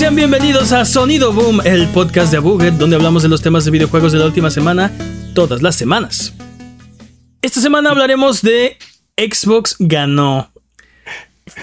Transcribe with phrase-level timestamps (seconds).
[0.00, 3.70] Sean bienvenidos a Sonido Boom, el podcast de Abuget, donde hablamos de los temas de
[3.70, 4.90] videojuegos de la última semana,
[5.34, 6.32] todas las semanas.
[7.42, 8.78] Esta semana hablaremos de
[9.18, 10.50] Xbox ganó.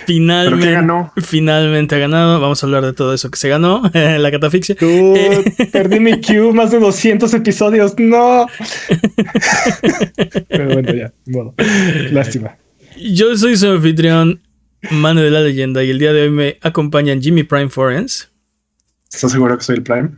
[0.06, 1.14] Finalmente, ¿Pero qué ganó?
[1.20, 2.40] finalmente ha ganado.
[2.40, 4.76] Vamos a hablar de todo eso que se ganó, la catafixia.
[4.80, 7.96] Dude, perdí mi queue, más de 200 episodios.
[7.98, 8.46] No.
[10.48, 11.12] Pero bueno, ya.
[11.26, 11.56] Bueno,
[12.12, 12.56] lástima.
[12.98, 14.42] Yo soy su anfitrión,
[14.92, 18.30] Mano de la Leyenda, y el día de hoy me acompañan Jimmy Prime Forens
[19.12, 20.10] ¿Estás seguro que soy el Prime?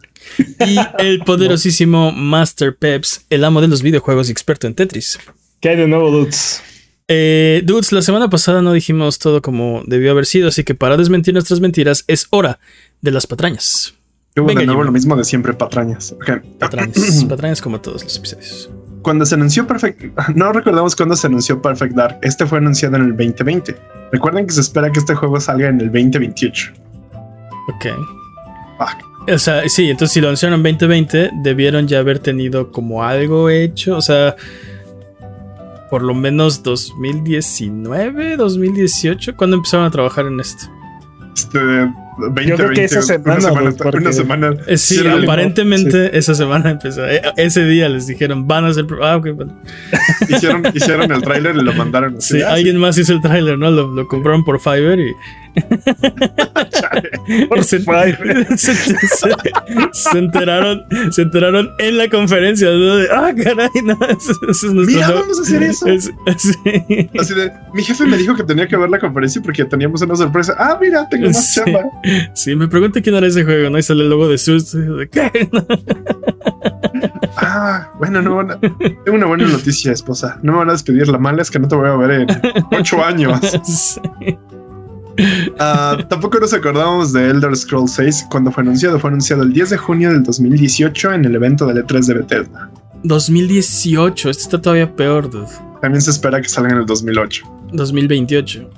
[0.66, 5.20] y el poderosísimo Master Peps, el amo de los videojuegos y experto en Tetris.
[5.62, 6.62] ¿Qué hay de nuevo, dudes?
[7.08, 10.96] Eh, dudes, la semana pasada no dijimos todo como debió haber sido, así que para
[10.96, 12.60] desmentir nuestras mentiras es hora
[13.02, 13.96] de las patrañas.
[14.36, 14.88] Yo Venga, de nuevo Jimmy.
[14.88, 16.16] lo mismo de siempre, patrañas.
[16.60, 18.70] Patrañas, patrañas como todos los episodios.
[19.02, 20.02] Cuando se anunció Perfect...
[20.36, 22.20] No recordamos cuándo se anunció Perfect Dark.
[22.22, 23.76] Este fue anunciado en el 2020.
[24.12, 26.74] Recuerden que se espera que este juego salga en el 2028.
[27.76, 27.86] Ok.
[29.32, 33.50] O sea, sí, entonces si lo anunciaron en 2020, debieron ya haber tenido como algo
[33.50, 33.98] hecho.
[33.98, 34.36] O sea,
[35.90, 39.36] por lo menos 2019, 2018.
[39.36, 40.66] ¿Cuándo empezaron a trabajar en esto?
[41.36, 43.72] Este, 20, Yo creo que esa semana, Una semana.
[43.78, 44.52] Porque- una semana.
[44.68, 47.06] Eh, sí, aparentemente esa semana empezó.
[47.08, 48.86] Eh, ese día les dijeron, van a hacer.
[49.02, 49.58] Ah, ok, bueno.
[50.30, 52.18] hicieron, hicieron el tráiler y lo mandaron.
[52.18, 53.72] así, Sí, ah, alguien más hizo el tráiler, ¿no?
[53.72, 55.14] Lo, lo compraron por Fiverr y.
[57.50, 58.96] Por se, se- se-
[59.94, 62.70] se enteraron, se enteraron en la conferencia.
[62.70, 62.96] ¿no?
[62.98, 64.74] De, ah, caray, no, es nuestro.
[64.74, 65.88] Mira, vamos a hacer eso.
[65.88, 67.10] es- sí.
[67.20, 70.16] Así de, mi jefe me dijo que tenía que ver la conferencia porque teníamos una
[70.16, 70.56] sorpresa.
[70.58, 71.62] Ah, mira, tengo más Sí.
[71.64, 71.82] chamba.
[72.34, 73.78] Sí, me pregunté quién era ese juego, ¿no?
[73.78, 74.72] Y sale el logo de Sus.
[74.74, 75.50] ¿De qué?
[77.42, 78.60] Ah, bueno, no, no.
[78.60, 80.38] tengo una buena noticia, esposa.
[80.44, 81.08] No me van a despedir.
[81.08, 82.28] La mala es que no te voy a ver en
[82.78, 83.40] ocho años.
[83.64, 84.02] Sí.
[85.60, 89.00] Ah, tampoco nos acordamos de Elder Scrolls 6 cuando fue anunciado.
[89.00, 92.70] Fue anunciado el 10 de junio del 2018 en el evento del E3 de Bethesda.
[93.04, 95.48] 2018, este está todavía peor, dude.
[95.82, 97.44] También se espera que salga en el 2008.
[97.74, 98.70] 2028.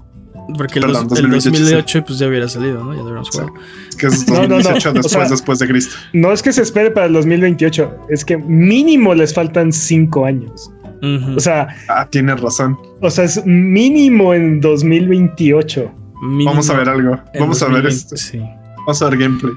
[0.58, 2.94] Porque el, Perdón, dos- el 2018, 2008 pues ya hubiera salido, ¿no?
[2.94, 3.40] Ya hubiéramos Sí.
[3.40, 3.54] jugado.
[3.98, 4.48] Que es No, no, no.
[4.56, 5.96] 2018 O después, sea- después de Cristo.
[6.14, 10.70] No es que se espere para el 2028, es que mínimo les faltan cinco años.
[11.02, 11.36] Ujú.
[11.38, 12.78] O sea, Ah, tienes razón.
[13.02, 15.92] o sea, es mínimo en 2028.
[16.22, 17.20] Mínimo Vamos a ver algo.
[17.40, 18.18] Vamos a ver 2020, esto.
[18.18, 18.40] Sí.
[18.80, 19.54] Vamos a ver gameplay.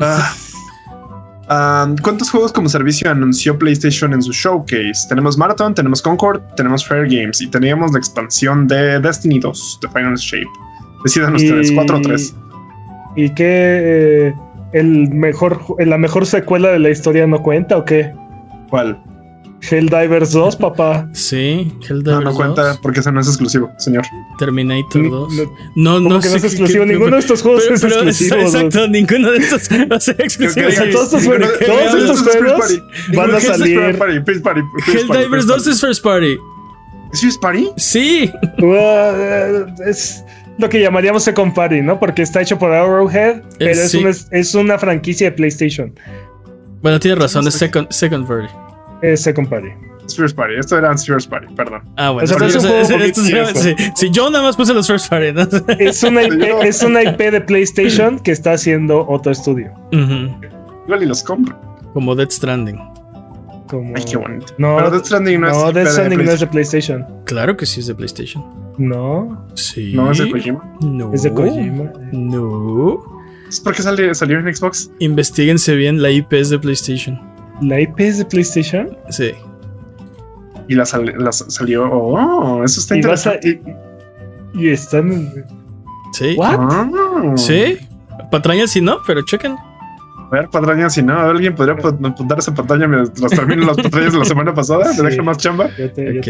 [0.00, 0.32] Ah.
[1.50, 5.08] Ah, ¿Cuántos juegos como servicio anunció PlayStation en su showcase?
[5.08, 9.88] Tenemos Marathon, tenemos Concord, tenemos Fair Games y teníamos la expansión de Destiny 2, The
[9.88, 10.46] Final Shape.
[11.04, 12.36] Decidan ustedes, 4 o 3.
[13.16, 13.44] ¿Y qué?
[13.46, 14.34] eh,
[14.72, 18.12] el mejor, ¿La mejor secuela de la historia no cuenta o qué?
[18.68, 19.02] ¿Cuál?
[19.60, 21.08] Helldivers 2, papá.
[21.12, 24.04] Sí, No, Helldivers no cuenta 2, porque ese no es exclusivo, señor.
[24.38, 25.32] Terminator Ni- 2.
[25.34, 25.44] no-
[25.76, 26.84] No, ¿Cómo no que sé no es exclusivo?
[26.84, 28.36] qué- Ninguno de estos juegos pero- es pero- exclusivo.
[28.40, 30.68] Exacto, ninguno de estos va a ser exclusivo.
[30.68, 32.82] O sea, todos estos juegos- ¿qué todos estos juegos
[33.14, 33.78] van a salir.
[33.80, 36.38] First Party, First Party, First Party, Helldivers First 2 es First Party.
[37.12, 37.68] ¿Es First Party?
[37.76, 38.30] Sí.
[38.58, 40.24] Uh, es
[40.58, 41.98] lo que llamaríamos Second Party, ¿no?
[41.98, 43.98] Porque está hecho por Arrowhead, pero es, sí.
[43.98, 45.94] una, es una franquicia de PlayStation.
[46.82, 48.48] Bueno, tienes razón, es second, second Party.
[49.02, 49.68] Es Second Party.
[50.06, 50.54] Es First Party.
[50.58, 51.82] Esto era First Party, perdón.
[51.96, 52.24] Ah, bueno.
[52.24, 55.32] O sea, pero es un es- sí, sí, yo nada más puse los First Party.
[55.32, 55.42] ¿no?
[55.78, 59.72] Es una, IP, es una IP de PlayStation que está haciendo otro estudio.
[59.92, 61.58] Igual y los compro.
[61.92, 62.78] Como Dead Stranding.
[63.66, 63.92] Como...
[63.94, 64.46] Ay, qué bonito.
[64.56, 65.74] No, Pero Death Stranding no, no, es.
[65.74, 66.98] Death IP de Stranding no es de PlayStation.
[67.02, 67.24] PlayStation.
[67.26, 68.44] Claro que sí es de PlayStation.
[68.78, 69.92] No, Sí.
[69.94, 70.76] No, es de Kojima.
[70.80, 71.12] No.
[71.12, 71.92] es de Kojima.
[72.12, 73.02] No.
[73.48, 74.90] ¿Es porque sale, salió en Xbox?
[75.00, 77.20] Investíguense bien, la IP es de PlayStation.
[77.62, 78.96] ¿La IP es de PlayStation?
[79.10, 79.32] Sí.
[80.68, 81.90] Y la, sal- la sa- salió.
[81.90, 83.78] Oh, eso está Y, vas a- interesante.
[84.54, 85.32] y, y están...
[86.12, 86.34] Sí.
[86.36, 86.56] ¿What?
[86.58, 87.32] Ah.
[87.36, 87.78] Sí.
[88.30, 89.56] Patrañas sí no, pero chequen.
[89.56, 93.64] A ver, patrañas, si no, a ver, alguien podría ap- apuntar esa pantalla mientras termino
[93.64, 94.84] las patrañas de la semana pasada.
[94.92, 95.02] Sí.
[95.02, 95.68] ¿Me deja más chamba?
[95.78, 96.24] Ya te- ya Ok,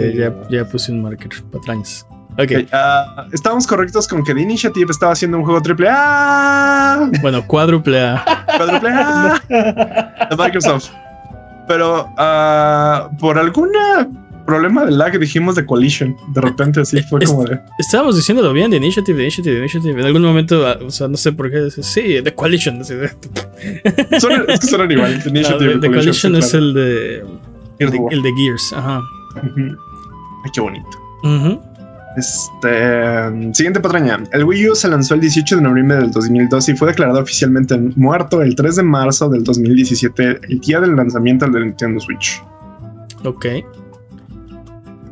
[0.49, 1.31] te ya, puse un marker.
[1.51, 2.07] Patrañas.
[2.39, 2.53] Ok.
[2.73, 7.11] Ah, estábamos correctos con que The Initiative estaba haciendo un juego triple A.
[7.21, 8.25] Bueno, cuádruple A.
[8.57, 9.41] Cuádruple A
[10.31, 10.91] de Microsoft.
[11.69, 13.70] Pero ah, por algún
[14.47, 16.17] problema de lag dijimos de Collision.
[16.32, 17.61] De repente así fue Es- como de.
[17.79, 20.00] Estábamos diciéndolo bien, de Initiative, de Initiative, de Initiative.
[20.00, 21.70] En algún momento, ah, o sea, no sé por qué.
[21.82, 22.81] Sí, Coalition.
[22.81, 23.11] así de-
[24.20, 25.19] Suenan- es que suenan igual.
[25.23, 26.65] The Ah, Initiative The Coalition es claro.
[26.67, 27.25] el de,
[27.81, 28.00] el de.
[28.11, 28.73] el de Gears.
[28.73, 29.03] Ajá.
[29.43, 30.88] Ay, qué bonito.
[31.25, 31.61] Ujú.
[32.19, 34.23] Este siguiente patraña.
[34.32, 37.76] El Wii U se lanzó el 18 de noviembre del 2012 y fue declarado oficialmente
[37.97, 42.43] muerto el 3 de marzo del 2017, el día del lanzamiento del Nintendo Switch.
[43.25, 43.41] Ok.
[43.43, 43.65] Creo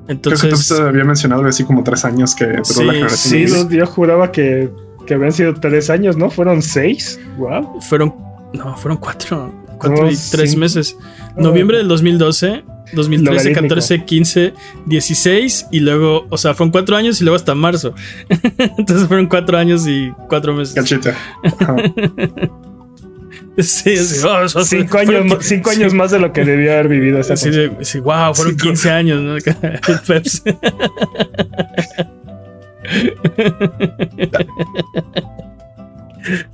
[0.06, 0.68] que Entonces.
[0.68, 3.68] tú había mencionado así como tres años que duró Sí, la generación.
[3.70, 4.70] Sí, yo juraba que
[5.06, 6.28] que habían sido tres años, ¿no?
[6.28, 7.18] Fueron seis.
[7.38, 7.80] Wow.
[7.80, 8.14] Fueron,
[8.52, 10.96] no, fueron cuatro, cuatro y tres meses.
[11.36, 14.54] Noviembre del 2012, 2013, 14, 15,
[14.86, 17.94] 16 y luego, o sea, fueron cuatro años y luego hasta marzo.
[18.78, 20.74] Entonces fueron cuatro años y cuatro meses.
[20.74, 21.16] Cachita.
[23.58, 27.20] Sí, sí, oh, cinco, años, cinco años más de lo que debía haber vivido.
[27.20, 27.50] Esa sí,
[27.80, 29.36] sí, wow, fueron 15 años, ¿no?
[30.06, 30.42] Peps.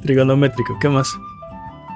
[0.02, 1.12] Trigonométrico, ¿qué más?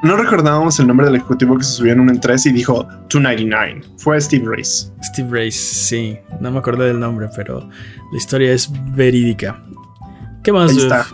[0.02, 3.82] No recordábamos el nombre del ejecutivo que se subió en un E3 y dijo 299.
[3.98, 4.90] Fue Steve Race.
[5.02, 6.18] Steve Race, sí.
[6.40, 9.62] No me acordé del nombre, pero la historia es verídica.
[10.44, 10.70] ¿Qué más?
[10.70, 11.06] Ahí está.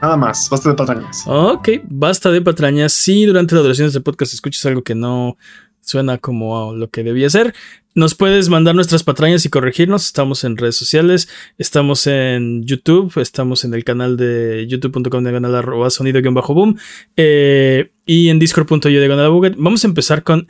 [0.00, 1.24] Nada más, basta de patrañas.
[1.26, 2.92] Ok, basta de patrañas.
[2.92, 5.36] Si durante la duración de este podcast escuchas algo que no
[5.80, 7.54] suena como lo que debía ser,
[7.94, 10.06] nos puedes mandar nuestras patrañas y corregirnos.
[10.06, 11.28] Estamos en redes sociales,
[11.58, 16.78] estamos en YouTube, estamos en el canal de youtube.com de arroba sonido-boom
[17.16, 20.46] eh, y en discord.io de Vamos a empezar con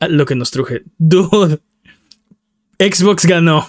[0.00, 0.82] lo que nos truje.
[0.98, 1.60] Dude,
[2.78, 3.66] Xbox ganó.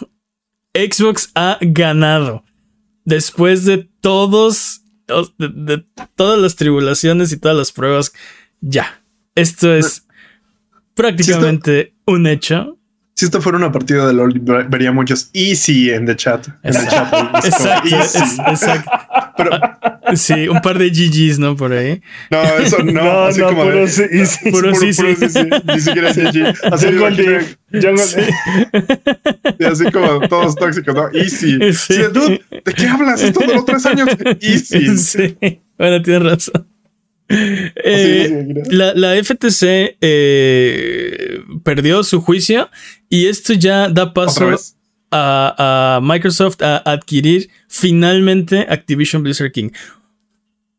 [0.74, 2.44] Xbox ha ganado.
[3.04, 4.82] Después de todos,
[5.38, 5.86] de
[6.16, 8.14] todas las tribulaciones y todas las pruebas,
[8.62, 9.04] ya.
[9.36, 10.08] Esto es
[10.94, 12.78] prácticamente un hecho
[13.14, 16.48] si esto fuera una partida de LOL, vería muchos easy en the chat.
[16.64, 17.96] En el chat exacto,
[18.48, 18.92] exacto.
[19.38, 19.52] Pero,
[20.16, 21.56] sí, un par de GGs, ¿no?
[21.56, 22.02] Por ahí.
[22.30, 22.92] No, eso no.
[23.04, 24.52] no así no, como puro de, easy.
[24.52, 24.86] Puro, puro, sí,
[25.66, 26.56] Ni siquiera GG.
[26.74, 26.88] Así,
[29.60, 31.10] y así como todos tóxicos, ¿no?
[31.14, 31.60] Easy.
[31.74, 31.96] Sí.
[32.14, 33.22] dude, ¿de qué hablas?
[33.22, 34.10] Esto duró tres años.
[34.42, 34.98] Easy.
[34.98, 35.38] Sí.
[35.78, 36.68] Bueno, tienes razón.
[37.30, 42.70] Eh, la, la, FTC eh, perdió su juicio
[43.12, 44.56] y esto ya da paso
[45.12, 49.70] a, Microsoft a adquirir finalmente Activision Blizzard King.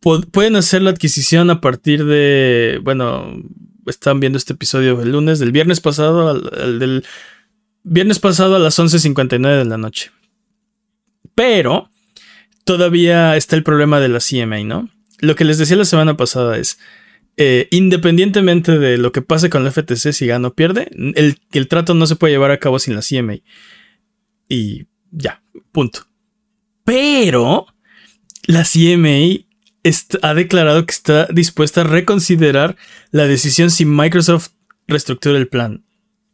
[0.01, 3.41] pueden hacer la adquisición a partir de, bueno,
[3.87, 7.05] están viendo este episodio el lunes, del viernes pasado, al, del
[7.85, 10.11] viernes pasado a las 11.59 de la noche.
[11.37, 11.91] Pero
[12.65, 14.89] todavía está el problema de la CMA, ¿no?
[15.23, 16.79] lo que les decía la semana pasada es,
[17.37, 21.69] eh, independientemente de lo que pase con la FTC, si gana o pierde, el, el
[21.69, 23.39] trato no se puede llevar a cabo sin la CMA.
[24.49, 25.43] Y ya,
[25.73, 26.07] punto.
[26.85, 27.67] Pero
[28.47, 29.45] la CMA
[30.23, 32.77] ha declarado que está dispuesta a reconsiderar
[33.11, 34.51] la decisión si Microsoft
[34.87, 35.85] reestructura el plan.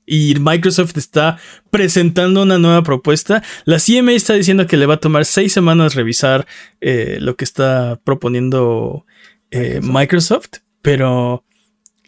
[0.06, 1.38] Y Microsoft está
[1.70, 3.42] presentando una nueva propuesta.
[3.66, 6.46] La CMA está diciendo que le va a tomar seis semanas revisar
[6.80, 9.04] eh, lo que está proponiendo
[9.50, 10.60] eh, Microsoft.
[10.82, 11.44] Pero,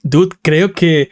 [0.03, 1.11] dude, creo que,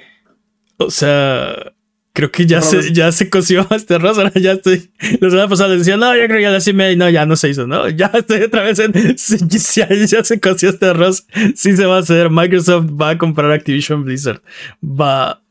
[0.77, 1.73] o sea,
[2.13, 4.19] creo que ya, se, ya se coció este arroz.
[4.19, 4.91] Ahora ya estoy.
[5.21, 7.37] La semana pasada les decía, no, yo creo que ya la CMA, no, ya no
[7.37, 8.93] se hizo, no, ya estoy otra vez en.
[8.93, 11.27] Ya, ya se coció este arroz.
[11.55, 12.31] Sí se va a hacer.
[12.31, 14.41] Microsoft va a comprar Activision Blizzard.
[14.83, 15.43] Va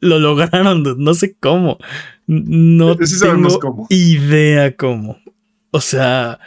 [0.00, 1.78] lo lograron, no sé cómo.
[2.26, 5.18] No tengo idea cómo.
[5.70, 6.38] O sea,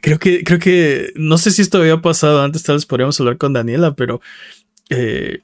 [0.00, 3.38] creo que, creo que, no sé si esto había pasado antes, tal vez podríamos hablar
[3.38, 4.20] con Daniela, pero,
[4.90, 5.40] eh,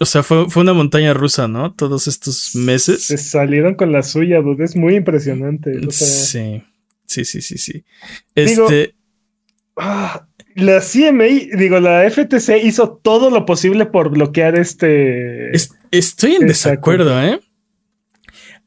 [0.00, 1.72] o sea, fue, una montaña rusa, ¿no?
[1.74, 3.06] Todos estos meses.
[3.06, 4.64] Se salieron con la suya, dude.
[4.64, 5.78] Es muy impresionante.
[5.90, 6.62] sí,
[7.04, 7.84] sí, sí, sí, sí.
[8.34, 8.94] Este.
[9.76, 15.50] Ah, la CMA, digo, la FTC hizo todo lo posible por bloquear este.
[15.90, 17.40] estoy en desacuerdo, ¿eh?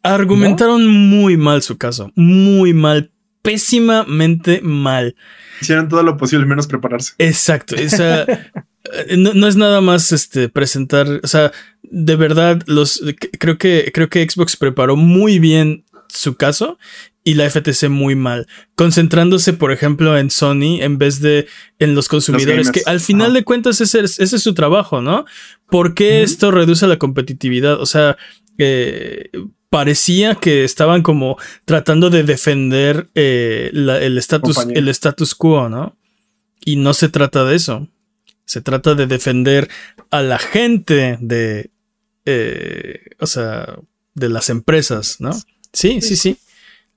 [0.03, 2.12] Argumentaron muy mal su caso.
[2.15, 3.12] Muy mal.
[3.41, 5.15] Pésimamente mal.
[5.62, 7.13] Hicieron todo lo posible menos prepararse.
[7.17, 7.75] Exacto.
[7.89, 8.25] Sea,
[9.17, 11.07] no, es nada más este presentar.
[11.24, 11.51] O sea,
[11.83, 13.01] de verdad, los
[13.39, 16.77] creo que creo que Xbox preparó muy bien su caso
[17.24, 22.07] y la FTC muy mal, concentrándose, por ejemplo, en Sony en vez de en los
[22.07, 25.25] consumidores, que al final de cuentas ese, es su trabajo, ¿no?
[25.69, 27.79] ¿Por qué esto reduce la competitividad?
[27.79, 28.17] O sea,
[29.72, 35.98] parecía que estaban como tratando de defender eh, el status, el status quo, ¿no?
[36.63, 37.88] Y no se trata de eso.
[38.46, 39.70] Se trata de defender
[40.12, 41.72] a la gente de,
[42.25, 43.80] eh, o sea,
[44.13, 45.32] de las empresas, ¿no?
[45.72, 46.38] Sí, sí, sí.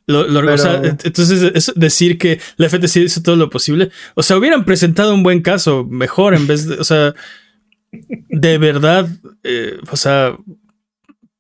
[0.07, 3.91] Lo, entonces, es decir que la FTC hizo todo lo posible.
[4.17, 6.75] O sea, hubieran presentado un buen caso mejor en vez de.
[6.75, 7.15] O sea,
[7.93, 9.09] de verdad.
[9.45, 10.37] Eh, o sea,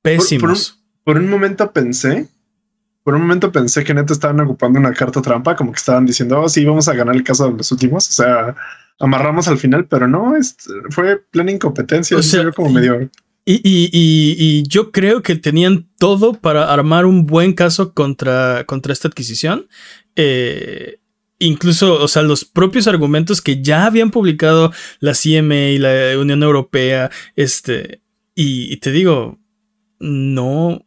[0.04, 0.78] pésimos.
[1.02, 2.28] Por, un, momento pensé.
[3.02, 6.40] Por un momento pensé que neta estaban ocupando una carta trampa, como que estaban diciendo,
[6.40, 8.08] oh, sí, vamos a ganar el caso de los últimos.
[8.08, 8.54] O sea,
[9.00, 10.56] amarramos al final, pero no, es,
[10.90, 12.16] fue plena incompetencia.
[12.16, 13.10] O sea, como medio.
[13.46, 18.92] Y, y, y, yo creo que tenían todo para armar un buen caso contra, contra
[18.92, 19.68] esta adquisición.
[20.16, 20.98] Eh,
[21.38, 26.42] incluso, o sea, los propios argumentos que ya habían publicado la CMA y la Unión
[26.42, 28.00] Europea, este,
[28.34, 29.38] y, te digo,
[30.04, 30.84] no,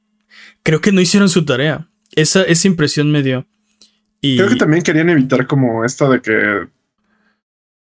[0.64, 1.88] creo que no hicieron su tarea.
[2.14, 3.48] Esa, esa impresión me dio.
[4.22, 4.38] Y...
[4.38, 6.68] Creo que también querían evitar como esto de que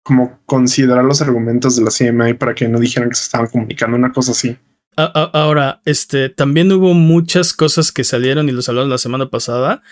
[0.05, 3.97] como considerar los argumentos de la CMA para que no dijeran que se estaban comunicando,
[3.97, 4.57] una cosa así.
[4.97, 9.83] Ahora, este, también hubo muchas cosas que salieron y los hablamos la semana pasada,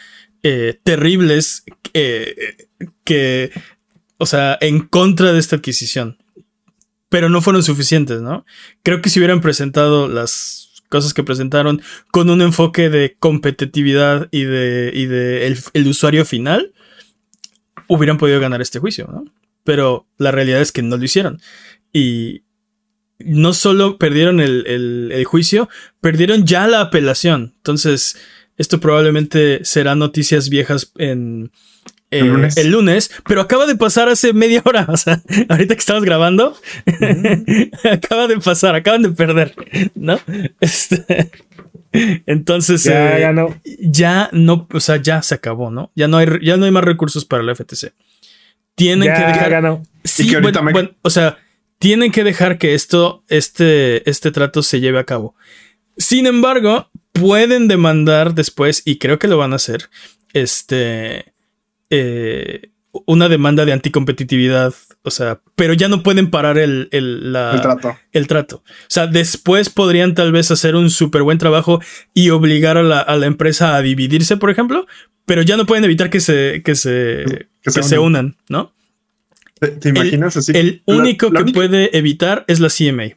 [0.42, 2.68] eh, terribles, eh,
[3.04, 3.50] que,
[4.18, 6.18] o sea, en contra de esta adquisición.
[7.08, 8.44] Pero no fueron suficientes, ¿no?
[8.82, 11.82] Creo que si hubieran presentado las cosas que presentaron
[12.12, 16.72] con un enfoque de competitividad y de, y de el usuario final,
[17.88, 19.24] hubieran podido ganar este juicio, ¿no?
[19.64, 21.40] Pero la realidad es que no lo hicieron.
[21.92, 22.42] Y,
[23.24, 25.68] no solo perdieron el, juicio,
[26.00, 27.54] perdieron ya la apelación.
[27.58, 28.16] Entonces,
[28.56, 31.52] esto probablemente será noticias viejas en,
[32.12, 33.10] el, lunes.
[33.26, 34.86] pero acaba de pasar hace media hora.
[34.92, 36.56] O sea, ahorita que estamos grabando,
[37.90, 39.54] acaba de pasar, acaban de perder,
[39.94, 40.20] ¿no?
[40.60, 41.30] Este,
[42.26, 43.54] entonces, ya, eh, no.
[43.80, 45.90] ya no, o sea, ya se acabó, ¿no?
[45.94, 47.92] Ya no hay, ya no hay más recursos para la FTC.
[48.74, 49.80] Tienen que dejar.
[50.04, 50.34] Sí,
[50.72, 51.38] bueno, o sea,
[51.78, 55.34] tienen que dejar que esto, este, este trato se lleve a cabo.
[55.96, 59.90] Sin embargo, pueden demandar después, y creo que lo van a hacer,
[60.32, 61.31] este,
[61.94, 62.70] eh,
[63.06, 64.72] una demanda de anticompetitividad,
[65.02, 67.98] o sea, pero ya no pueden parar el, el, trato.
[68.12, 68.56] el, trato.
[68.56, 71.80] O sea, después podrían tal vez hacer un súper buen trabajo
[72.14, 74.86] y obligar a la, empresa a dividirse, por ejemplo,
[75.26, 77.24] pero ya no pueden evitar que se, que se,
[77.66, 78.72] se unan, ¿no?
[79.60, 80.52] ¿Te, imaginas el, así?
[80.54, 83.16] El único que puede evitar es la CMA.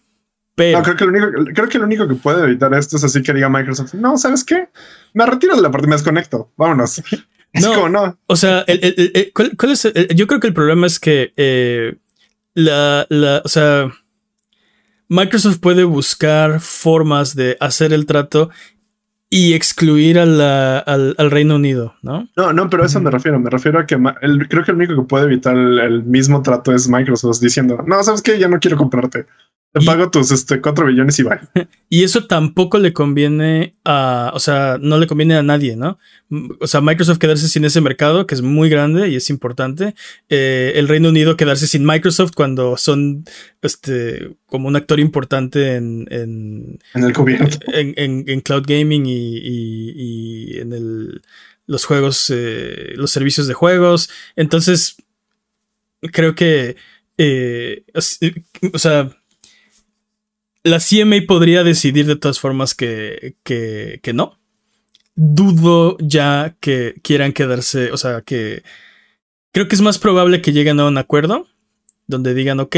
[0.55, 0.83] Pero...
[0.83, 3.33] creo, que lo único, creo que lo único que puede evitar esto es así que
[3.33, 4.69] diga Microsoft, no, ¿sabes qué?
[5.13, 6.51] Me retiro de la parte me desconecto.
[6.57, 7.01] Vámonos.
[7.61, 8.17] No, no.
[8.27, 8.65] O sea,
[9.33, 11.95] ¿cuál, es yo creo que el problema es que eh,
[12.53, 13.91] la, la, o sea,
[15.07, 18.49] Microsoft puede buscar formas de hacer el trato
[19.29, 22.29] y excluir al, al, Reino Unido, ¿no?
[22.37, 23.39] No, no, pero a eso me refiero.
[23.39, 23.97] Me refiero a que
[24.49, 28.21] creo que el único que puede evitar el, mismo trato es Microsoft diciendo, no, sabes
[28.21, 29.25] que ya no quiero comprarte.
[29.77, 31.41] Te pago tus este, 4 billones y va.
[31.89, 35.99] Y eso tampoco le conviene a, o sea, no le conviene a nadie, ¿no?
[36.59, 39.93] O sea, Microsoft quedarse sin ese mercado, que es muy grande y es importante.
[40.29, 43.25] Eh, el Reino Unido quedarse sin Microsoft cuando son,
[43.61, 46.07] este, como un actor importante en...
[46.09, 47.49] En, el gobierno.
[47.67, 51.21] En, cloud gaming y, en el,
[51.67, 54.09] los juegos, eh, los servicios de juegos.
[54.37, 54.95] Entonces,
[56.01, 56.77] creo que,
[57.17, 57.83] eh,
[58.73, 59.11] o sea
[60.65, 64.39] la CMA podría decidir de todas formas que, que, que no.
[65.15, 68.63] Dudo ya que quieran quedarse, o sea, que
[69.53, 71.47] creo que es más probable que lleguen a un acuerdo
[72.07, 72.75] donde digan, ok,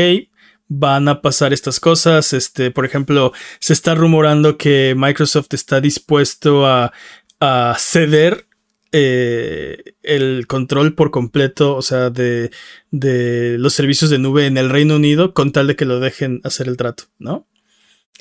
[0.68, 2.34] van a pasar estas cosas.
[2.34, 6.92] Este, por ejemplo, se está rumorando que Microsoft está dispuesto a,
[7.40, 8.48] a ceder
[8.92, 12.52] eh, el control por completo, o sea, de,
[12.92, 16.42] de, los servicios de nube en el Reino Unido con tal de que lo dejen
[16.44, 17.48] hacer el trato, ¿no?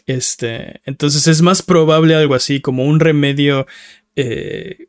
[0.06, 3.66] Este, entonces es más probable algo así como un remedio
[4.14, 4.88] eh,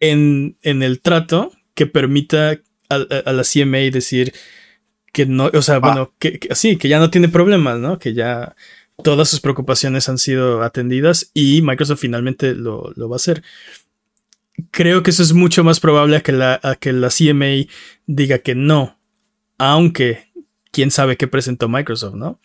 [0.00, 4.32] en, el trato que permita a, la CMA decir
[5.12, 6.14] que no, o sea, bueno, ah.
[6.18, 7.98] que, sí, que ya no tiene problemas, ¿no?
[7.98, 8.56] Que ya
[9.02, 13.42] todas sus preocupaciones han sido atendidas y Microsoft finalmente lo, va a hacer.
[14.70, 17.70] Creo que eso es mucho más probable a que la, a que la CMA
[18.06, 18.98] diga que no,
[19.58, 20.32] aunque
[20.70, 22.40] quién sabe qué presentó Microsoft, ¿no?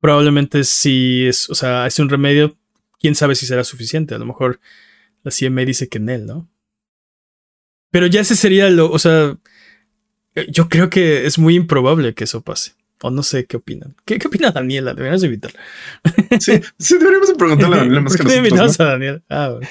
[0.00, 2.56] Probablemente si es, o sea, es un remedio,
[3.00, 4.14] quién sabe si será suficiente.
[4.14, 4.60] A lo mejor
[5.22, 6.48] la CMA dice que en él, ¿no?
[7.90, 9.36] Pero ya ese sería lo, o sea,
[10.48, 12.72] yo creo que es muy improbable que eso pase.
[13.00, 13.94] O no sé qué opinan.
[14.04, 14.92] ¿Qué, qué opina Daniela?
[14.92, 15.60] Deberíamos invitarla.
[16.40, 18.80] Sí, sí, deberíamos preguntarle a Daniela más que nosotros.
[18.80, 19.22] a Daniela?
[19.28, 19.68] Ah, bueno.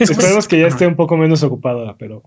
[0.00, 2.24] Esperemos que ya esté un poco menos ocupada, pero.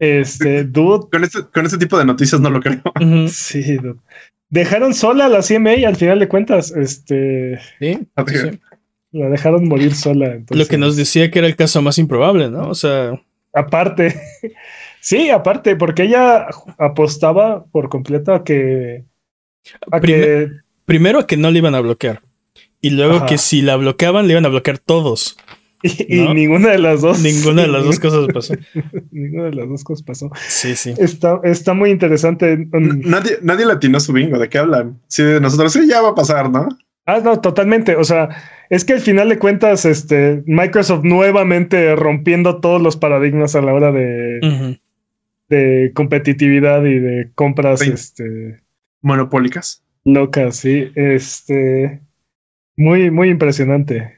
[0.00, 1.08] Este, dude.
[1.08, 2.82] Con este, con este tipo de noticias no lo creo.
[3.28, 4.00] Sí, dude
[4.54, 6.70] dejaron sola a la CMA al final de cuentas.
[6.70, 7.58] Este.
[7.80, 7.98] Sí,
[9.10, 10.38] La dejaron morir sola.
[10.50, 12.68] Lo que nos decía que era el caso más improbable, ¿no?
[12.68, 13.20] O sea.
[13.52, 14.14] Aparte.
[15.00, 16.46] sí, aparte, porque ella
[16.78, 19.04] apostaba por completo a que.
[19.90, 20.50] A que...
[20.84, 22.20] Primero a que no le iban a bloquear.
[22.80, 25.38] Y luego que si la bloqueaban, le iban a bloquear todos.
[26.08, 27.20] Y, ninguna de las dos.
[27.20, 28.54] Ninguna de las dos cosas pasó.
[29.10, 30.30] ninguna de las dos cosas pasó.
[30.48, 30.94] Sí, sí.
[30.98, 32.66] Está, está muy interesante.
[32.72, 34.38] Nadie, nadie latinó su bingo.
[34.38, 34.98] ¿De qué hablan?
[35.08, 36.68] Sí, de nosotros sí ya va a pasar, ¿no?
[37.06, 37.96] Ah, no, totalmente.
[37.96, 38.30] O sea,
[38.70, 43.74] es que al final de cuentas, este, Microsoft nuevamente rompiendo todos los paradigmas a la
[43.74, 44.78] hora de,
[45.50, 47.90] de competitividad y de compras Sí.
[47.92, 48.62] este,
[49.02, 49.84] Monopólicas.
[50.04, 50.90] locas, sí.
[50.94, 52.00] Este,
[52.74, 54.14] muy, muy impresionante.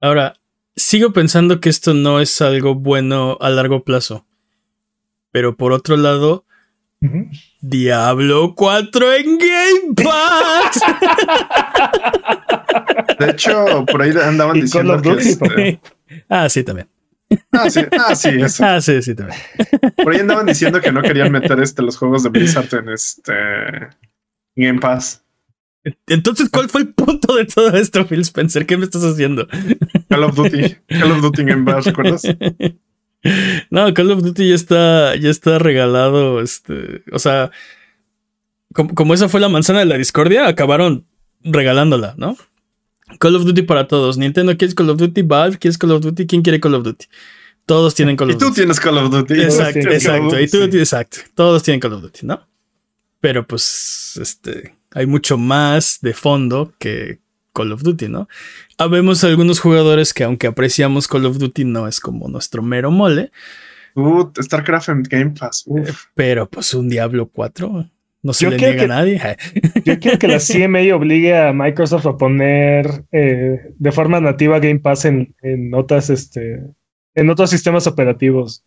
[0.00, 0.34] Ahora,
[0.76, 4.26] sigo pensando que esto no es algo bueno a largo plazo.
[5.30, 6.44] Pero por otro lado.
[7.60, 10.80] Diablo 4 en Game Pass.
[13.18, 15.10] De hecho, por ahí andaban diciendo que.
[15.10, 15.80] Este,
[16.28, 16.88] ah, sí, también.
[17.52, 18.64] ah, sí, ah, sí, eso.
[18.64, 19.38] Ah, sí, sí, también.
[19.96, 23.32] Por ahí andaban diciendo que no querían meter este, los juegos de Blizzard en este
[24.54, 25.21] Game Pass.
[26.06, 28.66] Entonces, ¿cuál fue el punto de todo esto, Phil Spencer?
[28.66, 29.48] ¿Qué me estás haciendo?
[30.08, 32.22] Call of Duty, Call of Duty Game Pass, ¿recuerdas?
[33.70, 36.40] No, Call of Duty ya está, ya está regalado.
[36.40, 37.50] Este, o sea,
[38.74, 41.06] como, como esa fue la manzana de la discordia, acabaron
[41.42, 42.36] regalándola, ¿no?
[43.18, 44.18] Call of Duty para todos.
[44.18, 45.22] Nintendo, ¿quieres Call of Duty?
[45.22, 46.26] Valve, ¿quieres Call of Duty?
[46.26, 47.06] ¿Quién quiere Call of Duty?
[47.66, 48.56] Todos tienen Call Y of tú Duty.
[48.56, 49.34] tienes Call of Duty.
[49.40, 50.40] Exacto, exacto.
[50.40, 51.18] Y tú, exacto.
[51.34, 52.48] Todos tienen Call of Duty, ¿no?
[53.20, 57.20] Pero pues, este, hay mucho más de fondo que
[57.54, 58.28] Call of Duty, ¿no?
[58.78, 63.30] Habemos algunos jugadores que aunque apreciamos Call of Duty no es como nuestro mero mole,
[63.94, 65.64] Uh, StarCraft en Game Pass.
[65.66, 66.04] Uf.
[66.14, 67.90] pero pues un Diablo 4
[68.22, 69.20] no se Yo le niega que- a nadie.
[69.84, 74.78] Yo quiero que la CMA obligue a Microsoft a poner eh, de forma nativa Game
[74.78, 76.62] Pass en, en otras, este,
[77.14, 78.64] en otros sistemas operativos,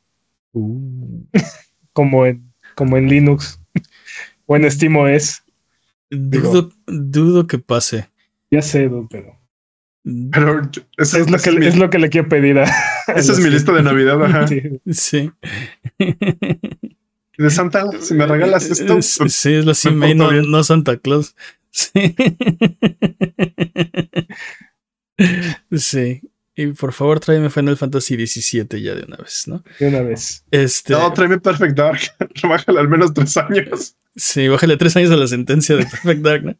[0.53, 1.23] Uh,
[1.93, 3.59] como en, como en Linux
[4.45, 5.41] o en SteamOS.
[6.09, 8.09] Dudo, dudo que pase.
[8.51, 9.39] Ya sé, pero
[10.31, 10.61] Pero
[10.97, 12.63] esa es lo, que, mi, es lo que le quiero pedir a.
[13.15, 14.23] esa es mi lista de Navidad.
[14.23, 14.47] Ajá.
[14.47, 14.61] Sí.
[14.91, 15.31] Sí.
[17.37, 18.97] De Santa, si me regalas esto.
[18.97, 21.35] Es- Sí, es la CMA, porto no, no Santa Claus.
[21.69, 21.91] Sí.
[25.71, 26.21] Sí.
[26.57, 29.61] Y por favor, tráeme Final Fantasy XVII ya de una vez, ¿no?
[29.79, 30.45] De una vez.
[30.51, 30.93] Este.
[30.93, 31.99] No, tráeme Perfect Dark.
[32.43, 33.95] Bájale al menos tres años.
[34.15, 36.55] Sí, bájale tres años a la sentencia de Perfect Dark, ¿no?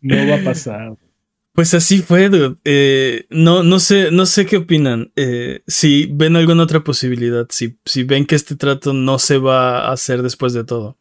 [0.00, 0.96] No va a pasar.
[1.52, 2.56] Pues así fue, dude.
[2.64, 5.12] Eh, no, no sé, no sé qué opinan.
[5.14, 9.86] Eh, si ven alguna otra posibilidad, si, si ven que este trato no se va
[9.86, 10.98] a hacer después de todo.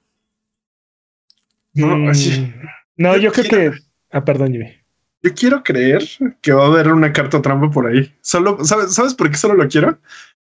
[1.74, 2.54] No, Mm, así-
[2.98, 3.72] no, Yo creo que.
[4.12, 4.68] Ah, perdón, Jimmy.
[5.24, 6.04] Yo quiero creer
[6.42, 8.14] que va a haber una carta trampa por ahí.
[8.22, 9.98] Solo, ¿sabes, ¿sabes por qué solo lo quiero?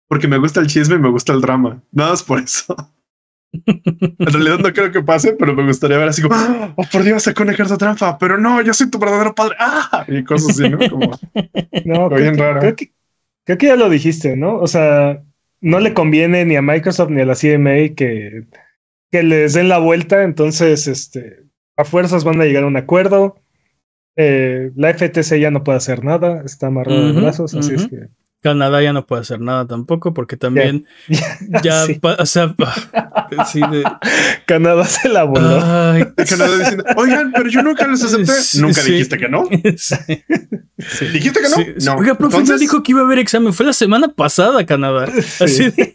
[0.07, 1.81] Porque me gusta el chisme y me gusta el drama.
[1.91, 2.75] Nada más por eso.
[3.53, 7.03] En realidad no creo que pase, pero me gustaría ver así como, "Ah, oh por
[7.03, 9.55] Dios, sacó una carta trampa, pero no, yo soy tu verdadero padre.
[9.59, 10.77] Ah, y cosas así, ¿no?
[10.89, 11.11] Como,
[11.85, 12.59] No, creo bien que, raro.
[12.59, 12.91] Creo que,
[13.45, 14.57] creo que ya lo dijiste, ¿no?
[14.57, 15.23] O sea,
[15.61, 18.45] no le conviene ni a Microsoft ni a la CMA que,
[19.11, 21.43] que les den la vuelta, entonces, este,
[21.77, 23.39] a fuerzas van a llegar a un acuerdo.
[24.15, 28.08] Eh, la FTC ya no puede hacer nada, está amarrado de brazos, así es que.
[28.41, 30.86] Canadá ya no puede hacer nada tampoco, porque también
[31.63, 31.97] ya, Sí.
[32.04, 32.54] o sea,
[33.49, 33.84] sí, de-
[34.45, 35.60] Canadá se la voló.
[35.63, 38.34] ay, Canadá diciendo, oigan, pero yo nunca les acepté.
[38.34, 38.91] Sí, Nunca sí.
[38.91, 39.45] dijiste que no.
[39.49, 41.06] sí, sí.
[41.13, 41.56] ¿Dijiste que no?
[41.56, 41.86] Sí, sí.
[41.86, 41.95] No.
[41.95, 43.54] Oiga, profe, no Entonces, dijo que iba a haber examen.
[43.54, 45.08] Fue la semana pasada, Canadá.
[45.21, 45.43] Sí.
[45.45, 45.93] Así de-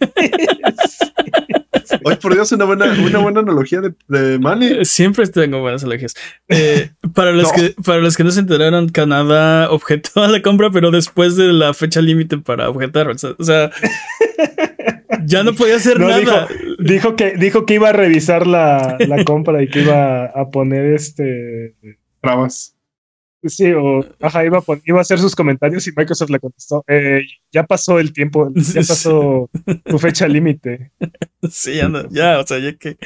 [2.05, 4.85] Ay, por Dios, una buena, una buena analogía de, de Manny.
[4.85, 6.15] Siempre tengo buenas elogios.
[6.49, 7.53] Eh, para, los No.
[7.53, 11.53] que, para los que no se enteraron, Canadá objetó a la compra, pero después de
[11.53, 13.09] la fecha límite para objetar.
[13.09, 13.71] O sea, o sea,
[15.25, 16.49] ya no podía hacer No, nada.
[16.79, 20.95] Dijo que, dijo que iba a revisar la, la compra y que iba a poner
[20.95, 21.75] este.
[22.21, 22.75] Trabas.
[23.45, 26.85] Sí, o ajá, iba a, iba a hacer sus comentarios y Microsoft le contestó.
[26.89, 27.23] eh,
[27.53, 29.49] ya pasó el tiempo, ya pasó
[29.85, 30.93] tu fecha límite.
[31.51, 32.99] Sí, ya, no- ya, o sea, ya que.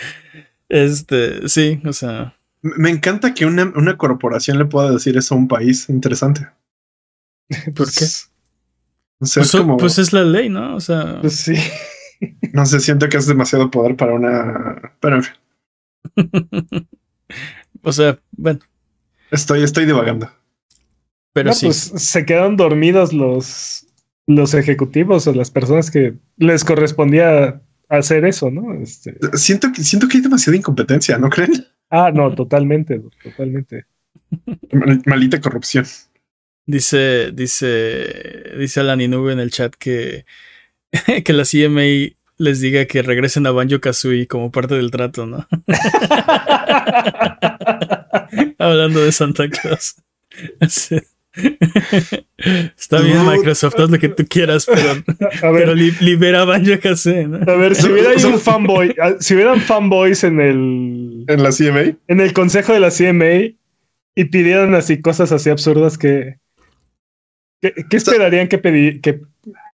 [0.69, 2.35] Este, sí, o sea.
[2.63, 5.89] Me encanta que una, una corporación le pueda decir eso a un país.
[5.91, 6.49] Interesante.
[7.75, 8.07] ¿Por qué?
[9.19, 10.75] Pues, es como, pues es la ley, ¿no?
[10.77, 11.21] O sea.
[11.21, 11.55] Pues sí.
[12.55, 14.95] no sé, siento que es demasiado poder para una.
[15.01, 15.35] Pero en fin,
[17.83, 18.61] o sea, bueno,
[19.33, 20.31] estoy, estoy divagando.
[21.33, 21.67] pero No, sí.
[21.67, 23.87] pues se quedaron dormidos los,
[24.27, 28.73] los ejecutivos o las personas que les correspondía hacer eso, ¿no?
[28.75, 31.53] Este, Siento que, siento que hay demasiada incompetencia, ¿no creen?
[31.91, 33.85] ah, no, totalmente, totalmente.
[34.73, 35.85] Mal- Maldita corrupción.
[36.65, 40.25] Dice, dice, dice Alan Inube en el chat que,
[41.25, 45.47] que la CMA les diga que regresen a Banjo Kazooie como parte del trato, ¿no?
[48.59, 49.97] Hablando de Santa Claus.
[52.77, 54.91] Está bien, Microsoft, haz lo que tú quieras, pero,
[55.43, 57.39] A ver, pero li- libera a Banjo Kazooie, ¿no?
[57.51, 61.51] a ver, si hubiera ahí un fanboy, ah, si hubieran fanboys en el, En la
[61.51, 61.97] CMA.
[62.09, 63.55] en el consejo de la CMA
[64.15, 66.37] y pidieran así cosas así absurdas que
[67.63, 69.23] ¿qué, qué esperarían que, pedi- que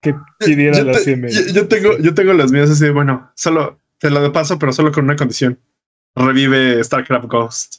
[0.00, 1.28] que pidiera yo, la te- CMA.
[1.28, 4.72] yo- yo tengo, yo tengo las mías así, de, bueno, solo te lo paso, pero
[4.72, 5.58] solo con una condición.
[6.14, 7.76] Revive StarCraft Ghost.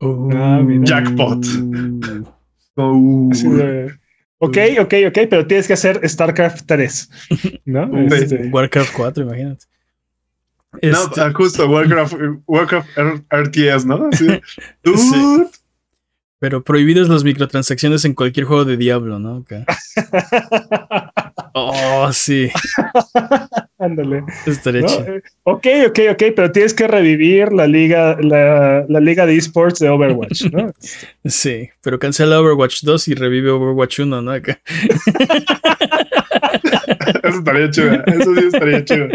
[0.00, 0.84] Ah, mira.
[0.84, 1.44] Jackpot.
[2.76, 3.30] Uh,
[4.42, 7.10] Oh, ok, ok, ok, pero tienes que hacer StarCraft 3.
[7.66, 7.90] ¿No?
[8.08, 8.14] Sí.
[8.14, 9.66] Este, Warcraft 4, imagínate.
[10.72, 12.14] No, Este, ah, justo Warcraft,
[12.46, 12.88] Warcraft
[13.30, 14.08] RTS, ¿no?
[14.12, 14.40] Sí.
[16.38, 19.44] Pero prohibidas las microtransacciones en cualquier juego de Diablo, ¿no?
[19.44, 19.66] Acá.
[21.54, 22.50] Oh, sí.
[23.78, 24.22] Ándale.
[24.46, 24.86] Estaría ¿no?
[24.88, 25.06] chido.
[25.16, 29.78] Eh, Ok, ok, ok, pero tienes que revivir la liga, la, la liga de esports
[29.80, 30.72] de Overwatch, ¿no?
[31.24, 34.30] Sí, pero cancela Overwatch 2 y revive Overwatch 1, ¿no?
[34.32, 34.60] Acá.
[37.22, 37.92] Eso estaría chido.
[38.06, 39.08] Eso sí estaría chido.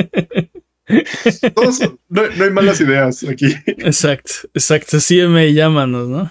[1.56, 3.48] Todos- no, no hay malas ideas aquí.
[3.66, 4.98] Exacto, exacto.
[5.00, 6.30] CMA, llámanos, ¿no?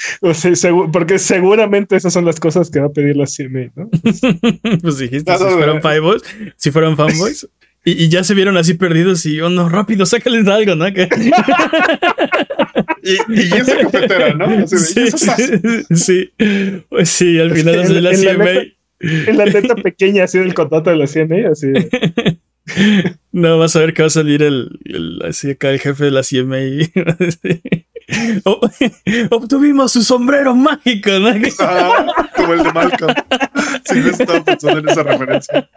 [0.22, 3.70] O sea, segu- porque seguramente esas son las cosas que va a pedir la CMA,
[3.76, 3.90] ¿no?
[4.82, 5.82] pues dijiste, No, si no, fueran no.
[5.82, 6.22] fanboys,
[6.56, 7.48] si fueran fanboys.
[7.84, 10.86] Y, y ya se vieron así perdidos y, oh no, rápido, sácales algo, ¿no?
[13.02, 14.44] Y, y esa cafetera, ¿no?
[14.64, 16.30] Así Sí, ¿y esas- sí, sí.
[16.90, 18.50] Pues sí, al final En- de la en CMA.
[19.00, 21.68] En la letra pequeña así del contrato de la CMA, así.
[23.32, 26.10] No, vas a ver que va a salir el, el- así acá el jefe de
[26.10, 26.58] la CMA.
[29.30, 31.30] Obtuvimos su sombrero mágico, ¿no?
[31.60, 33.14] Ah, como el de Malcolm.
[33.84, 35.70] Sí, no estaba pensando en esa referencia.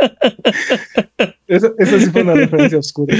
[1.47, 3.15] Eso, eso sí fue una referencia oscura.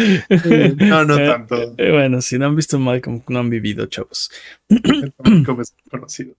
[0.78, 1.76] No, no Eh, tanto.
[1.78, 4.32] eh, bueno, si no han visto Malcolm, no han vivido, chavos.
[5.24, 6.36] Malcolm es conocido.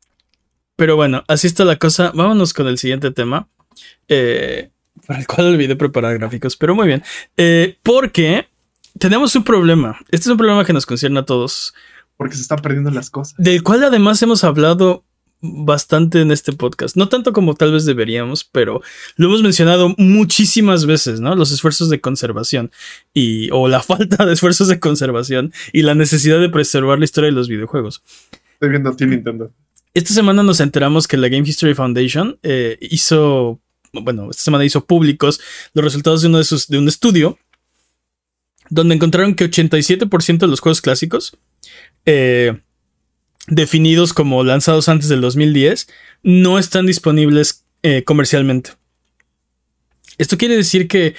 [0.76, 2.10] Pero bueno, así está la cosa.
[2.14, 3.48] Vámonos con el siguiente tema.
[4.08, 4.70] eh,
[5.06, 7.02] para el cual olvidé preparar gráficos, pero muy bien.
[7.36, 8.46] Eh, porque
[8.98, 9.98] tenemos un problema.
[10.10, 11.74] Este es un problema que nos concierne a todos.
[12.16, 13.34] Porque se están perdiendo las cosas.
[13.38, 15.04] Del cual además hemos hablado
[15.44, 16.96] bastante en este podcast.
[16.96, 18.82] No tanto como tal vez deberíamos, pero
[19.16, 21.34] lo hemos mencionado muchísimas veces, ¿no?
[21.34, 22.70] Los esfuerzos de conservación
[23.12, 27.28] y o la falta de esfuerzos de conservación y la necesidad de preservar la historia
[27.28, 28.02] de los videojuegos.
[28.54, 29.52] Estoy viendo a ti, Nintendo.
[29.92, 33.60] Esta semana nos enteramos que la Game History Foundation eh, hizo,
[33.92, 35.40] bueno, esta semana hizo públicos
[35.72, 37.38] los resultados de, uno de, sus, de un estudio
[38.70, 41.36] donde encontraron que 87% de los juegos clásicos
[42.06, 42.60] eh,
[43.46, 45.88] definidos como lanzados antes del 2010
[46.22, 48.70] no están disponibles eh, comercialmente.
[50.18, 51.14] Esto quiere decir que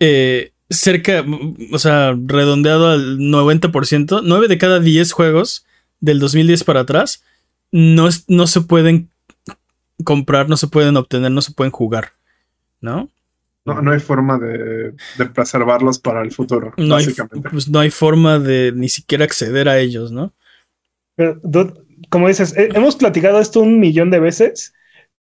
[0.00, 1.24] eh, cerca,
[1.72, 5.64] o sea, redondeado al 90%, 9 de cada 10 juegos
[6.00, 7.22] del 2010 para atrás
[7.70, 9.10] no, no se pueden
[10.04, 12.12] comprar, no se pueden obtener, no se pueden jugar,
[12.80, 13.10] ¿no?
[13.66, 17.48] No, no hay forma de, de preservarlos para el futuro, No hay, básicamente.
[17.50, 20.34] pues no hay forma de ni siquiera acceder a ellos, ¿no?
[21.16, 21.40] Pero,
[22.10, 24.74] como dices, hemos platicado esto un millón de veces,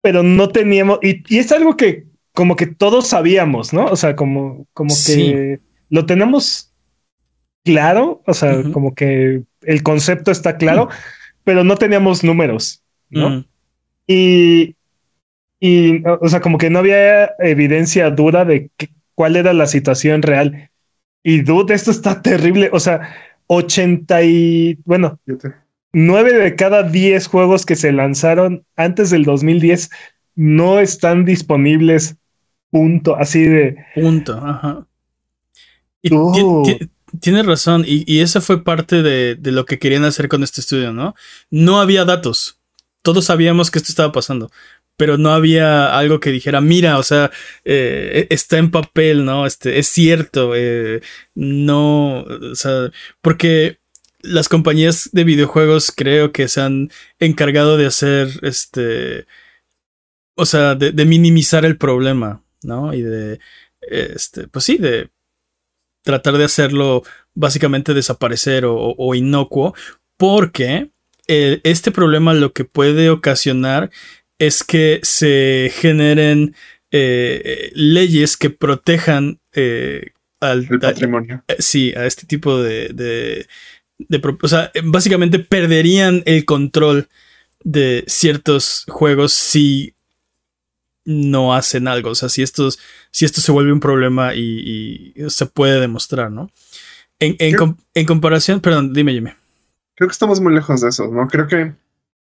[0.02, 3.86] pero no teníamos, y, y es algo que como que todos sabíamos, ¿no?
[3.86, 5.14] O sea, como, como Sí.
[5.14, 6.74] que lo tenemos
[7.64, 10.88] claro, o sea, como que el concepto está claro,
[11.44, 13.30] pero no teníamos números, ¿no?
[13.30, 13.44] Mm,
[14.08, 14.75] Y,
[15.60, 18.70] y, o sea, como que no había evidencia dura de
[19.14, 20.70] cuál era la situación real.
[21.22, 22.70] Y dude, esto está terrible.
[22.72, 23.14] O sea,
[23.48, 25.54] 80 y, bueno, Fíjate.
[25.92, 29.90] 9 de cada 10 juegos que se lanzaron antes del 2010
[30.34, 32.16] no están disponibles.
[32.70, 33.16] Punto.
[33.16, 33.76] Así de.
[33.94, 34.86] punto, ajá.
[36.02, 36.62] Y Oh.
[36.64, 36.90] ti- ti-
[37.20, 40.60] tienes razón, y, y esa fue parte de, de lo que querían hacer con este
[40.60, 41.14] estudio, ¿no?
[41.50, 42.60] No había datos.
[43.02, 44.50] Todos sabíamos que esto estaba pasando,
[44.96, 47.30] pero no había algo que dijera, mira, o sea,
[47.64, 49.46] eh, está en papel, ¿no?
[49.46, 51.02] Este, es cierto, eh,
[51.34, 53.78] no, o sea, porque
[54.22, 59.26] las compañías de videojuegos creo que se han encargado de hacer, este,
[60.34, 62.94] o sea, de, minimizar el problema, ¿no?
[62.94, 63.38] Y de,
[63.82, 65.10] este, pues sí, de
[66.02, 67.02] tratar de hacerlo
[67.34, 69.74] básicamente desaparecer o inocuo,
[70.16, 70.90] porque
[71.28, 73.90] eh, este problema lo que puede ocasionar
[74.38, 76.54] es que se generen
[76.90, 81.42] eh, leyes que protejan eh, al, El patrimonio.
[81.48, 83.46] eh, sí, a este tipo de, de,
[84.42, 87.08] o sea, básicamente perderían el control
[87.64, 89.94] de ciertos juegos si
[91.04, 92.10] no hacen algo.
[92.10, 92.78] O sea, si estos,
[93.10, 96.50] si esto se vuelve un problema y, y se puede demostrar, ¿no?
[97.18, 99.30] En, en, Creo- com- en comparación, perdón, dime, Jimmy.
[99.94, 101.26] Creo que estamos muy lejos de eso, ¿no?
[101.28, 101.72] Creo que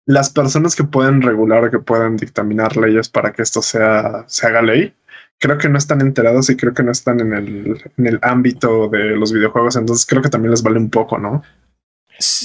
[0.05, 4.45] las personas que pueden regular o que pueden dictaminar leyes para que esto sea, se
[4.47, 4.93] haga ley,
[5.39, 8.87] creo que no están enterados y creo que no están en el, en el ámbito
[8.87, 9.75] de los videojuegos.
[9.75, 11.41] Entonces creo que también les vale un poco, ¿no?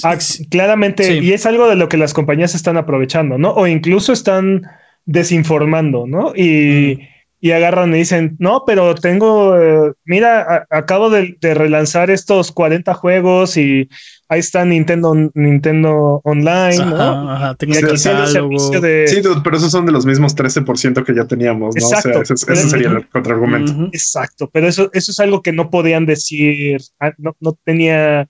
[0.03, 1.19] Ah, s- claramente, Sí.
[1.19, 3.51] y es algo de lo que las compañías están aprovechando, ¿no?
[3.51, 4.63] O incluso están
[5.05, 6.33] desinformando, ¿no?
[6.35, 7.07] Y,
[7.43, 13.57] y agarran y dicen, no, pero tengo, eh, mira, acabo de, relanzar estos 40 juegos
[13.57, 13.89] y
[14.29, 17.31] ahí está Nintendo, Nintendo Online, ¿no?
[17.31, 19.07] Ajá, tengo el servicio de...
[19.07, 21.81] Sí, pero esos son de los mismos 13% que ya teníamos, ¿no?
[21.81, 22.19] Exacto.
[22.19, 23.89] O sea, ese, sería el contraargumento.
[23.91, 28.29] Exacto, pero eso, eso es algo que no podían decir, ah, no, no tenía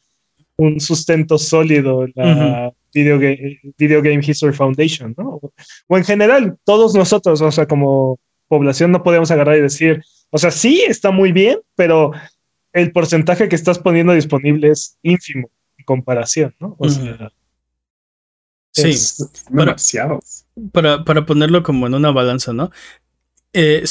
[0.55, 3.19] un sustento sólido la Video,
[3.77, 5.41] Video Game History Foundation, ¿no?
[5.87, 8.19] O en general, todos nosotros, o sea, como
[8.51, 12.11] población no podemos agarrar y decir, o sea, sí está muy bien, pero
[12.73, 16.75] el porcentaje que estás poniendo disponible es ínfimo en comparación, ¿no?
[16.77, 17.31] O sea,
[18.73, 18.93] sí,
[19.49, 20.19] demasiado.
[20.73, 22.71] Para, para, ponerlo como en una balanza, ¿no?
[23.53, 23.85] Eh,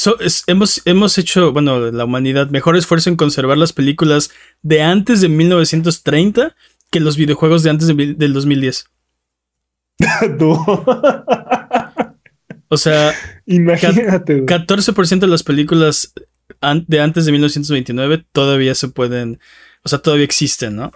[0.47, 5.31] hemos, hemos hecho, bueno, la humanidad, mejor esfuerzo en conservar las películas de antes de
[5.31, 6.55] 1930
[6.91, 8.85] que los videojuegos de antes del 2010.
[12.73, 13.13] O sea,
[13.47, 14.47] imagínate.
[14.47, 16.15] 14% de las películas
[16.87, 19.41] de antes de 1929 todavía se pueden,
[19.83, 20.93] o sea, todavía existen, ¿no?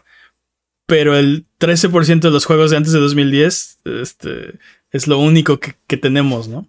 [0.86, 4.58] Pero el 13% de los juegos de antes de 2010 este,
[4.92, 6.68] es lo único que, tenemos, ¿no?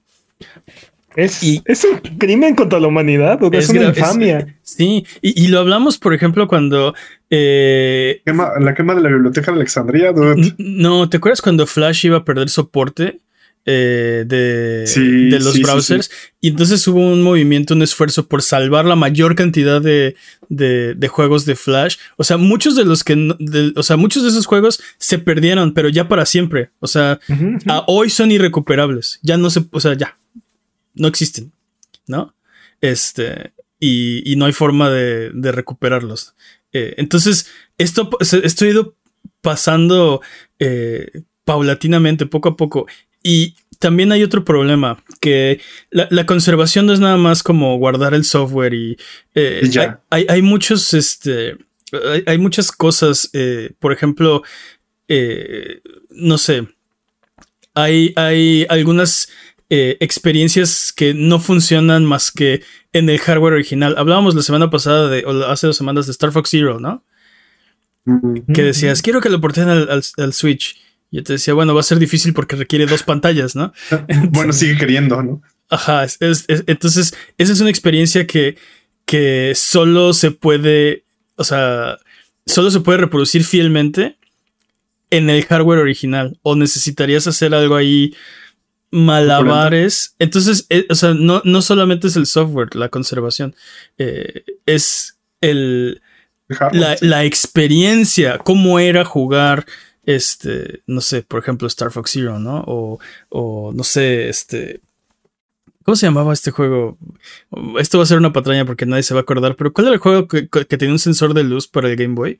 [1.15, 4.57] Es, es, un crimen contra la humanidad, es, una infamia.
[4.63, 6.95] sí, y, lo hablamos, por ejemplo, cuando.
[7.29, 10.13] Eh, la quema de la biblioteca de Alexandria,
[10.57, 13.21] No, ¿te acuerdas cuando Flash iba a perder soporte?
[13.67, 16.11] Eh, de, los browsers.
[16.39, 20.15] y entonces hubo un movimiento, un esfuerzo por salvar la mayor cantidad de,
[20.49, 21.97] de, juegos de Flash.
[22.17, 23.15] O sea, muchos de los que,
[23.75, 26.69] o sea, muchos de esos juegos se perdieron, pero ya para siempre.
[26.79, 27.19] O sea,
[27.87, 29.19] hoy son irrecuperables.
[29.23, 30.17] Ya no se, o sea, ya
[30.93, 31.51] no existen,
[32.07, 32.35] ¿no?
[32.81, 36.35] Este, y, y no hay forma de, de recuperarlos.
[36.71, 37.47] Eh, entonces,
[37.77, 38.95] esto, esto ha ido
[39.41, 40.21] pasando
[40.59, 42.85] eh, paulatinamente, poco a poco.
[43.27, 45.59] Y también hay otro problema, que
[45.89, 48.97] la, conservación no es nada más como guardar el software y,
[49.33, 49.67] eh,
[50.11, 51.57] hay, muchos, este,
[52.27, 54.43] hay, muchas cosas, eh, por ejemplo,
[55.07, 56.67] eh, no sé,
[57.73, 59.29] hay, hay algunas
[59.69, 62.61] experiencias que no funcionan más que
[62.93, 63.95] en el hardware original.
[63.97, 67.03] Hablábamos la semana pasada de, o hace dos semanas de Star Fox Zero, ¿no?
[68.53, 70.84] Que decías, quiero que lo porten al Switch.
[71.11, 73.73] Yo te decía, bueno, va a ser difícil porque requiere dos pantallas, ¿no?
[74.31, 75.41] bueno, sigue queriendo, ¿no?
[75.69, 78.55] Ajá, entonces esa es una experiencia que,
[79.05, 81.97] que solo se puede, o sea,
[82.45, 84.17] solo se puede reproducir fielmente
[85.09, 88.15] en el hardware original o necesitarías hacer algo ahí
[88.91, 90.15] malabares.
[90.19, 93.55] Entonces, eh, o sea, no, no, solamente es el software, la conservación,
[93.97, 96.01] eh, es el,
[96.47, 99.65] la, la, experiencia, cómo era jugar
[100.05, 102.63] este, no sé, por ejemplo, Star Fox Zero, ¿no?
[102.67, 104.81] O, o no sé, este,
[105.85, 106.97] ¿Cómo se llamaba este juego?
[107.79, 109.93] Esto va a ser una patraña porque nadie se va a acordar, pero ¿cuál era
[109.93, 112.39] el juego que, tenía un sensor de luz para el Game Boy?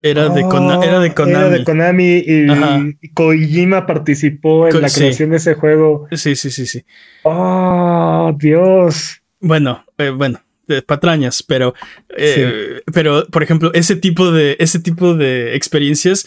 [0.00, 1.34] Era, de, oh, era de Konami.
[1.34, 6.08] Era de Konami y, Kojima participó en la creación de ese juego.
[6.12, 6.84] Sí, sí, sí, sí.
[7.22, 9.20] Oh, Dios.
[9.40, 11.74] Bueno, eh, bueno, de patrañas, pero,
[12.16, 16.26] eh, pero por ejemplo, ese tipo de, ese tipo de experiencias,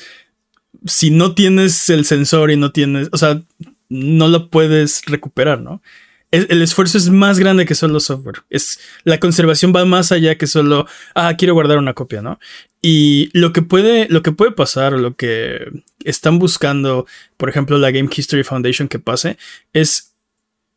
[0.85, 3.41] si no tienes el sensor y no tienes, o sea,
[3.89, 5.81] no lo puedes recuperar, ¿no?
[6.29, 8.43] El, esfuerzo es más grande que solo software.
[8.49, 12.37] Es, la conservación va más allá que solo, ah, quiero guardar una copia, ¿no?
[12.81, 15.71] Y lo que puede, lo que puede pasar, lo que
[16.03, 19.37] están buscando, por ejemplo, la Game History Foundation que pase,
[19.71, 20.15] es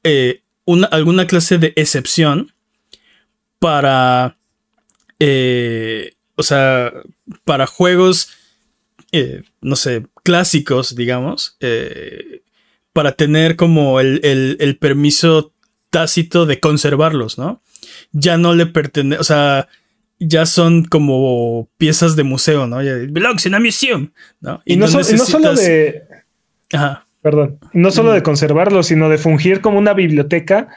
[0.05, 2.53] eh, una, alguna clase de excepción
[3.61, 4.37] para,
[5.20, 6.92] eh, o sea,
[7.44, 8.31] para juegos,
[9.12, 12.42] eh, no sé, clásicos, digamos, eh,
[12.92, 15.53] para tener como el, el, permiso
[15.90, 17.62] tácito de conservarlos, ¿no?
[18.12, 19.68] Ya no le pertenece, o sea,
[20.18, 22.79] ya son como piezas de museo, ¿no?
[22.79, 24.62] belongs in a museum, ¿no?
[24.64, 26.03] Y, no, no, solo de...
[26.73, 27.07] Ajá.
[27.23, 30.68] Perdón, no solo de conservarlos, sino de fungir como una biblioteca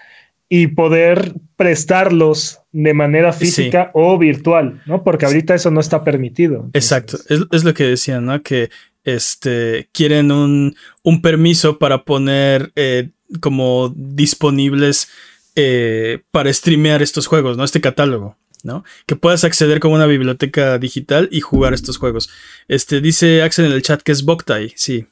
[0.49, 5.03] y poder prestarlos de manera física o virtual, ¿no?
[5.03, 6.69] Porque ahorita eso no está permitido.
[6.73, 8.41] Exacto, es, lo que decían, ¿no?
[8.41, 8.69] Que
[9.03, 10.75] este, quieren un,
[11.21, 15.10] permiso para poner eh, como disponibles
[15.56, 17.63] eh, para streamear estos juegos, ¿no?
[17.63, 18.38] Este catálogo.
[18.63, 18.86] ¿no?
[19.06, 22.29] Que puedas acceder como una biblioteca digital y jugar estos juegos.
[22.69, 25.06] Este dice Axel en el chat que es Boktai, sí.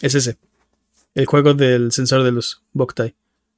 [0.00, 0.36] Es ese.
[1.14, 3.14] El juego del sensor de luz, Boktai.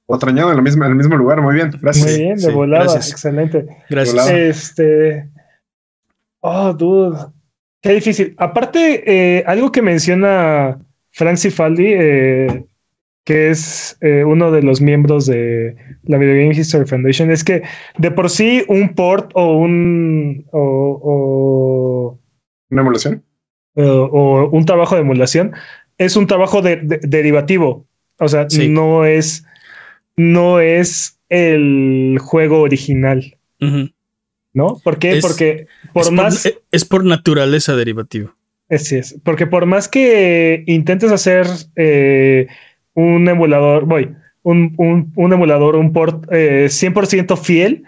[0.07, 2.07] Otrañado en, en el mismo lugar, muy bien, gracias.
[2.07, 3.67] Muy bien, de volada, excelente.
[3.88, 4.31] Gracias.
[4.31, 5.31] Este.
[6.40, 7.19] Oh, dude.
[7.81, 8.35] Qué difícil.
[8.37, 10.79] Aparte, eh, algo que menciona
[11.11, 12.64] Frank Cifaldi, eh,
[13.25, 17.62] que es eh, uno de los miembros de la Video Game History Foundation, es que
[17.97, 22.19] de por sí un port o un o,
[22.71, 23.23] una emulación
[23.77, 25.53] o, un trabajo de emulación
[25.97, 27.87] es un trabajo de, derivativo.
[28.19, 29.45] O sea, no es
[30.16, 33.37] no es el juego original.
[34.53, 34.79] ¿No?
[34.85, 35.18] ¿Por qué?
[35.20, 36.53] porque por más.
[36.70, 38.35] es por naturaleza derivativo.
[38.68, 39.16] Así es.
[39.24, 41.46] Porque por más que intentes hacer
[41.77, 42.46] eh,
[42.94, 44.74] un emulador, voy, un,
[45.16, 47.85] un, emulador, un port 100% eh, fiel,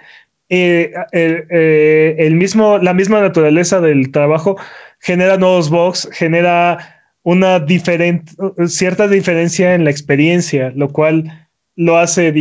[0.48, 4.56] eh, el mismo, la misma naturaleza del trabajo
[5.00, 6.78] genera nuevos bugs, genera
[7.22, 8.32] una diferente,
[8.66, 11.45] cierta diferencia en la experiencia, lo cual
[11.76, 12.32] lo hace,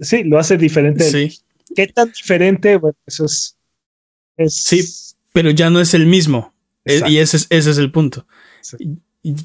[0.00, 1.04] sí, lo hace diferente.
[1.04, 1.40] Sí.
[1.74, 2.76] ¿Qué tan diferente?
[2.76, 3.56] Bueno, eso es,
[4.48, 4.84] Sí,
[5.32, 6.54] pero ya no es el mismo.
[6.84, 8.26] Y ese es, ese es el punto.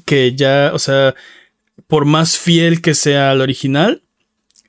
[0.04, 1.14] Que ya, o sea,
[1.86, 4.02] por más fiel que sea al original,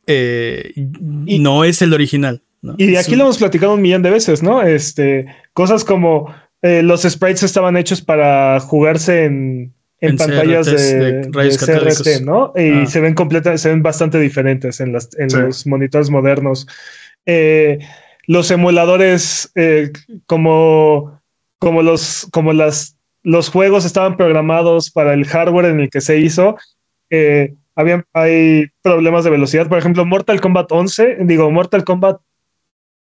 [0.08, 2.42] eh, no es el original.
[2.78, 4.62] Y aquí lo hemos platicado un millón de veces, ¿no?
[4.62, 12.26] Este, cosas como eh, los sprites estaban hechos para jugarse en, en, pantallas de, CRT,
[12.26, 12.54] ¿no?
[12.56, 12.86] Y ah.
[12.86, 16.68] se ven completa, se ven bastante diferentes en, las, en los monitores modernos.
[17.26, 17.80] Eh,
[18.28, 19.52] los emuladores,
[20.26, 21.22] como,
[21.60, 26.18] como los, como las, los juegos estaban programados para el hardware en el que se
[26.18, 26.58] hizo,
[27.10, 27.54] eh,
[28.14, 29.68] hay problemas de velocidad.
[29.68, 32.20] Por ejemplo, Mortal Kombat 11, digo, Mortal Kombat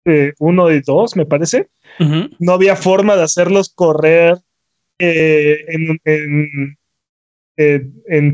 [0.06, 1.70] 1 eh, y 2, me parece.
[2.40, 4.38] No había forma de hacerlos correr
[5.00, 6.78] eh, en, en,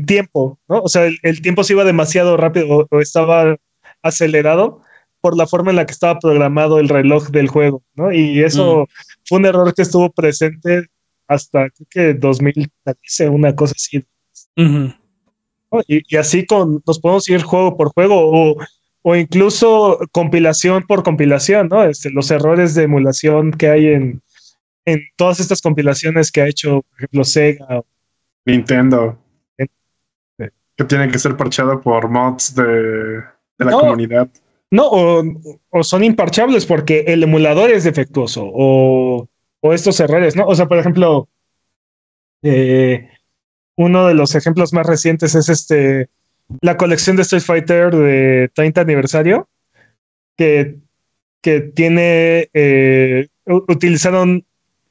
[0.06, 0.80] tiempo, ¿no?
[0.80, 3.56] O sea, el, tiempo se iba demasiado rápido o, estaba
[4.02, 4.82] acelerado
[5.20, 8.12] por la forma en la que estaba programado el reloj del juego, ¿no?
[8.12, 8.86] Y eso
[9.24, 10.86] fue un error que estuvo presente
[11.26, 14.04] hasta creo que 2013, una cosa así.
[15.88, 18.56] Y, así con, nos podemos ir juego por juego
[19.02, 21.84] o, incluso compilación por compilación, ¿no?
[21.84, 24.22] Este, los errores de emulación que hay en,
[24.84, 27.82] en todas estas compilaciones que ha hecho, por ejemplo, Sega.
[28.44, 29.18] Nintendo.
[30.76, 33.22] Que tienen que ser parchados por mods de,
[33.58, 34.28] la comunidad.
[34.70, 39.28] No, o, son imparchables porque el emulador es defectuoso o,
[39.60, 40.46] o estos errores, ¿no?
[40.46, 41.28] O sea, por ejemplo,
[42.42, 43.08] eh,
[43.76, 46.08] uno de los ejemplos más recientes es este
[46.60, 49.48] la colección de Street Fighter de 30 aniversario
[50.36, 50.76] que,
[51.40, 54.44] que tiene eh, utilizaron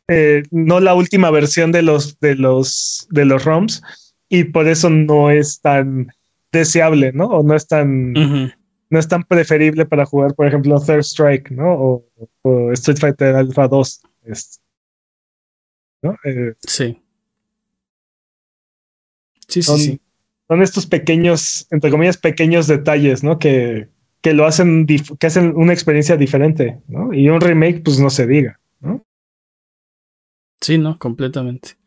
[0.10, 3.82] eh, no la última versión de los de los de los ROMs
[4.30, 6.12] y por eso no es tan
[6.52, 7.28] deseable, ¿no?
[7.28, 12.04] O no es tan no es tan preferible para jugar, por ejemplo, Third Strike, ¿no?
[12.44, 14.02] O, Street Fighter Alpha 2.
[16.04, 16.16] ¿no?
[16.26, 17.02] Eh, sí.
[19.48, 20.02] Sí, sí, sí.
[20.48, 23.40] Son estos pequeños, entre comillas, pequeños detalles, ¿no?
[23.40, 23.88] Que,
[24.22, 27.14] que lo hacen, que hacen una experiencia diferente, ¿no?
[27.14, 29.04] Y un remake, pues no se diga, ¿no?
[30.64, 31.78] Sí, no, completamente.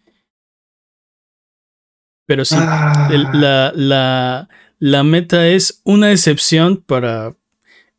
[2.27, 3.09] Pero sí, ah.
[3.33, 7.35] la, la, la meta es una excepción para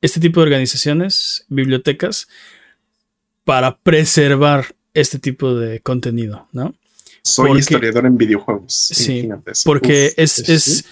[0.02, 2.28] este tipo de organizaciones, bibliotecas,
[3.44, 6.76] para preservar este tipo de contenido, ¿no?
[7.24, 8.74] Soy historiador en videojuegos.
[8.74, 9.30] Sí,
[9.66, 10.86] porque es, es,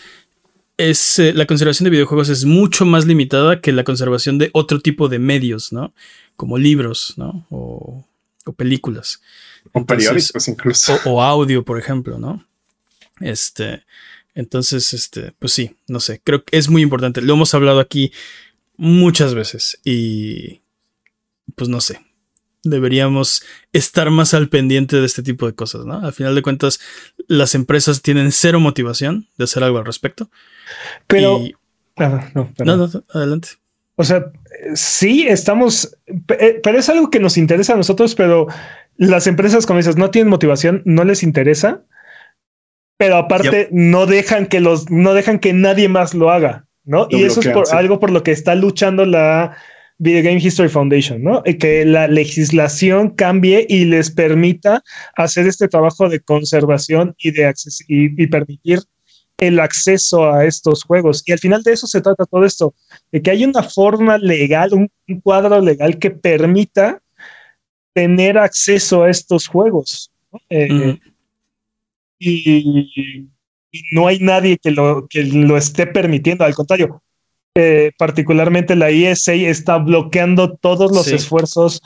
[0.77, 4.79] es eh, la conservación de videojuegos es mucho más limitada que la conservación de otro
[4.81, 5.93] tipo de medios, ¿no?
[6.35, 7.45] Como libros, ¿no?
[7.49, 8.05] O,
[8.57, 9.21] películas.
[9.71, 10.97] O periódicos incluso.
[11.05, 12.45] O, audio, por ejemplo, ¿no?
[13.19, 13.83] Este.
[14.33, 17.21] Entonces, este, pues sí, no sé, creo que es muy importante.
[17.21, 18.11] Lo hemos hablado aquí
[18.75, 20.61] muchas veces y
[21.55, 22.01] pues no sé,
[22.63, 25.99] deberíamos estar más al pendiente de este tipo de cosas, ¿no?
[26.05, 26.79] Al final de cuentas,
[27.27, 30.29] las empresas tienen cero motivación de hacer algo al respecto.
[31.07, 31.39] Pero...
[31.95, 33.49] Ah, no, no, no, adelante.
[33.95, 34.25] O sea,
[34.73, 38.47] sí, estamos, eh, pero es algo que nos interesa a nosotros, pero
[38.97, 41.83] las empresas, como dices, no tienen motivación, no les interesa,
[42.97, 47.07] pero aparte no dejan que los, no dejan que nadie más lo haga, ¿no?
[47.09, 49.57] y eso es por, algo por lo que está luchando la
[49.97, 51.41] Video Game History Foundation, ¿no?
[51.43, 54.83] Que la legislación cambie y les permita
[55.15, 57.53] hacer este trabajo de conservación y de
[57.87, 58.79] y, permitir
[59.37, 61.23] el acceso a estos juegos.
[61.25, 62.73] Y al final de eso se trata todo esto,
[63.11, 64.91] de que hay una forma legal, un,
[65.23, 67.01] cuadro legal que permita
[67.95, 70.11] tener acceso a estos juegos.
[70.49, 70.99] Eh,
[72.19, 73.29] y,
[73.91, 77.01] no hay nadie que lo, que lo esté permitiendo, al contrario,
[77.55, 81.81] eh, particularmente la ESA está bloqueando todos los esfuerzos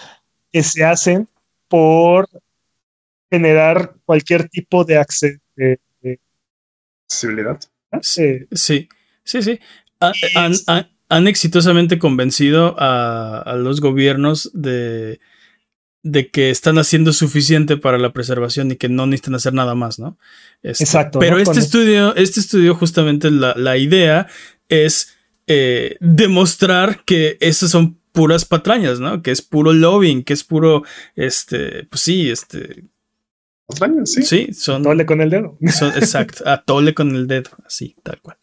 [0.52, 1.28] que se hacen
[1.68, 2.28] por
[3.32, 5.40] generar cualquier tipo de, accesibilidad.
[8.02, 8.90] Sí, sí,
[9.30, 9.60] Sí, sí.
[10.00, 15.20] Han, exitosamente convencido a, los gobiernos de,
[16.04, 20.00] de que están haciendo suficiente para la preservación y que no necesitan hacer nada más,
[20.00, 20.18] ¿no?
[20.64, 21.20] Este, Exacto.
[21.20, 24.28] Pero este estudio, este estudio, justamente la, idea
[24.70, 29.22] es eh, demostrar que esas son puras patrañas, ¿no?
[29.22, 30.84] Que es puro lobbying, que es puro,
[31.16, 32.86] este, pues sí, este.
[33.68, 34.24] Patrañas, sí.
[34.24, 34.84] Sí, son.
[34.84, 35.58] Tole con el dedo.
[35.62, 38.38] exacto, a tole con el dedo, así, tal cual.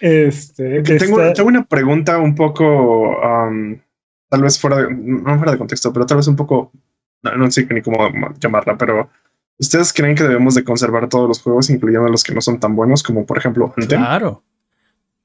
[0.00, 0.82] Este.
[0.82, 3.16] Tengo, una pregunta un poco,
[4.30, 6.72] tal vez fuera de, no fuera de contexto, pero tal vez un poco,
[7.22, 7.98] no, sé ni cómo
[8.38, 9.10] llamarla, pero
[9.58, 12.74] ¿ustedes creen que debemos de conservar todos los juegos, incluyendo los que no son tan
[12.74, 14.00] buenos, como por ejemplo Anthem?
[14.00, 14.42] Claro.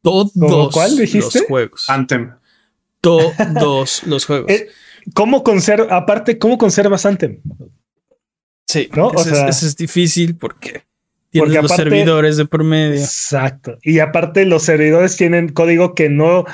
[0.01, 0.33] Todos
[0.73, 1.39] ¿Cuál dijiste?
[1.39, 1.89] los juegos.
[1.89, 2.33] Anthem
[3.05, 4.51] todos los juegos.
[4.51, 4.67] Eh,
[5.13, 7.41] ¿Cómo conserva, aparte, cómo conservas Anthem?
[8.67, 9.11] Sí, ¿no?
[9.13, 10.83] Eso, es, difícil porque
[11.29, 12.99] tienes los servidores de por medio.
[12.99, 13.77] Exacto.
[13.83, 16.45] Y aparte, los servidores tienen código que no,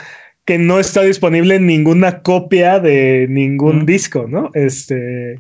[0.46, 4.50] que no está disponible ninguna copia de ningún disco, ¿no?
[4.54, 5.38] Este.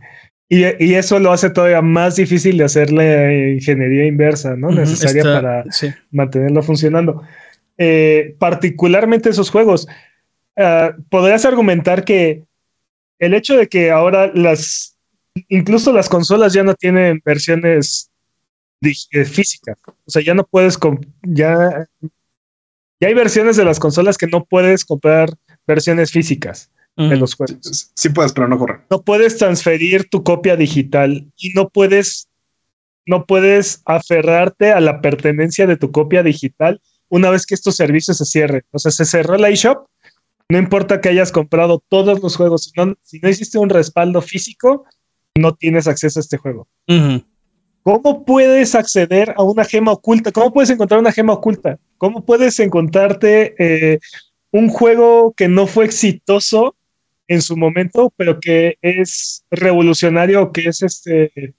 [0.50, 0.64] Y,
[0.96, 4.70] eso lo hace todavía más difícil de hacer la ingeniería inversa, ¿no?
[4.70, 5.64] Necesaria para
[6.12, 7.24] mantenerlo funcionando.
[7.78, 9.88] Eh, particularmente esos juegos.
[10.58, 12.44] Ah, podrías argumentar que
[13.18, 14.98] el hecho de que ahora las,
[15.48, 18.12] incluso las consolas ya no tienen versiones
[18.82, 20.78] eh, físicas, o sea, ya no puedes,
[21.22, 21.88] ya,
[23.02, 25.34] ya hay versiones de las consolas que no puedes comprar
[25.68, 27.92] versiones físicas de los juegos.
[27.96, 28.82] Sí puedes, pero no corre.
[28.90, 32.30] No puedes transferir tu copia digital y no puedes,
[33.06, 36.80] no puedes aferrarte a la pertenencia de tu copia digital
[37.10, 38.62] una vez que estos servicios se cierren.
[38.72, 39.88] O sea, se cerró la eShop
[40.52, 44.22] no importa que hayas comprado todos los juegos, si no, si no hiciste un respaldo
[44.22, 44.84] físico,
[45.34, 46.68] no tienes acceso a este juego.
[47.84, 50.32] ¿Cómo puedes acceder a una gema oculta?
[50.32, 51.80] ¿Cómo puedes encontrar una gema oculta?
[51.98, 54.00] ¿Cómo puedes encontrarte eh,
[54.52, 56.76] un juego que no fue exitoso
[57.28, 61.56] en su momento, pero que es revolucionario, que es este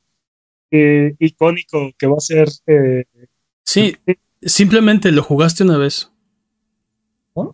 [0.70, 2.49] eh, icónico, que va a ser...
[2.66, 3.05] Eh,
[3.64, 3.97] sí,
[4.43, 6.12] simplemente lo jugaste una vez.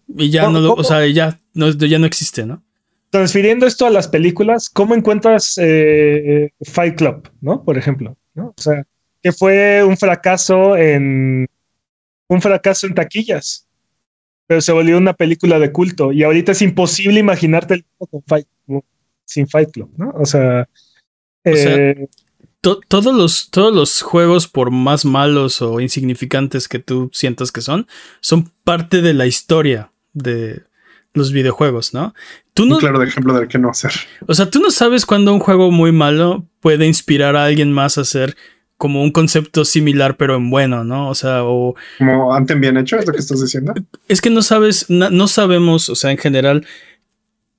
[0.08, 2.62] Y ya no, o sea, ya no, ya no existe, ¿no?
[3.10, 7.64] Transfiriendo esto a las películas, ¿cómo encuentras Fight Club, ¿no?
[7.64, 8.54] Por ejemplo, ¿no?
[8.56, 8.86] O sea,
[9.22, 11.46] que fue un fracaso en
[12.28, 13.66] un fracaso en taquillas,
[14.46, 18.46] pero se volvió una película de culto y ahorita es imposible imaginarte el con Fight,
[19.24, 20.10] sin Fight Club, ¿no?
[20.16, 20.68] O sea,
[21.44, 22.08] eh,
[22.60, 27.86] todos, los, todos los juegos, por más malos o insignificantes que tú sientas que son,
[28.20, 30.62] son parte de la historia de
[31.18, 32.14] los videojuegos, ¿no?
[32.54, 33.92] Tú no, un claro ejemplo de qué no hacer.
[34.26, 37.98] O sea, tú no sabes cuándo un juego muy malo puede inspirar a alguien más
[37.98, 38.36] a hacer
[38.78, 41.10] como un concepto similar, pero en bueno, ¿no?
[41.10, 41.74] O sea, o.
[41.98, 43.74] Como antes bien hecho, es lo que estás diciendo.
[44.06, 46.64] Es que no sabes, no sabemos, o sea, en general,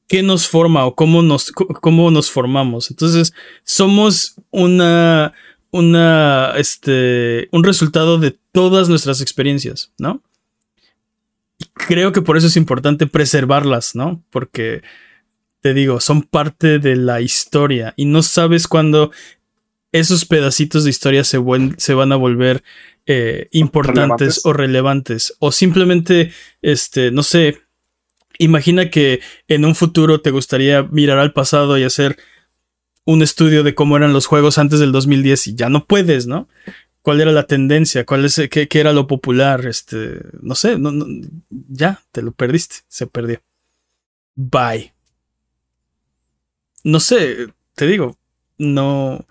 [0.07, 2.89] qué nos forma o cómo nos, cómo nos formamos.
[2.89, 3.33] Entonces,
[3.63, 5.33] somos una,
[5.71, 10.23] una, este, un resultado de todas nuestras experiencias, ¿no?
[11.87, 14.23] Creo que por eso es importante preservarlas, ¿no?
[14.29, 14.81] Porque,
[15.61, 19.11] te digo, son parte de la historia y no sabes cuándo
[19.91, 21.39] esos pedacitos de historia se,
[21.77, 22.63] se van a volver
[23.05, 25.35] eh, importantes o relevantes.
[25.39, 27.57] O simplemente, este, no sé,
[28.41, 29.19] Imagina que
[29.49, 32.17] en un futuro te gustaría mirar al pasado y hacer
[33.03, 36.47] un estudio de cómo eran los juegos antes del 2010 y ya no puedes, ¿no?
[37.09, 38.05] ¿Cuál era la tendencia?
[38.05, 39.65] ¿Cuál es, qué, era lo popular?
[39.65, 40.77] Este, no sé,
[41.49, 43.41] ya te lo perdiste, se perdió.
[44.35, 44.93] Bye.
[46.83, 48.15] No sé, te digo,
[48.59, 49.25] no,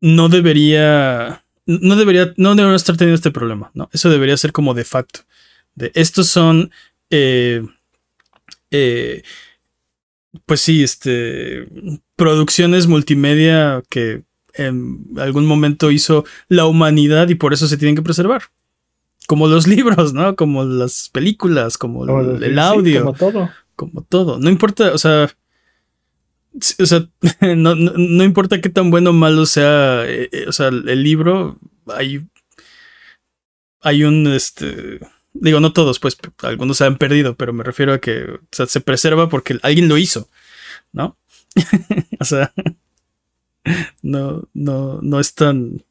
[0.00, 3.90] no debería, no debería, no debería estar teniendo este problema, ¿no?
[3.92, 5.22] Eso debería ser como de facto.
[5.74, 6.70] De estos son
[7.10, 7.66] eh,
[8.70, 9.24] eh,
[10.46, 11.66] pues sí, este,
[12.14, 14.22] producciones multimedia que
[14.54, 18.42] en algún momento hizo la humanidad y por eso se tienen que preservar.
[19.26, 20.36] Como los libros, ¿no?
[20.36, 23.00] Como las películas, como, el, audio.
[23.04, 23.50] como todo.
[23.76, 24.38] Como todo.
[24.38, 25.30] No importa, o sea.
[26.80, 27.06] O sea,
[27.56, 30.04] no, importa qué tan bueno o malo sea.
[30.06, 31.58] Eh, o sea, el libro.
[31.86, 32.26] Hay.
[33.82, 35.00] Hay un este
[35.32, 39.28] Digo, no todos, pues algunos se han perdido, pero me refiero a que se preserva
[39.28, 40.28] porque alguien lo hizo,
[40.92, 41.16] ¿no?
[42.20, 42.52] o sea,
[44.02, 45.82] no, no, no es tan.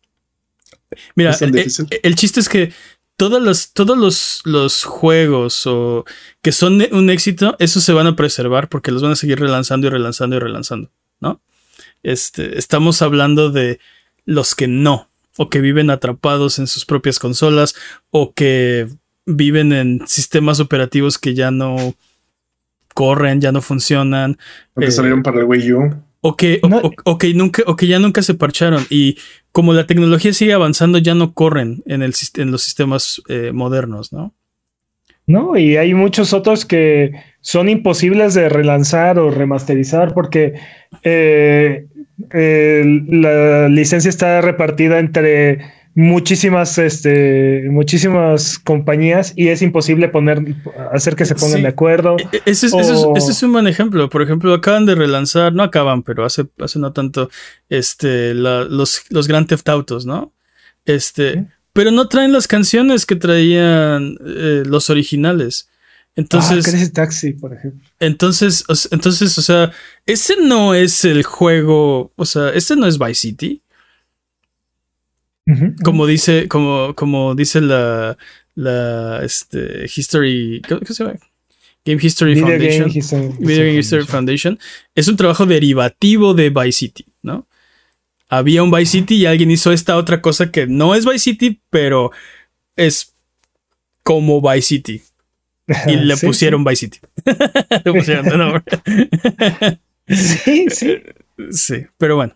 [1.15, 2.73] Mira, el, chiste es que
[3.15, 6.05] todos los, todos los, los, juegos o
[6.41, 9.87] que son un éxito, esos se van a preservar porque los van a seguir relanzando
[9.87, 10.89] y relanzando y relanzando,
[11.19, 11.41] ¿no?
[12.01, 13.79] Este, estamos hablando de
[14.25, 17.75] los que no, o que viven atrapados en sus propias consolas,
[18.09, 18.87] o que
[19.25, 21.95] viven en sistemas operativos que ya no
[22.93, 24.37] corren, ya no funcionan.
[24.73, 26.03] O que eh, salieron para el Wii U.
[26.21, 26.77] o que, o- No.
[26.79, 28.85] o- o que nunca, o que ya nunca se parcharon.
[28.89, 29.17] Y
[29.51, 34.11] como la tecnología sigue avanzando, ya no corren en, el, en los sistemas eh, modernos,
[34.13, 34.33] ¿no?
[35.27, 37.11] No, y hay muchos otros que
[37.41, 40.55] son imposibles de relanzar o remasterizar porque
[41.03, 41.85] eh,
[42.33, 45.59] la licencia está repartida entre
[45.99, 50.55] muchísimas, este, muchísimas compañías y es imposible poner,
[50.93, 51.61] hacer que se pongan Sí.
[51.63, 52.15] de acuerdo.
[52.17, 54.09] E- e- Ese es, ese es- ese es un buen ejemplo.
[54.09, 57.29] Por ejemplo, acaban de relanzar, no acaban, pero hace, hace no tanto,
[57.67, 60.33] este, la- los, los Grand Theft Autos, ¿no?
[60.85, 61.45] Este, Sí.
[61.73, 65.67] pero no traen las canciones que traían eh, los originales.
[66.15, 67.87] Entonces, ah, Taxi, por ejemplo.
[67.99, 69.71] entonces, o entonces, o sea,
[70.05, 73.61] ese no es el juego, o sea, ese no es Vice City.
[75.83, 78.17] Como dice, como, como dice la,
[78.55, 81.17] la, este, History, ¿qué, qué se llama?
[81.85, 82.79] Game History Video Foundation.
[82.89, 84.59] Game History- Video Game History Foundation
[84.95, 87.47] es un trabajo derivativo de Vice City, ¿no?
[88.27, 91.61] Había un Vice City y alguien hizo esta otra cosa que no es Vice City,
[91.71, 92.11] pero
[92.75, 93.15] es
[94.03, 95.01] como Vice City.
[95.87, 96.99] Y le Sí, pusieron Vice City.
[97.85, 98.63] le pusieron de nombre.
[100.07, 100.97] Sí, sí.
[101.51, 102.35] sí, pero bueno.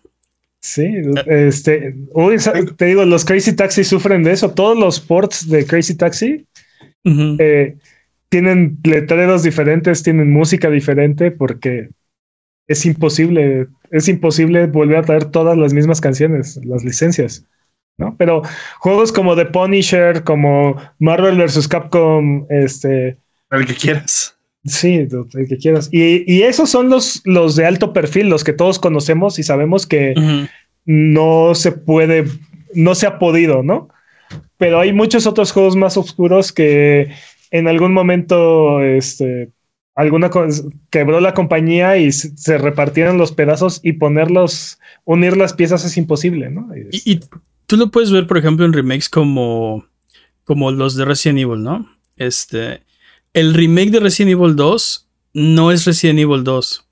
[0.63, 0.93] Sí,
[1.27, 2.37] este, uy,
[2.77, 4.53] te digo, los Crazy Taxi sufren de eso.
[4.53, 6.47] Todos los ports de Crazy Taxi
[7.03, 7.75] eh,
[8.29, 11.89] tienen letreros diferentes, tienen música diferente, porque
[12.65, 17.45] es imposible, es imposible volver a traer todas las mismas canciones, las licencias,
[17.97, 18.15] ¿no?
[18.17, 18.43] Pero
[18.79, 21.67] juegos como The Punisher, como Marvel vs.
[21.67, 23.17] Capcom, este,
[23.51, 24.37] El que quieras.
[24.65, 25.89] Sí, el que quieras.
[25.91, 29.85] Y, y esos son los, los de alto perfil, los que todos conocemos y sabemos
[29.85, 30.13] que
[30.85, 32.25] no se puede,
[32.73, 33.89] no se ha podido, ¿no?
[34.57, 37.11] Pero hay muchos otros juegos más oscuros que
[37.51, 39.51] en algún momento, este,
[39.95, 40.31] alguna
[40.89, 45.97] quebró la compañía y se, se repartieron los pedazos y ponerlos, unir las piezas es
[45.97, 46.69] imposible, ¿no?
[46.91, 47.19] Y, y
[47.67, 49.85] tú lo puedes ver, por ejemplo, en remakes como,
[50.45, 51.89] como los de Resident Evil, ¿no?
[52.15, 52.81] Este,
[53.33, 56.85] el remake de Resident Evil 2 no es Resident Evil 2.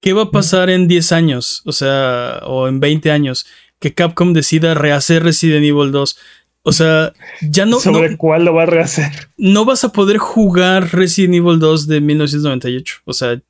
[0.00, 1.62] ¿Qué va a pasar en 10 años?
[1.64, 3.46] O sea, o en 20 años,
[3.78, 6.18] que Capcom decida rehacer Resident Evil 2.
[6.64, 9.10] O sea, ya no, ¿Sobre no, cuál lo va a rehacer?
[9.36, 13.00] no vas a poder jugar Resident Evil 2 de 1998.
[13.04, 13.40] O sea,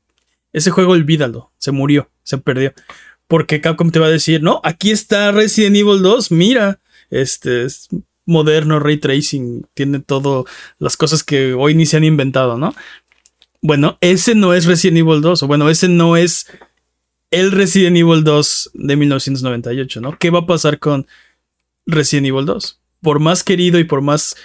[0.53, 1.53] ese juego olvídalo.
[1.59, 2.73] Se murió, se perdió.
[3.27, 6.81] Porque Capcom te va a decir, no, aquí está Resident Evil 2, mira,
[7.11, 7.89] este es
[8.33, 10.47] moderno, ray tracing, tiene todo
[10.79, 12.75] las cosas que hoy ni se han inventado, ¿no?
[13.61, 16.49] Bueno, ese no es Resident Evil 2, o bueno, ese no es
[17.31, 20.19] el Resident Evil 2 de 1998, ¿no?
[20.19, 21.07] ¿Qué va a pasar con
[21.87, 22.81] Resident Evil 2?
[23.01, 24.37] Por más querido y por más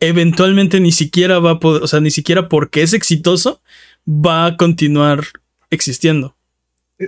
[0.00, 3.62] eventualmente ni siquiera va a poder, o sea, ni siquiera porque es exitoso,
[4.06, 5.24] va a continuar
[5.70, 6.36] existiendo.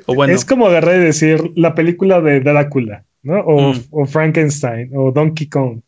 [0.07, 3.41] O bueno, Es como agarrar y decir la película de Drácula, ¿no?
[3.41, 3.81] O, Mm.
[3.91, 5.81] o Frankenstein, o Donkey Kong.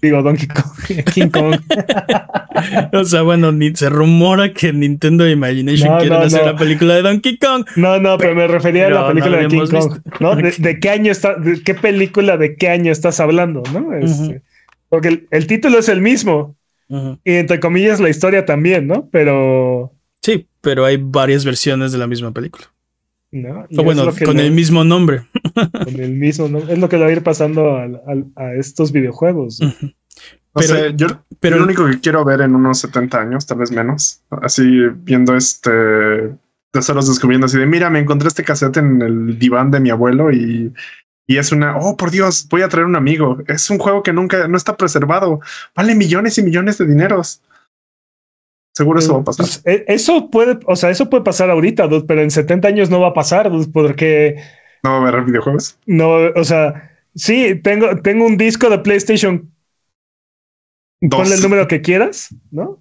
[0.00, 1.56] Digo, Donkey Kong, King Kong.
[2.92, 6.52] o sea, bueno, ni se rumora que Nintendo Imagination No, quieren no, hacer no.
[6.52, 7.64] la película de Donkey Kong.
[7.76, 9.70] No, no, pero me refería a la película de King Kong.
[9.72, 10.02] visto.
[10.20, 10.34] ¿No?
[10.36, 13.94] De, qué año está, de qué película de qué año estás hablando, ¿no?
[13.94, 14.42] Este.
[14.88, 16.56] Porque el, el título es el mismo.
[16.90, 19.08] Y entre comillas la historia también, ¿no?
[19.12, 19.92] Pero.
[20.22, 22.64] Sí, pero hay varias versiones de la misma película.
[23.30, 23.66] ¿No?
[23.68, 25.22] Y bueno, con le- el mismo nombre.
[25.84, 26.58] con el mismo, ¿no?
[26.58, 29.60] Es lo que le va a ir pasando al- al- a estos videojuegos.
[29.60, 29.70] No
[30.54, 31.06] Pero- sé, yo,
[31.40, 34.64] pero- yo lo único que quiero ver en unos 70 años, tal vez menos, así
[35.02, 35.70] viendo este
[36.70, 40.30] tesoros descubriendo así de mira, me encontré este cassette en el diván de mi abuelo
[40.30, 40.72] y,
[41.26, 43.38] y es una, oh por Dios, voy a traer un amigo.
[43.46, 45.40] Es un juego que nunca, no está preservado,
[45.74, 47.40] vale millones y millones de dineros.
[48.78, 49.44] Seguro eso va a pasar.
[49.46, 52.90] Pues, e- eso puede, o sea, eso puede pasar ahorita, dude, pero en 70 años
[52.90, 54.36] no va a pasar, dude, porque
[54.84, 55.76] No va a haber videojuegos.
[55.86, 59.50] no, o sea, sí, tengo, tengo un disco de PlayStation,
[61.00, 61.20] Dos.
[61.20, 62.80] ponle el número que quieras, ¿no?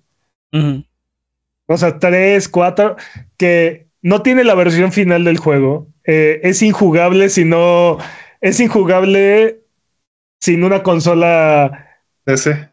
[1.68, 2.96] O sea, tres, cuatro,
[3.38, 5.88] que no tiene la versión final del juego.
[6.06, 7.98] eh, es injugable si no.
[8.40, 9.62] Es injugable
[10.40, 11.88] sin una consola.
[12.26, 12.70] Ese.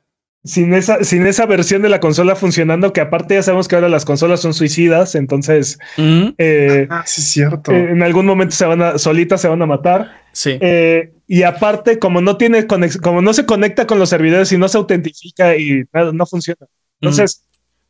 [0.47, 3.89] Sin esa, sin esa versión de la consola funcionando, que aparte ya sabemos que ahora
[3.89, 6.35] las consolas son suicidas, entonces Ujú.
[6.37, 7.73] eh, Ah, sí, es cierto.
[7.73, 10.21] eh, en algún momento se van a, solitas se van a matar.
[10.33, 10.59] Sí.
[10.61, 14.69] Eh, y aparte, como no tiene como no se conecta con los servidores y no
[14.69, 16.67] se autentifica y nada, no funciona.
[17.01, 17.43] Entonces,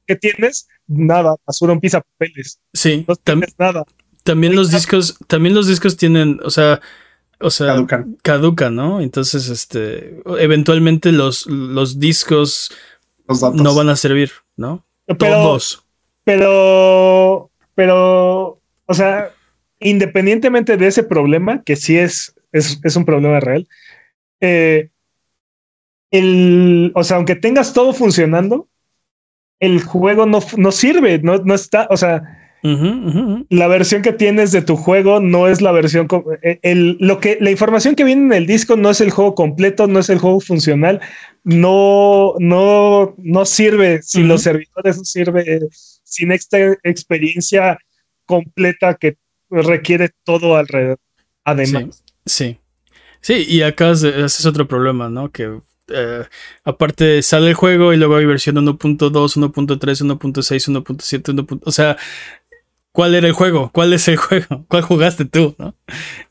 [0.07, 0.68] ¿qué tienes?
[0.86, 2.61] Nada, basura, un papeles.
[2.72, 3.05] Sí.
[3.09, 3.82] No tienes nada.
[4.22, 6.80] también los discos, también los discos tienen, o sea,
[7.41, 8.16] o sea, Caducan.
[8.22, 9.01] caduca, ¿no?
[9.01, 12.72] Entonces, este, eventualmente los, los discos
[13.28, 14.87] Los no van a servir, ¿no?
[15.07, 15.85] Pero, Todos.
[16.24, 19.30] pero, pero, o sea,
[19.80, 23.68] independientemente de ese problema, que sí es, es, es un problema real,
[24.41, 24.91] eh,
[26.11, 28.68] el, o sea, aunque tengas todo funcionando,
[29.61, 32.43] el juego no, no sirve, no, no está, o sea,
[33.50, 36.08] La versión que tienes de tu juego no es la versión
[36.42, 39.34] eh, el, lo que la información que viene en el disco no es el juego
[39.34, 41.00] completo, no es el juego funcional,
[41.44, 44.28] no no no sirve si Ujú.
[44.28, 45.60] los servidores no sirve eh,
[46.04, 47.78] sin esta experiencia
[48.24, 49.18] completa que
[49.50, 50.98] requiere todo alrededor.
[51.44, 52.58] Además, Sí.
[53.20, 55.30] Sí, y acá es- ese es otro problema, ¿no?
[55.30, 55.58] Que
[55.88, 56.22] eh,
[56.64, 61.46] aparte sale el juego y luego hay versión 1.2, 1.3, 1.6, 1.7, 1.
[61.64, 61.96] O sea,
[62.95, 63.70] ¿cuál era el juego?
[63.72, 64.64] ¿Cuál es el juego?
[64.68, 65.55] ¿Cuál jugaste tú?
[65.59, 65.74] ¿no?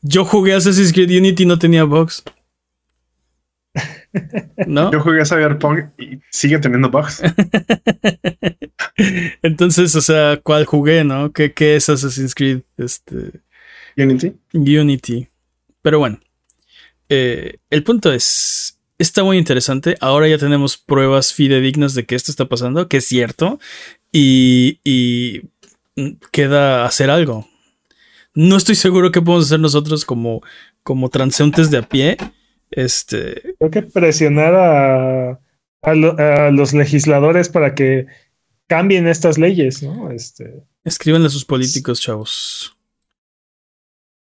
[0.00, 2.24] Yo jugué Assassin's Creed Unity y no tenía bugs.
[4.66, 4.90] ¿No?
[4.92, 7.22] Yo jugué a Cyberpunk y sigue teniendo bugs.
[9.42, 11.32] Entonces, o sea, ¿cuál jugué, no?
[11.32, 13.40] ¿Qué, qué es Assassin's Creed este,
[13.96, 14.32] Unity.
[14.54, 15.28] Unity?
[15.82, 16.18] Pero bueno,
[17.10, 19.96] eh, el punto es, está muy interesante.
[20.00, 23.58] Ahora ya tenemos pruebas fidedignas de que esto está pasando, que es cierto,
[24.12, 25.42] y, y
[26.32, 27.48] queda hacer algo.
[28.34, 30.42] No estoy seguro qué podemos hacer nosotros como,
[30.82, 32.16] como transeúntes de a pie.
[32.70, 35.40] Este, creo que presionar a,
[35.82, 38.06] a lo- a los legisladores para que
[38.66, 40.10] cambien estas leyes, ¿no?
[40.10, 42.76] Este, escríbanle a sus políticos, chavos.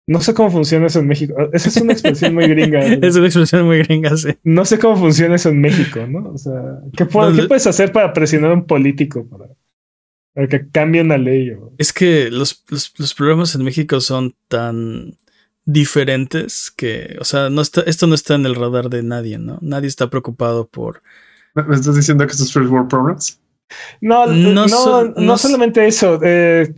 [0.06, 1.34] no sé cómo funciona eso en México.
[1.54, 2.82] Esa es una expresión muy gringa.
[3.02, 4.30] Es una expresión muy gringa, sí.
[4.44, 6.30] No sé cómo funciona eso en México, ¿no?
[6.34, 9.46] O sea, ¿qué, qué puedes hacer para presionar a un político para,
[10.34, 11.56] para que cambie una ley?
[11.78, 15.16] Es que los, los, los problemas en México son tan
[15.66, 19.60] diferentes que, o sea, no está, esto no está en el radar de nadie, ¿no?
[19.62, 21.02] Nadie está preocupado por...
[21.56, 23.40] ¿Me estás diciendo que estos first world problems?
[24.02, 26.20] No, No no, so- no, no solamente eso.
[26.24, 26.74] eh,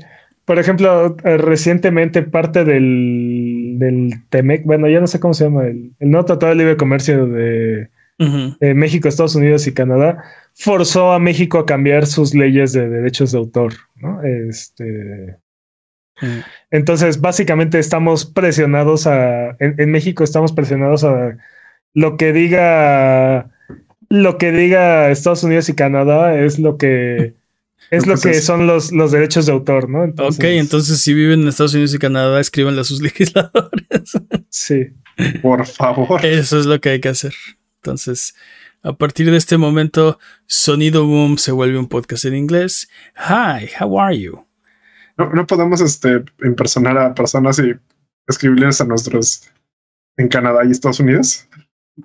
[0.45, 5.65] por ejemplo, eh, recientemente parte del, del TEMEC, bueno, ya no sé cómo se llama,
[5.65, 7.89] el, el nuevo Tratado de Libre Comercio de,
[8.59, 10.23] de México, Estados Unidos y Canadá,
[10.55, 14.21] forzó a México a cambiar sus leyes de derechos de autor, ¿no?
[14.23, 15.37] Este.
[16.71, 19.49] Entonces, básicamente estamos presionados a.
[19.59, 21.37] En, en México estamos presionados a
[21.93, 23.51] lo que diga.
[24.09, 27.33] Lo que diga Estados Unidos y Canadá es lo que.
[27.91, 30.03] Es lo que Entonces- son los, los derechos de autor, ¿no?
[30.03, 34.13] ok, entonces si viven en Estados Unidos y Canadá, escríbanle a sus legisladores.
[34.49, 34.87] Sí.
[35.41, 36.25] Por favor.
[36.25, 37.33] Eso es lo que hay que hacer.
[37.77, 38.35] Entonces,
[38.85, 42.87] a partir de este momento, Sonido Boom se vuelve un podcast en inglés.
[43.17, 44.45] Hi, how are you?
[45.17, 47.73] No, no podemos este, impersonar a personas y
[48.27, 49.49] escribirles a nuestros
[50.17, 51.47] en Canadá y Estados Unidos.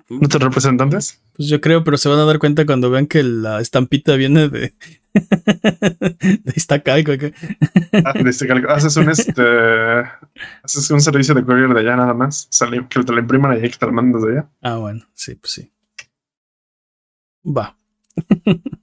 [0.09, 1.21] Nuestros representantes.
[1.35, 4.49] Pues yo creo, pero se van a dar cuenta cuando vean que la estampita viene
[4.49, 4.73] de.
[5.13, 7.11] de Iztacalco.
[7.11, 9.43] Ah, de cal- haces un este
[10.63, 12.49] haces un servicio de courier de allá nada más.
[12.89, 14.49] Que te lo impriman allá y que te lo manden desde allá.
[14.61, 15.71] Ah, bueno, sí, pues sí.
[17.45, 17.77] Va.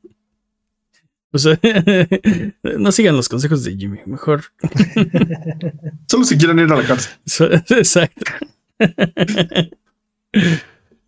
[1.30, 1.58] O sea,
[2.78, 4.44] no sigan los consejos de Jimmy, mejor.
[6.08, 7.62] Solo si quieren ir a la cárcel.
[7.68, 8.24] Exacto.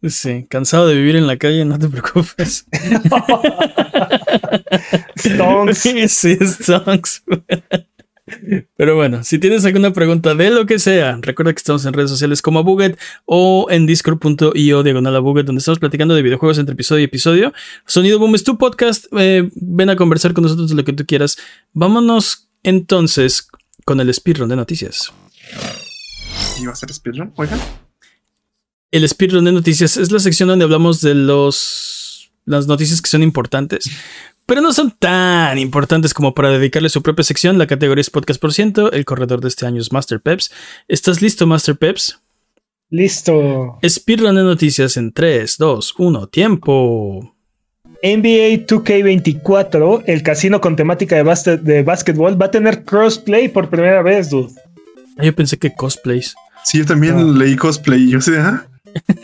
[0.03, 2.67] Sí, cansado de vivir en la calle, no te preocupes.
[5.17, 5.79] Stonks.
[6.09, 7.23] Sí, stonks.
[8.77, 12.11] Pero bueno, si tienes alguna pregunta de lo que sea, recuerda que estamos en redes
[12.11, 16.75] sociales como Buget o en discord.io diagonal a Buget, donde estamos platicando de videojuegos entre
[16.75, 17.53] episodio y episodio.
[17.87, 19.07] Sonido Boom es tu podcast.
[19.19, 21.37] eh, ven a conversar con nosotros de lo que tú quieras.
[21.73, 23.49] Vámonos entonces
[23.85, 25.13] con el speedrun de noticias.
[26.61, 27.33] ¿Y va a ser speedrun?
[27.37, 27.59] Oigan.
[28.91, 32.11] El speedrun de noticias es la sección donde hablamos de los
[32.45, 33.89] las noticias que son importantes,
[34.51, 37.57] pero no son tan importantes como para dedicarle su propia sección.
[37.57, 38.91] La categoría es podcast por ciento.
[38.91, 40.51] El corredor de este año es Master Peps.
[40.89, 42.19] ¿Estás listo, Master Peps?
[42.91, 43.79] Listo.
[43.89, 47.33] Speedrun de noticias en 3, 2, 1, tiempo.
[48.03, 53.71] NBA 2K24, el casino con temática de, básquet- de básquetbol, va a tener crossplay por
[53.71, 54.53] primera vez, dude.
[55.17, 56.35] Ah, Yo pensé que cosplays.
[56.65, 57.33] Sí, yo también No.
[57.39, 58.09] leí cosplay.
[58.11, 58.67] Yo sé, ah,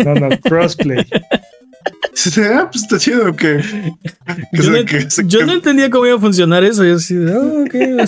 [0.04, 1.04] No, no, crossplay.
[2.54, 3.60] ah, pues está chido que.
[4.52, 6.84] que Yo, no, que se- yo que- no entendía cómo iba a funcionar eso.
[6.84, 8.06] Yo así, de, ah, ok, o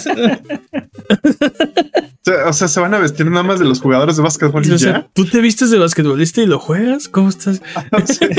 [2.48, 4.78] sea, o se van a vestir nada más de los jugadores de básquetbol y o
[4.78, 5.08] sea, ya.
[5.14, 7.08] ¿Tú te vistes de basquetbolista y lo juegas?
[7.08, 7.60] ¿Cómo estás?
[8.06, 8.26] Sí.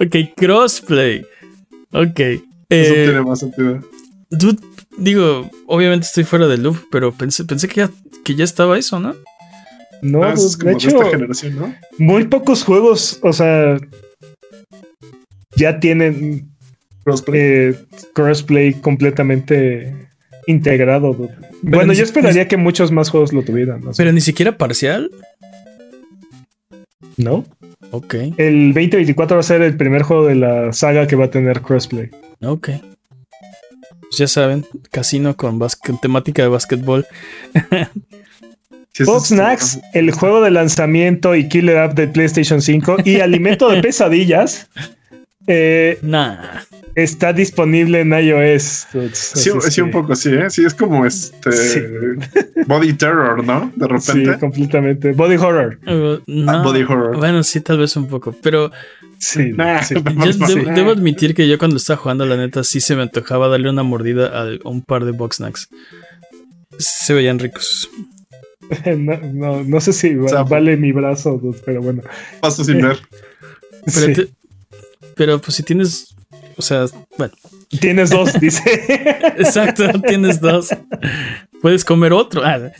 [0.00, 1.26] Ok, crossplay.
[1.92, 2.18] Ok.
[2.20, 3.80] Eso Eh, tiene más sentido.
[4.30, 4.58] dude,
[4.96, 7.90] digo, obviamente estoy fuera del loop, pero pensé, pensé que, ya,
[8.24, 9.14] que ya estaba eso, ¿no?
[10.02, 11.74] No, Ah, eso dude, es como de de, hecho, esta generación, ¿no?
[11.98, 13.78] muy pocos juegos, o sea,
[15.56, 16.50] ya tienen
[17.04, 17.40] Crossplay.
[17.40, 17.74] eh,
[18.14, 20.08] crossplay completamente
[20.46, 21.14] integrado.
[21.14, 21.34] dude.
[21.62, 23.80] Bueno, yo esperaría que muchos más juegos lo tuvieran.
[23.80, 23.90] ¿no?
[23.96, 25.10] Pero ni siquiera parcial.
[27.16, 27.44] ¿No?
[27.92, 31.30] Ok, El 2024 va a ser el primer juego de la saga que va a
[31.30, 32.10] tener crossplay.
[32.42, 32.68] ok.
[34.08, 37.06] Pues ya saben, casino con, bas- con temática de básquetbol.
[38.96, 43.20] Sí, Box es- Snacks, el juego de lanzamiento y killer app de PlayStation 5 y
[43.20, 44.68] alimento de pesadillas,
[45.46, 46.36] eh, Nah.
[46.94, 48.86] está disponible en iOS.
[49.12, 50.48] Sí, sí, un poco sí, ¿eh?
[50.48, 51.80] Sí, es como este Sí.
[52.66, 53.70] body terror, ¿no?
[53.76, 54.38] De Sí, repente.
[54.40, 55.12] completamente.
[55.12, 55.78] Body horror.
[55.86, 56.50] Uh, no.
[56.50, 57.18] Ah, body horror.
[57.18, 58.34] Bueno, sí, tal vez un poco.
[58.42, 58.70] Pero
[59.18, 59.94] Sí, Nah, sí.
[59.94, 60.60] yo debo, sí.
[60.74, 63.82] debo admitir que yo cuando estaba jugando, la neta, sí se me antojaba darle una
[63.82, 65.68] mordida a un par de box snacks.
[66.78, 67.88] Se veían ricos.
[68.96, 72.02] No, no, no sé si va- sea, vale mi brazo, dude, pero bueno.
[72.40, 72.98] Paso sin ver.
[73.84, 74.12] Pero, Sí.
[74.14, 74.28] te-
[75.14, 76.14] pero pues si tienes.
[76.56, 76.86] O sea,
[77.16, 77.32] bueno,
[77.80, 78.62] Tienes dos, dice.
[79.38, 80.70] exacto, tienes dos.
[81.62, 82.42] Puedes comer otro.
[82.44, 82.72] Ah.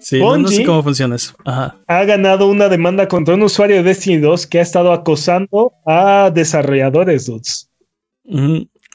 [0.00, 1.34] Sí, no, no sé cómo funciona eso.
[1.44, 1.76] Ajá.
[1.86, 6.30] ha ganado una demanda contra un usuario de Destiny 2 que ha estado acosando a
[6.34, 7.70] desarrolladores, dudes.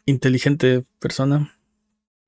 [0.06, 1.52] Inteligente persona.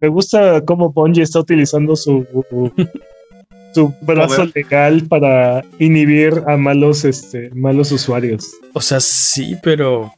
[0.01, 2.25] Me gusta cómo Bungie está utilizando su,
[3.73, 8.51] su brazo legal para inhibir a malos, este, malos usuarios.
[8.73, 10.11] O sea, sí, pero.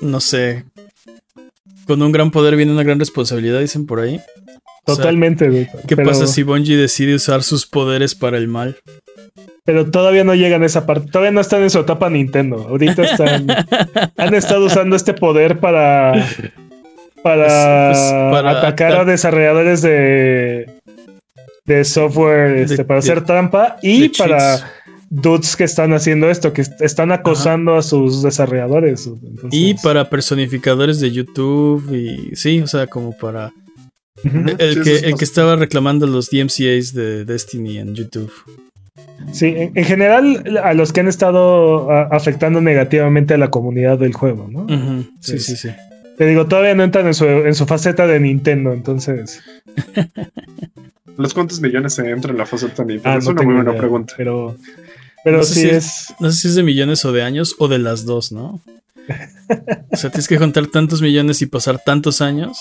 [0.00, 0.64] No sé.
[1.86, 4.20] Con un gran poder viene una gran responsabilidad, dicen por ahí.
[4.86, 5.46] O sea, Totalmente.
[5.46, 5.70] dude.
[5.86, 8.76] ¿Qué pero, pasa si Bungie decide usar sus poderes para el mal?
[9.64, 11.10] Pero todavía no llegan a esa parte.
[11.10, 12.66] Todavía no están en su etapa Nintendo.
[12.68, 13.46] Ahorita están.
[14.16, 16.12] han estado usando este poder para.
[17.26, 20.66] Para, Pues, pues, para atacar ata- a desarrolladores de.
[21.64, 24.64] De software este, De- para de- hacer trampa y para cheats.
[25.10, 29.06] dudes que están haciendo esto, que est- están acosando a sus desarrolladores.
[29.08, 33.50] Entonces, Y para personificadores de YouTube y sí, o sea, como para
[34.22, 38.30] el Sí, que es el que estaba reclamando los DMCAs de Destiny en YouTube.
[39.32, 43.98] Sí, en, en general, a los que han estado a- afectando negativamente a la comunidad
[43.98, 44.66] del juego, ¿no?
[45.20, 45.40] Sí.
[45.40, 45.70] sí, sí.
[46.16, 49.42] Te digo, todavía no entran en su, en su faceta de Nintendo, entonces.
[51.16, 53.08] ¿Los cuántos millones se entra en la fase de Nintendo?
[53.10, 54.14] Ah, es no una muy buena idea, pregunta.
[54.16, 54.56] Pero,
[55.24, 56.14] pero No sé sí si es.
[56.20, 58.60] No sé si es de millones o de años o de las dos, ¿no?
[59.92, 62.58] O sea, tienes que juntar tantos millones y pasar tantos años.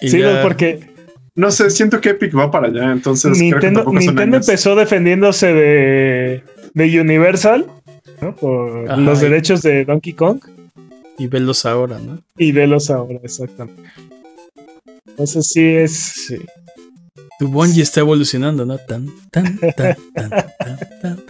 [0.00, 0.88] Y Sí, ya- porque
[1.34, 5.52] No sé, siento que Epic va para allá, entonces creo que Nintendo, Nintendo empezó defendiéndose
[5.52, 7.66] de, de Universal
[8.22, 8.34] ¿no?
[8.36, 10.40] por Ajá, los y- derechos de Donkey Kong
[11.18, 12.20] y velos ahora, ¿no?
[12.36, 13.82] y velos ahora, exactamente.
[15.08, 15.92] Entonces sí es.
[16.26, 16.36] Sí.
[17.38, 18.78] Tu Bungie está evolucionando, ¿no?
[18.78, 19.72] Tan, tan, tan,
[20.14, 21.20] tan, tan, tan.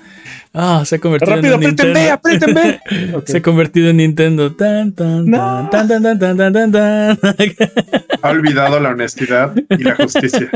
[0.58, 2.12] Ah, se ha convertido ¡Rápido, en Nintendo.
[2.12, 2.80] aprieten B!
[3.14, 3.26] Ok.
[3.28, 4.54] Se ha convertido en Nintendo.
[4.54, 5.68] Tan, tan, No.
[5.70, 7.18] tan, tan, tan, tan, tan, tan, tan.
[8.22, 10.50] Ha olvidado la honestidad y la justicia.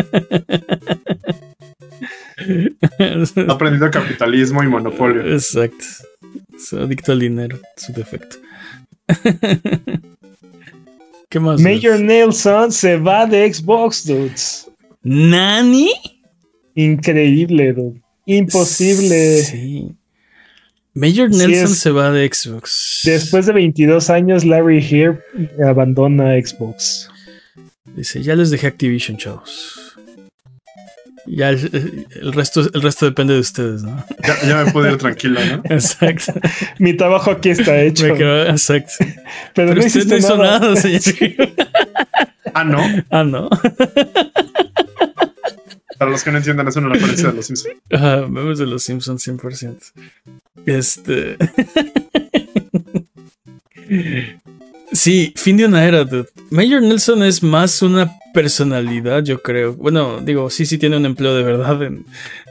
[3.49, 5.22] Ha aprendido capitalismo y monopolio.
[5.33, 5.85] Exacto.
[6.57, 8.37] Es adicto al dinero, su defecto.
[11.28, 11.61] ¿Qué más?
[11.61, 14.68] Major Nelson se va de Xbox, dudes.
[15.02, 15.90] ¿Nani?
[16.74, 18.00] Increíble, dude.
[18.26, 19.42] Imposible.
[19.42, 19.92] Sí.
[20.94, 23.00] Major Sí Nelson es- se va de Xbox.
[23.04, 25.18] Después de 22 años, Larry Here
[25.64, 27.08] abandona Xbox.
[27.96, 29.80] Dice, ya les dejé Activision, chavos.
[31.26, 34.04] Ya el, el resto, el resto depende de ustedes, ¿no?
[34.26, 35.62] Ya, ya me puedo ir tranquilo, ¿no?
[35.74, 36.32] Exacto.
[36.78, 38.06] Mi trabajo aquí está hecho.
[38.06, 38.92] Me quedo- exacto.
[39.54, 40.58] pero, Pero no usted no hizo nada.
[40.60, 41.00] nada, señor.
[42.52, 42.80] Ah, no.
[43.10, 43.48] ah, no.
[45.98, 47.74] Para los que no entiendan, es una referencia de los Simpsons.
[47.92, 49.76] Ah, memes de los Simpsons 100%.
[50.66, 51.36] Este.
[54.92, 56.28] sí, fin de una era, dude.
[56.50, 59.74] Major Nelson es más una personalidad, yo creo.
[59.74, 62.05] Bueno, digo, sí, sí tiene un empleo de verdad en,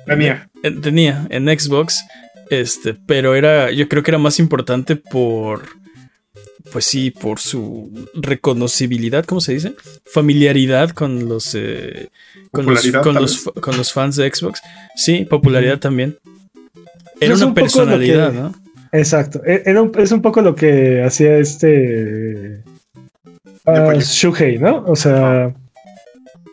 [0.06, 0.50] Tenía.
[0.64, 2.04] en- tenía en Xbox,
[2.50, 5.62] este, pero era, yo creo que era más importante por,
[6.72, 9.74] pues sí, por su reconocibilidad, ¿cómo se dice?
[10.06, 12.10] Familiaridad con los, eh,
[12.52, 14.62] con los, con los, fa- con los fans de Xbox.
[14.96, 16.18] Sí, popularidad también.
[17.22, 18.56] Era Es una un personalidad, que- ¿no?
[18.92, 19.42] Exacto.
[19.46, 22.64] E- Era un- es un poco lo que hacía este.
[23.66, 24.84] ah, Shuhei, ¿no?
[24.88, 25.54] O sea.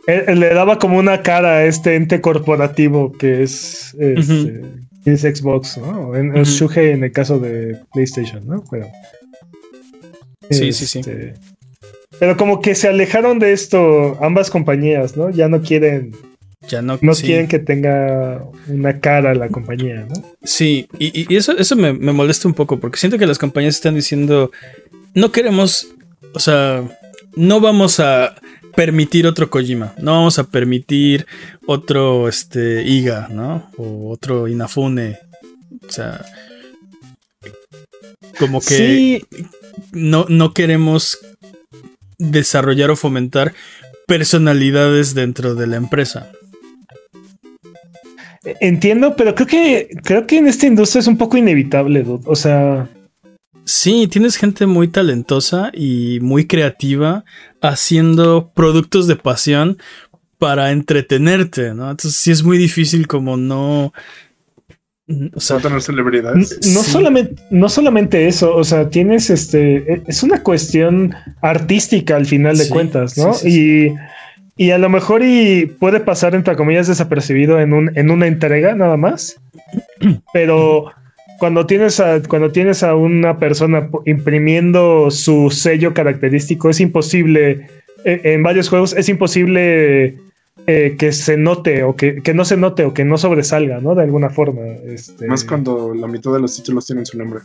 [0.07, 4.63] Él- él le daba como una cara a este ente corporativo que es, este,
[5.05, 6.15] es Xbox, ¿no?
[6.17, 6.45] En, en Ujú.
[6.51, 8.63] Shuhei en el caso de PlayStation, ¿no?
[8.71, 8.87] Pero,
[10.51, 11.01] Sí, sí, sí.
[11.01, 11.35] este,
[12.21, 15.31] Pero como que se alejaron de esto ambas compañías, ¿no?
[15.31, 16.13] Ya no quieren
[16.69, 17.27] Ya no, No sí.
[17.27, 20.23] quieren que tenga una cara la compañía, ¿no?
[20.45, 23.75] Sí, y, y eso, eso me, me molesta un poco porque siento que las compañías
[23.77, 24.51] están diciendo,
[25.15, 25.89] no queremos,
[26.33, 26.83] o sea,
[27.37, 28.35] no vamos a
[28.77, 31.27] permitir otro Kojima, no vamos a permitir
[31.67, 33.71] otro este, Iga, ¿no?
[33.77, 35.19] O otro Inafune.
[35.87, 36.25] O sea,
[38.39, 39.25] como que Sí,
[39.93, 41.19] no, no queremos
[42.19, 43.55] desarrollar o fomentar
[44.07, 46.31] personalidades dentro de la empresa.
[48.61, 52.23] entiendo, pero creo que creo que en esta industria es un poco inevitable, dude.
[52.27, 52.89] O sea,
[53.69, 57.25] Sí, tienes gente muy talentosa y muy creativa
[57.61, 59.77] haciendo productos de pasión
[60.39, 61.91] para entretenerte, ¿no?
[61.91, 63.93] Entonces sí es muy difícil como no...
[65.35, 66.59] O sea, No tener celebridades.
[66.75, 66.91] no Sí.
[66.93, 72.57] solamente no solamente eso, o sea, tienes este e- es una cuestión artística al final
[72.59, 73.33] de Sí, cuentas, ¿no?
[73.35, 73.87] sí, sí,
[74.59, 78.27] y y a lo mejor y puede pasar entre comillas desapercibido en un en una
[78.27, 79.37] entrega nada más.
[80.33, 80.87] Pero
[81.39, 87.69] cuando tienes a, cuando tienes a una persona imprimiendo su sello característico, es imposible,
[88.05, 90.19] eh, en varios juegos, es imposible
[90.67, 93.95] eh, que se note o que, que no se note o que no sobresalga, ¿no?
[93.95, 94.63] De alguna forma.
[94.85, 97.41] Este, Más cuando la mitad de los títulos tienen su nombre.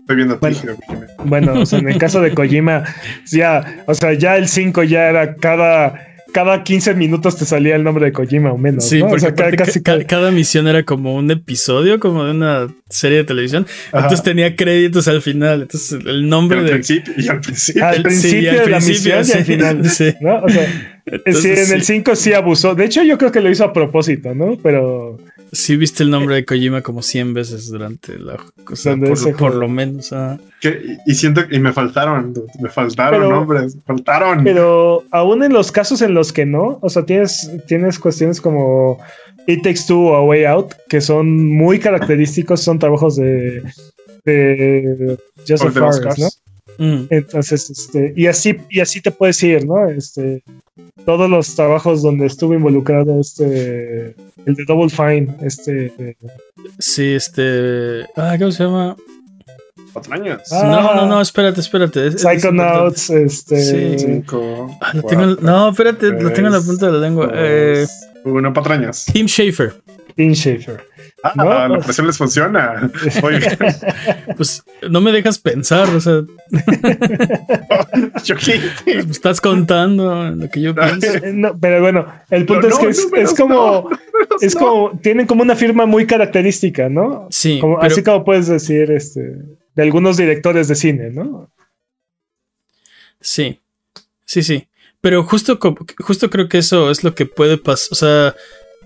[0.00, 0.58] Estoy viendo a Bueno.
[0.60, 1.06] Kojima.
[1.24, 2.84] Bueno, o sea, en el caso de Kojima,
[3.30, 7.84] ya, o sea, ya el 5 ya era cada, cada 15 minutos te salía el
[7.84, 8.88] nombre de Kojima o menos.
[8.88, 9.06] sí, ¿no?
[9.06, 12.24] O porque sea, ca- aparte casi ca- ca- cada misión era como un episodio, como
[12.24, 13.66] de una serie de televisión.
[13.88, 14.04] Ajá.
[14.04, 15.62] Entonces tenía créditos al final.
[15.62, 16.72] Entonces el nombre al de...
[16.72, 17.86] principio y al principio.
[17.86, 19.90] al el- principio sí, al de la misión y al final.
[19.90, 20.14] Sí.
[20.20, 20.38] ¿no?
[20.40, 21.94] O sea, Entonces, sí, en el sí.
[21.94, 22.74] 5 sí abusó.
[22.74, 24.58] De hecho, yo creo que lo hizo a propósito, ¿no?
[24.62, 25.18] Pero
[25.52, 28.36] Sí viste el nombre de Kojima como 100 veces durante la...
[28.70, 30.12] O sea, por, por lo menos.
[30.12, 30.38] ah.
[30.60, 34.42] Que- y, siento y me faltaron, me faltaron Pero- nombres, faltaron.
[34.44, 38.98] Pero aún en los casos en los que no, o sea, tienes, tienes cuestiones como
[39.46, 43.62] It Takes Two o A Way Out, que son muy característicos, son trabajos de,
[44.24, 45.16] de
[45.48, 46.28] Joseph los Fares, ¿no?
[46.78, 47.04] Mm.
[47.10, 49.88] Entonces, este, y así, y así te puedes ir, ¿no?
[49.88, 50.42] Este,
[51.04, 54.14] todos los trabajos donde estuvo involucrado, este,
[54.44, 56.16] el de Double Fine, este,
[56.78, 58.02] Sí, este.
[58.16, 58.96] Ah, ¿cómo se llama?
[59.92, 60.52] Patrañas.
[60.52, 60.62] Ah.
[60.64, 62.08] No, no, no, espérate, espérate.
[62.08, 63.98] es- es Psychonauts, este, Sí.
[64.06, 64.76] Cinco.
[64.82, 67.26] Ah, lo tengo no, espérate, lo tengo en la tres, punta de la lengua.
[67.28, 67.86] dos, Eh,
[68.24, 69.06] Uno, patrañas.
[69.10, 69.74] Tim Schafer.
[70.16, 70.82] Tim Schafer.
[71.22, 71.68] Ah, No.
[71.76, 72.90] la presión les funciona.
[73.22, 73.56] Muy bien.
[74.36, 76.22] Pues no me dejas pensar, o sea,
[78.86, 81.06] me estás contando lo que yo pienso.
[81.32, 84.60] No, pero bueno, el punto No, es que no, es, como, no, es no.
[84.60, 87.28] como, tienen como una firma muy característica, ¿no?
[87.30, 89.20] Sí, Como- pero, así como puedes decir, este,
[89.74, 91.50] de algunos directores de cine, ¿no?
[93.20, 93.60] sí,
[94.24, 94.68] sí, sí.
[95.00, 95.58] Pero justo,
[95.98, 97.88] justo creo que eso es lo que puede pasar.
[97.92, 98.34] O sea,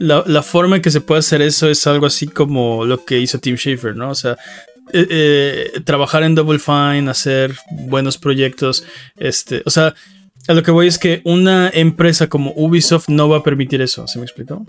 [0.00, 3.20] la, la forma en que se puede hacer eso es algo así como lo que
[3.20, 4.10] hizo Tim Schafer, ¿no?
[4.10, 4.38] O sea,
[4.92, 8.84] eh, eh, trabajar en Double Fine, hacer buenos proyectos.
[9.16, 9.94] Este, o sea,
[10.48, 14.06] a lo que voy es que una empresa como Ubisoft no va a permitir eso.
[14.06, 14.64] ¿Se me explicó?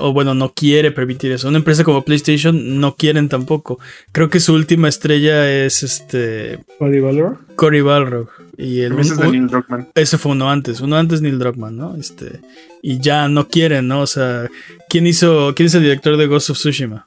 [0.00, 1.48] O bueno, no quiere permitir eso.
[1.48, 3.78] Una empresa como PlayStation no quieren tampoco.
[4.10, 7.38] Creo que su última estrella es este Body Valor.
[7.54, 8.28] Cory Balrog.
[8.58, 9.88] Y el, Ese es de un- Neil Druckmann.
[9.94, 11.96] ese fue uno antes, uno antes Neil Druckmann, ¿no?
[11.96, 12.40] Este,
[12.82, 14.00] y ya no quieren, ¿no?
[14.00, 14.48] O sea,
[14.88, 17.06] ¿quién hizo, quién es el director de Ghost of Tsushima?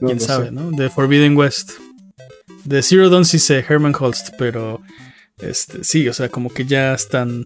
[0.00, 0.52] No quién lo sabe, sé.
[0.52, 0.70] ¿no?
[0.70, 1.72] De Forbidden West.
[2.64, 4.80] De Zero Dawn sí sé, Herman Holst, pero
[5.38, 7.44] este, sí, o sea, como que ya están,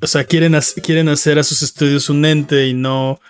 [0.00, 3.20] o sea, quieren, quieren hacer a sus estudios un ente y no,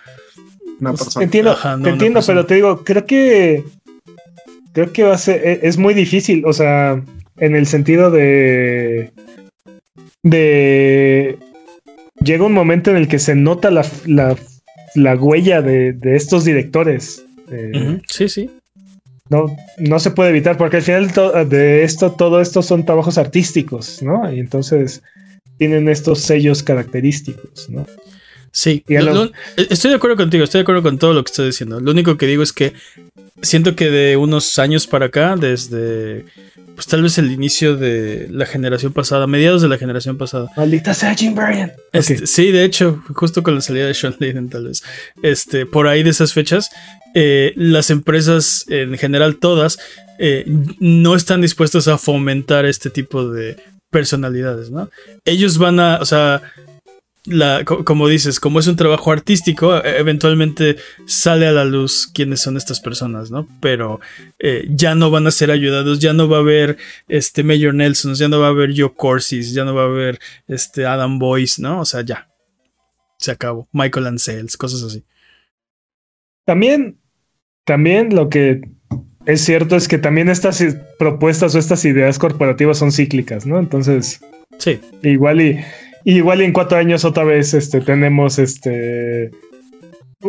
[0.81, 1.24] Una Pues, persona.
[1.24, 2.37] Entiendo, Ajá, no, te una entiendo, persona.
[2.37, 3.64] pero te digo, creo que
[4.72, 7.03] creo que va a ser, e- es muy difícil, o sea,
[7.39, 9.11] en el sentido de
[10.22, 11.39] de
[12.22, 14.37] llega un momento en el que se nota la, la,
[14.95, 17.24] la huella de, de estos directores.
[17.51, 18.51] Eh, sí, sí,
[19.28, 19.47] no,
[19.78, 21.11] no se puede evitar, porque al final
[21.49, 24.31] de esto, todo esto son trabajos artísticos, ¿no?
[24.33, 25.03] Y entonces
[25.61, 27.86] tienen estos sellos característicos, ¿no?
[28.50, 31.44] Sí, lo- lo- estoy de acuerdo contigo, estoy de acuerdo con todo lo que estás
[31.44, 31.78] diciendo.
[31.80, 32.72] Lo único que digo es que
[33.42, 36.24] siento que de unos años para acá, desde
[36.74, 40.48] pues tal vez el inicio de la generación pasada, mediados de la generación pasada.
[40.56, 41.72] Maldita sea Jim Bryan.
[41.92, 42.26] Este.
[42.26, 44.82] Sí, de hecho, justo con la salida de Sean Layden, tal vez.
[45.22, 46.70] Este, por ahí de esas fechas,
[47.14, 49.78] eh, las empresas, en general todas,
[50.18, 50.44] eh,
[50.78, 53.56] no están dispuestas a fomentar este tipo de
[53.91, 54.91] personalidades, ¿no?
[55.24, 56.43] Ellos van a, o sea,
[57.26, 60.76] la, como dices, como es un trabajo artístico, e, eventualmente
[61.07, 63.47] sale a la luz quiénes son estas personas, ¿no?
[63.61, 64.01] Pero
[64.38, 66.78] eh, ya no van a ser ayudados, ya no va a haber
[67.09, 70.18] este Mayor Nelson, ya no va a haber Joe Corsis, ya no va a haber
[70.49, 71.80] este Adam Boyce, ¿no?
[71.80, 72.28] O sea, ya.
[73.18, 73.68] Se acabó.
[73.72, 75.05] Michael Ansels, cosas así.
[76.47, 76.99] También,
[77.64, 78.62] también lo que
[79.27, 80.64] es cierto es que también estas
[80.99, 83.59] propuestas o estas ideas corporativas son cíclicas, ¿no?
[83.59, 84.21] Entonces,
[84.59, 84.81] sí.
[85.03, 85.61] Igual y
[86.05, 89.31] igual en cuatro años otra vez este, tenemos este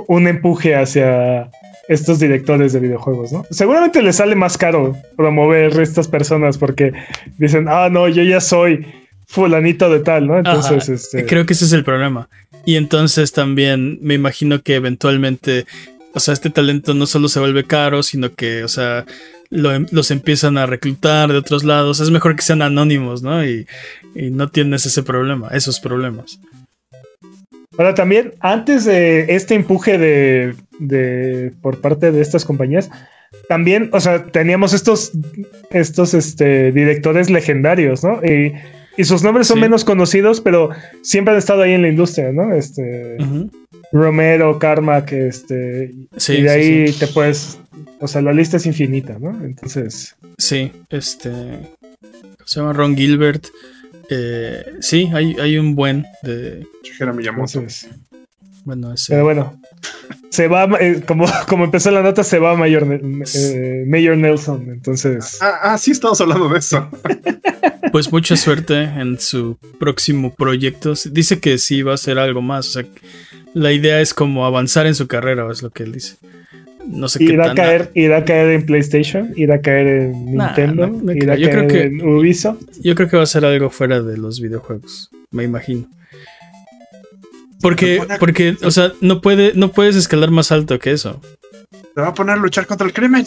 [0.08, 1.50] un empuje hacia
[1.88, 3.46] estos directores de videojuegos, ¿no?
[3.50, 6.94] Seguramente les sale más caro promover estas personas porque
[7.38, 8.86] dicen, ah, no, yo ya soy
[9.28, 10.38] fulanito de tal, ¿no?
[10.38, 11.26] Entonces, este...
[11.26, 12.30] creo que ese es el problema.
[12.66, 15.66] Y entonces también me imagino que eventualmente,
[16.14, 19.06] o sea, este talento no solo se vuelve caro, sino que, o sea,
[19.52, 22.00] Em, los empiezan a reclutar de otros lados.
[22.00, 23.46] Es mejor que sean anónimos, ¿no?
[23.46, 23.68] Y,
[24.14, 26.40] no tienes ese problema, esos problemas.
[27.78, 32.90] Ahora también, antes de este empuje de, por parte de estas compañías,
[33.48, 35.14] también, o sea, teníamos estos,
[35.70, 38.22] estos este, directores legendarios, ¿no?
[38.24, 38.54] Y,
[39.00, 40.70] sus nombres son menos conocidos, pero
[41.02, 42.54] siempre han estado ahí en la industria, ¿no?
[42.54, 43.18] Este,
[43.92, 45.94] Romero, Karma, que este,
[46.30, 47.60] y de ahí te puedes
[48.02, 49.30] o sea, la lista es infinita, ¿no?
[49.46, 50.16] Entonces.
[50.38, 51.32] Sí, este.
[52.46, 53.48] Se llama Ron Gilbert.
[54.10, 56.66] Eh, sí, hay, hay, un buen de.
[57.14, 57.64] Miyamoto.
[58.66, 59.14] bueno, ese.
[59.14, 59.62] Pero bueno.
[60.30, 62.88] Se va, eh, como, como empezó la nota, se va Mayor,
[63.36, 64.70] eh, Mayor Nelson.
[64.70, 65.38] Entonces.
[65.42, 66.90] Ah, ah, sí, estamos hablando de eso.
[67.92, 70.94] pues mucha suerte en su próximo proyecto.
[71.12, 72.70] Dice que sí va a ser algo más.
[72.70, 72.86] O sea,
[73.54, 76.16] la idea es como avanzar en su carrera, es lo que él dice.
[76.88, 80.26] No sé irá qué a caer, irá a caer en PlayStation, irá a caer en
[80.26, 82.62] Nintendo, irá a yo caer creo que, en Ubisoft.
[82.82, 85.88] Yo creo que va a ser algo fuera de los videojuegos, me imagino.
[87.62, 91.22] Porque, porque, o sea, no puede, no puedes escalar más alto que eso.
[91.94, 93.26] Te va a poner a luchar contra el crimen.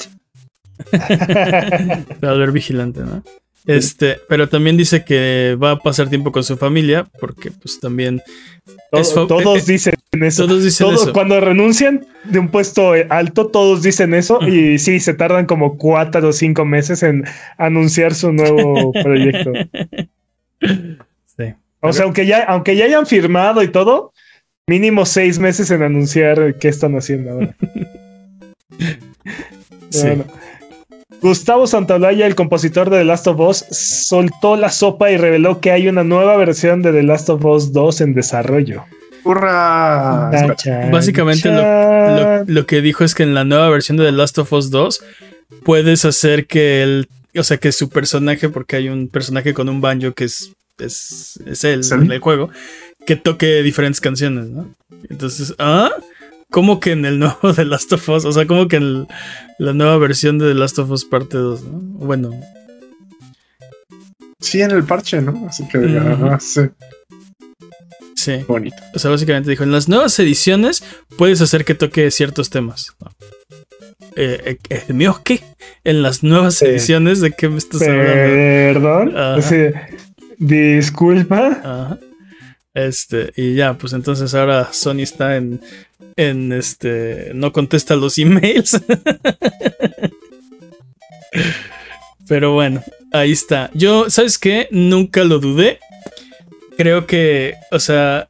[0.93, 3.23] va a ver vigilante, ¿no?
[3.67, 8.21] Este, pero también dice que va a pasar tiempo con su familia, porque pues también
[8.91, 10.47] todos eh, dicen eso.
[10.47, 11.13] Todos dicen eso.
[11.13, 14.41] Cuando renuncian de un puesto alto, todos dicen eso.
[14.47, 17.25] Y sí, se tardan como cuatro o cinco meses en
[17.59, 19.53] anunciar su nuevo proyecto.
[21.37, 21.53] Sí.
[21.81, 24.15] O sea, aunque ya, aunque ya hayan firmado y todo,
[24.67, 27.57] mínimo seis meses en anunciar qué están haciendo ahora.
[29.91, 30.09] Sí.
[31.25, 35.71] Gustavo Santaolalla, el compositor de The Last of Us, soltó la sopa y reveló que
[35.71, 38.85] hay una nueva versión de The Last of Us 2 en desarrollo.
[39.25, 40.31] ¡Hurra!
[40.93, 41.51] Básicamente
[42.47, 45.03] lo, que dijo es que en la nueva versión de The Last of Us 2
[45.65, 49.81] puedes hacer que el, o sea, que su personaje, porque hay un personaje con un
[49.81, 52.51] banjo que es, es, es él en el juego,
[53.07, 54.69] que toque diferentes canciones, ¿no?
[55.09, 55.91] Entonces, ¿ah?
[56.51, 59.07] Como que en el nuevo The Last of Us, o sea, como que en
[59.59, 61.79] la nueva versión de The Last of Us parte 2, ¿no?
[61.81, 62.31] Bueno.
[64.41, 65.47] Sí, en el parche, ¿no?
[65.49, 65.79] Así que,
[66.41, 66.61] sí.
[68.15, 68.45] Sí.
[68.47, 68.77] Bonito.
[68.95, 70.83] O sea, básicamente dijo, en las nuevas ediciones
[71.17, 72.95] puedes hacer que toque ciertos temas.
[74.17, 75.41] Eh, eh, eh mío qué?
[75.83, 78.13] En las nuevas ediciones, ¿de qué me estás hablando?
[78.13, 79.15] Perdón.
[80.39, 81.61] Disculpa.
[81.65, 81.99] Ajá.
[82.75, 85.61] Este, y ya, pues entonces ahora Sony está en
[86.17, 88.81] en este no contesta los emails.
[92.27, 93.71] Pero bueno, ahí está.
[93.75, 94.69] Yo, ¿sabes qué?
[94.71, 95.79] Nunca lo dudé.
[96.77, 98.29] Creo que, o sea,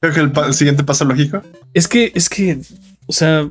[0.00, 1.42] creo que el, siguiente paso lógico.
[1.72, 2.58] Es que es que,
[3.06, 3.48] o sea,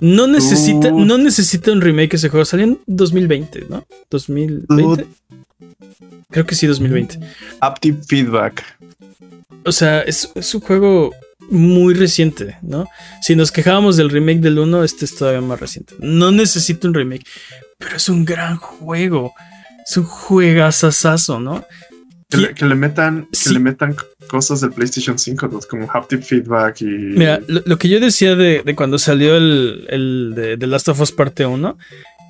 [0.00, 2.44] no necesita no necesita un remake ese juego.
[2.44, 3.84] Salió en 2020, ¿no?
[4.10, 5.06] 2020.
[6.30, 7.18] Creo que sí 2020.
[7.60, 8.64] Aptive feedback.
[9.64, 11.12] O sea, es, es un juego
[11.50, 12.86] muy reciente, ¿no?
[13.20, 15.94] Si nos quejábamos del remake del 1, este es todavía más reciente.
[15.98, 17.24] No necesito un remake,
[17.78, 19.32] pero es un gran juego.
[19.86, 21.64] Es un juegazazazo, ¿no?
[22.30, 23.94] Que le, metan, que le metan
[24.26, 26.86] cosas del PlayStation 5, como haptic feedback y.
[26.86, 31.46] Mira, lo, que yo decía de, cuando salió el, el de, Last of Us Parte
[31.46, 31.78] 1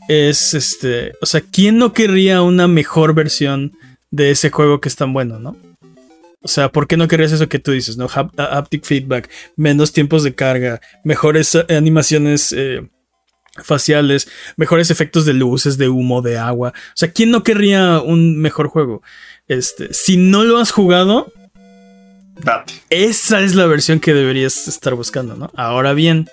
[0.08, 1.12] es este.
[1.22, 3.72] O sea, ¿quién no querría una mejor versión
[4.10, 5.56] de ese juego que es tan bueno, no?
[6.44, 8.06] O sea, ¿por qué no querías eso que tú dices, no?
[8.06, 12.86] Haptic feedback, menos tiempos de carga, mejores eh, animaciones eh,
[13.62, 16.74] faciales, mejores efectos de luces, de humo, de agua.
[16.74, 19.02] O sea, ¿quién no querría un mejor juego?
[19.48, 21.32] Este, si no lo has jugado,
[22.36, 22.74] Date.
[22.90, 25.50] esa es la versión que deberías estar buscando, ¿no?
[25.56, 26.28] Ahora bien,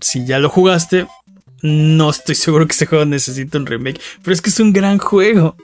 [0.00, 1.06] si ya lo jugaste,
[1.62, 4.98] no estoy seguro que este juego necesite un remake, pero es que es un gran
[4.98, 5.56] juego.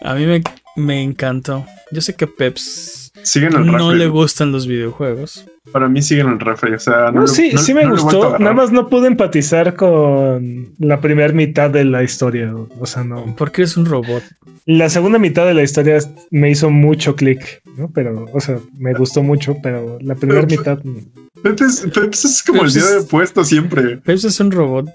[0.00, 0.42] A mí me
[0.76, 1.64] Me encantó.
[1.92, 5.46] Yo sé que Peps Siguen el no le gustan los videojuegos.
[5.72, 6.74] Para mí siguen el refri.
[6.74, 8.38] O sea, No, sí, no- sí me no gustó.
[8.38, 12.52] Nada más no pude empatizar con la primera mitad de la historia.
[12.80, 13.34] O sea, no.
[13.36, 14.22] Porque eres un robot.
[14.66, 15.98] La segunda mitad de la historia
[16.30, 17.90] me hizo mucho clic, ¿no?
[17.92, 20.78] Pero, o sea, me gustó mucho, pero la primera mitad.
[21.42, 23.98] Pepe es, Pepe es como el día es- de opuesto siempre.
[23.98, 24.86] Peps es un robot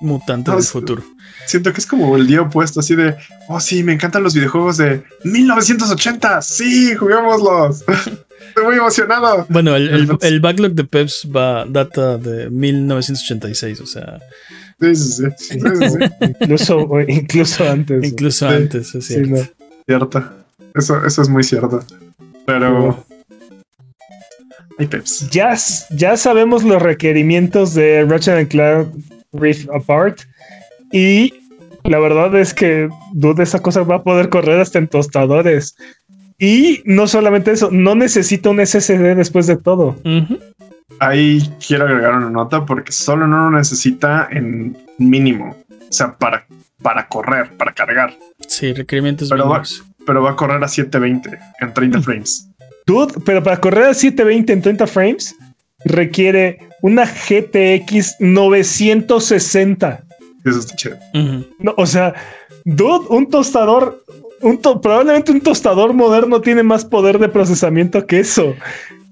[0.00, 1.02] mutante No, del futuro.
[1.46, 3.16] Siento que es como el día opuesto, así de,
[3.48, 6.42] oh sí, me encantan los videojuegos de 1980.
[6.42, 7.84] Sí, juguémoslos.
[8.48, 9.46] Estoy muy emocionado.
[9.48, 14.18] Bueno, el, el- el backlog de Peps va data de 1986, o sea,
[14.80, 15.58] Sí, sí, sí.
[16.30, 18.04] Incluso, incluso antes.
[18.06, 18.54] incluso Sí.
[18.54, 19.30] antes, es Sí, cierto.
[19.36, 19.42] no.
[19.86, 20.30] Cierto.
[20.74, 21.84] Eso, eso es muy cierto.
[22.46, 23.04] Pero.
[24.78, 25.28] Ay, Peps.
[25.30, 25.56] Ya,
[25.90, 28.88] ya sabemos los requerimientos de Ratchet and Clank
[29.32, 30.20] Rift Apart.
[30.92, 31.34] Y
[31.84, 35.76] la verdad es que dude, esa cosa va a poder correr hasta en tostadores.
[36.38, 39.96] Y no solamente eso, no necesita un SSD después de todo.
[41.00, 45.56] Ahí quiero agregar una nota porque solo no lo necesita en mínimo.
[45.70, 46.46] O sea, para,
[46.82, 48.14] para correr, para cargar.
[48.46, 49.62] Sí, requerimientos Pero va-.
[50.06, 52.48] Pero va a correr a 720 en 30 frames.
[52.86, 55.36] Dude, pero para correr a 720 en 30 frames
[55.84, 60.04] requiere una GTX 960.
[60.44, 60.96] Eso está chido.
[61.14, 61.46] Ujú.
[61.58, 62.14] No, o sea,
[62.64, 64.04] dude, un tostador,
[64.40, 68.54] un to- probablemente un tostador moderno tiene más poder de procesamiento que eso.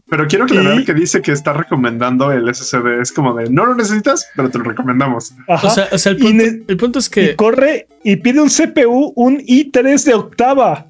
[0.09, 3.01] Pero quiero aclarar Y- que dice que está recomendando el SSD.
[3.01, 5.35] Es como de no lo necesitas, pero te lo recomendamos.
[5.49, 5.67] Ajá.
[5.67, 8.41] O sea, o sea, el, punto, ne- el punto es y que corre y pide
[8.41, 10.87] un CPU, un i3 de octava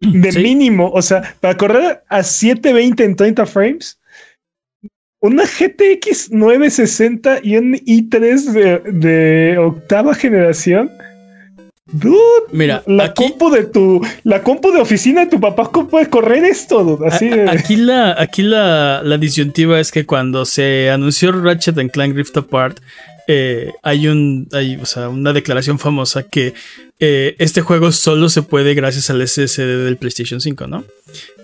[0.00, 0.42] de Sí.
[0.42, 0.90] mínimo.
[0.92, 3.98] O sea, para correr a 720 en 30 frames,
[5.20, 10.90] una GTX 960 y un i3 de, de octava generación.
[11.92, 12.16] Dude,
[12.52, 16.08] Mira, la aquí, compu de tu, la compu de oficina de tu papá ¿cómo puede
[16.08, 17.08] correr esto, dude?
[17.08, 21.90] así a- aquí la, aquí la, la disyuntiva es que cuando se anunció Ratchet and
[21.90, 22.78] Clank Rift Apart,
[23.32, 26.52] eh, hay un, hay, o sea, una declaración famosa que
[26.98, 30.84] eh, este juego solo se puede gracias al SSD del PlayStation 5, ¿no?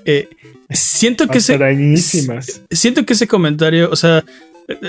[0.05, 0.29] Eh,
[0.69, 2.63] siento que se, Extrañísimas.
[2.73, 4.25] siento que ese comentario, o sea,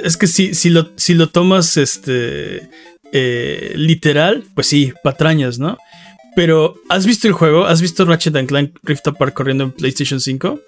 [0.04, 2.68] es que si, si, lo, si lo tomas este,
[3.12, 5.78] eh, literal, pues sí, patrañas, ¿no?
[6.38, 7.66] Pero, ¿has visto el juego?
[7.66, 10.60] ¿Has visto Ratchet and Clank Rift Apart corriendo en PlayStation 5?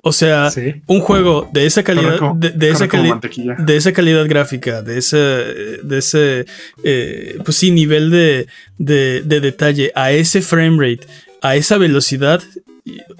[0.00, 0.76] O sea, Sí.
[0.86, 3.12] un juego de esa calidad, como- de, de esa cali-
[3.58, 6.46] de esa calidad gráfica, de ese, de ese
[6.84, 8.46] eh, pues sí, nivel de,
[8.78, 11.06] de, de detalle, a ese frame rate,
[11.42, 12.42] a esa velocidad,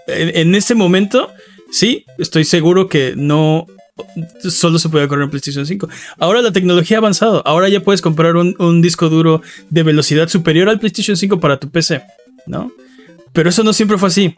[0.06, 1.30] en, en ese momento,
[1.70, 3.66] sí, estoy seguro que no
[4.48, 5.88] solo se puede correr en PlayStation 5.
[6.18, 10.28] Ahora la tecnología ha avanzado, ahora ya puedes comprar un, un disco duro de velocidad
[10.28, 12.02] superior al PlayStation 5 para tu PC,
[12.46, 12.72] ¿no?
[13.32, 14.34] Pero eso no siempre fue así.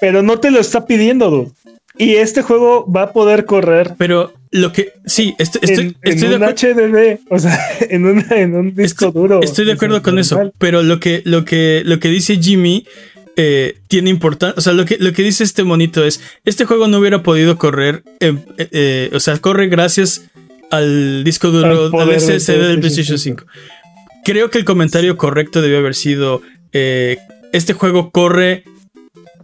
[0.00, 1.50] Pero no te lo está pidiendo, dude.
[2.00, 6.24] Y este juego va a poder correr Pero lo que, sí, est- estoy, en, estoy
[6.26, 6.92] en de un acuerdo.
[6.92, 7.58] HDD, o sea,
[7.90, 9.40] en, una- en un disco Estoy- duro.
[9.42, 12.86] Estoy de acuerdo con eso, pero lo que, lo que, lo que dice Jimmy
[13.40, 14.56] eh, tiene importancia.
[14.58, 17.56] O sea, lo que, lo que dice este monito es: este juego no hubiera podido
[17.56, 20.24] correr, eh, eh, o sea, corre gracias
[20.72, 23.44] al disco duro, Al al SSD del PlayStation PlayStation 5.
[24.24, 26.42] Creo que el comentario correcto debió haber sido:
[26.72, 28.64] este juego corre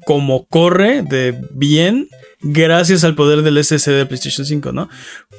[0.04, 2.08] como corre de bien.
[2.46, 4.90] Gracias al poder del SSD de PlayStation 5, ¿no?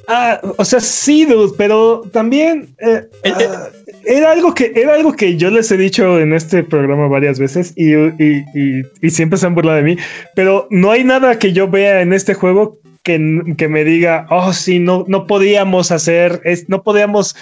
[0.08, 3.70] Ah, o sea, sí, dude, pero también eh, El- ah,
[4.06, 7.74] era algo que era algo que yo les he dicho en este programa varias veces
[7.76, 9.98] y, y- y- y siempre se han burlado de mí,
[10.36, 13.20] pero no hay nada que yo vea en este juego que,
[13.56, 17.36] que me diga, oh, sí, no, no podíamos hacer, es, no podíamos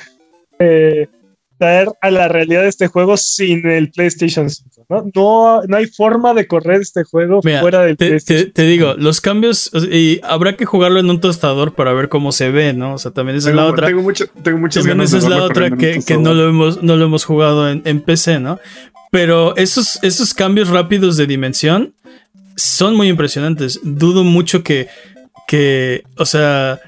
[0.60, 1.08] eh,
[1.64, 5.04] traer a la realidad de este juego sin el PlayStation 5, ¿no?
[5.16, 8.62] No, no hay forma de correr este juego Mira, fuera del te, PlayStation te- te
[8.64, 12.74] digo, los cambios, y habrá que jugarlo en un tostador para ver cómo se ve,
[12.74, 12.96] ¿no?
[12.96, 13.88] O sea, también esa es la otra.
[13.88, 16.34] tengo, mucho- tengo muchas También ganas esa es de la verlo otra que, que no
[16.34, 18.60] lo hemos, no lo hemos jugado en, en PC, ¿no?
[19.10, 21.94] Pero esos, esos cambios rápidos de dimensión
[22.58, 23.80] son muy impresionantes.
[23.84, 24.88] Dudo mucho que,
[25.48, 26.80] que o sea,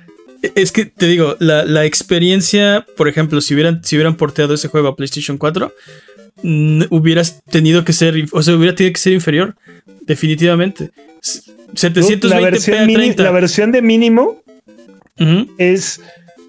[0.55, 4.67] es que te digo, la, la experiencia, por ejemplo, si hubieran, si hubieran porteado ese
[4.67, 5.73] juego a PlayStation 4,
[6.43, 9.55] mm, hubieras tenido que ser, o sea, hubiera tenido que ser inferior,
[10.01, 10.91] definitivamente.
[11.23, 11.41] S-
[11.73, 13.23] 720p la a versión, mini- 30.
[13.23, 14.41] la versión de mínimo
[15.57, 15.99] es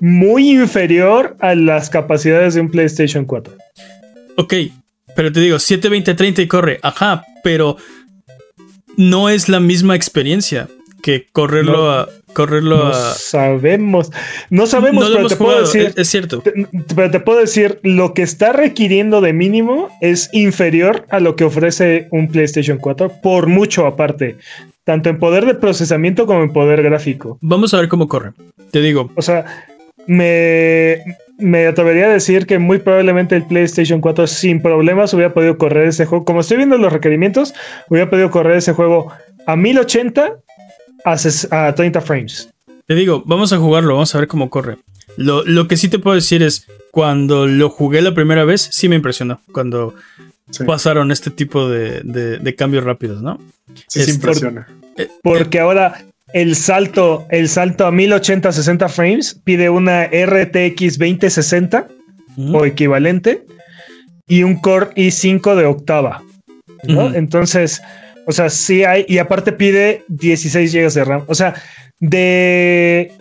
[0.00, 3.54] muy inferior a las capacidades de un PlayStation 4.
[4.36, 4.54] Ok,
[5.14, 7.76] pero te digo, 720 30 y corre, ajá, pero
[8.96, 10.68] no es la misma experiencia
[11.06, 11.90] que correrlo No.
[11.90, 12.08] a.
[12.32, 12.92] Correrlo No a.
[13.14, 14.10] sabemos.
[14.50, 15.82] No sabemos, no pero te puedo decir.
[15.86, 16.40] es, es cierto.
[16.40, 16.52] te-
[16.94, 21.44] Pero te puedo decir, lo que está requiriendo de mínimo es inferior a lo que
[21.44, 24.36] ofrece un PlayStation 4, por mucho aparte,
[24.84, 27.38] tanto en poder de procesamiento como en poder gráfico.
[27.40, 28.32] Vamos a ver cómo corre.
[28.72, 29.46] Te digo, O sea,
[30.06, 30.98] me,
[31.38, 35.88] me atrevería a decir que muy probablemente el PlayStation 4 sin problemas hubiera podido correr
[35.88, 36.24] ese juego.
[36.24, 37.54] Como estoy viendo los requerimientos,
[37.88, 39.10] hubiera podido correr ese juego
[39.46, 40.34] a 1080
[41.06, 42.50] a, a 30 frames.
[42.86, 44.76] te digo, vamos a jugarlo, vamos a ver cómo corre.
[45.16, 48.88] Lo, lo que sí te puedo decir es, cuando lo jugué la primera vez, sí
[48.88, 49.40] me impresionó.
[49.52, 49.94] Cuando
[50.48, 53.36] Sí, pasaron este tipo de, de- de cambios rápidos, ¿no?
[53.88, 54.68] sí se es impresiona.
[55.24, 61.88] Porque ahora el salto, el salto a 1080 60 frames pide una RTX 2060
[62.36, 62.56] Ujú.
[62.58, 63.44] o equivalente
[64.28, 66.22] y un Core i5 de octava.
[66.84, 67.82] Entonces,
[68.26, 71.24] o sea, sí hay, y aparte pide 16 GB de RAM.
[71.28, 71.54] O sea,
[72.00, 73.12] de.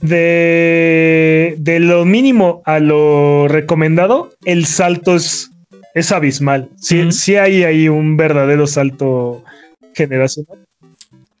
[0.00, 5.50] De, de lo mínimo a lo recomendado, el salto es,
[5.92, 6.70] es abismal.
[6.76, 9.42] Sí, sí hay ahí un verdadero salto
[9.94, 10.64] generacional.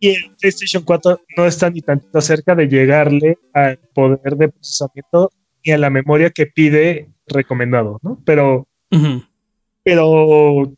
[0.00, 5.30] Y el PlayStation 4 no está ni tantito cerca de llegarle al poder de procesamiento
[5.64, 8.20] ni a la memoria que pide recomendado, ¿no?
[8.24, 8.66] Pero
[9.88, 10.72] pero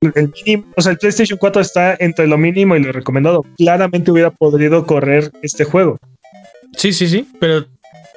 [0.00, 3.44] el mínimo, o sea, el PlayStation 4 está entre lo mínimo y lo recomendado.
[3.56, 5.98] Claramente hubiera podido correr este juego.
[6.76, 7.66] Sí, sí, sí, pero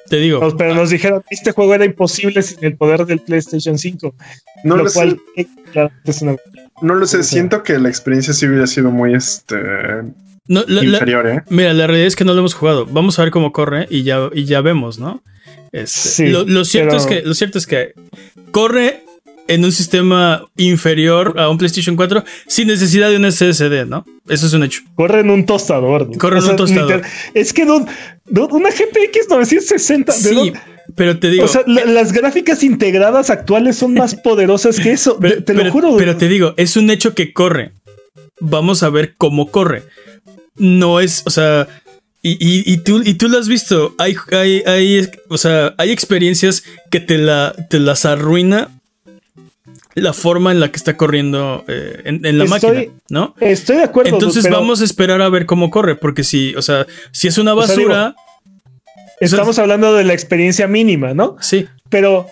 [0.10, 3.78] te digo, pero nos dijeron que este juego era imposible sin el poder del PlayStation
[3.78, 4.16] 5.
[4.64, 6.36] No lo lo cual sé, claramente es una.
[6.82, 7.18] no lo sé.
[7.18, 9.56] o sea- Siento que la experiencia sí hubiera sido muy este,
[10.48, 11.44] no, la- la- inferior, ¿eh?
[11.50, 12.86] mira, la realidad es que no lo hemos jugado.
[12.88, 15.22] Vamos a ver cómo corre y ya, y ya vemos, ¿no?
[15.72, 17.94] Este, Sí, lo, lo cierto pero- es que, lo cierto es que
[18.52, 19.04] corre
[19.50, 24.06] en un sistema inferior a un PlayStation 4 sin necesidad de un SSD, ¿no?
[24.28, 24.82] Eso es un hecho.
[24.96, 26.08] Corre en un tostador.
[26.10, 26.18] ¿no?
[26.18, 27.02] Corre en un tostador.
[27.34, 30.14] Es que una GTX 960.
[30.14, 30.54] ¿de Sí,
[30.96, 35.18] pero te digo, o sea, la- las gráficas integradas actuales son más poderosas que eso.
[35.20, 35.98] pero, te, te pero- lo juro.
[35.98, 37.72] pero te digo, es un hecho que corre.
[38.40, 39.84] Vamos a ver cómo corre.
[40.56, 41.68] No es, o sea,
[42.22, 43.96] y, y- y tú, y tú lo has visto.
[43.98, 48.70] Hay, hay, hay, o sea, hay experiencias que te, la, te las arruina
[49.96, 53.36] la forma en la que está corriendo eh, en, en la Estoy- máquina, ¿no?
[53.40, 54.12] Estoy de acuerdo.
[54.14, 57.38] Entonces pero vamos a esperar a ver cómo corre, porque si, o sea, si es
[57.38, 58.16] una O sea, basura,
[59.22, 61.36] Estamos hablando de la experiencia mínima, ¿no?
[61.42, 62.28] sí, pero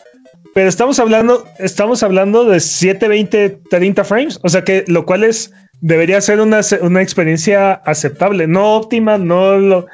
[0.54, 5.52] pero estamos hablando estamos hablando de 720 30 frames o sea que lo cual es
[5.82, 9.86] debería ser una, una experiencia aceptable no óptima no lo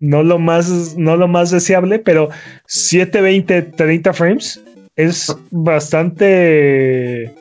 [0.00, 2.30] no lo más no lo más deseable pero
[2.66, 4.60] 720 30 frames
[4.98, 7.34] es bastante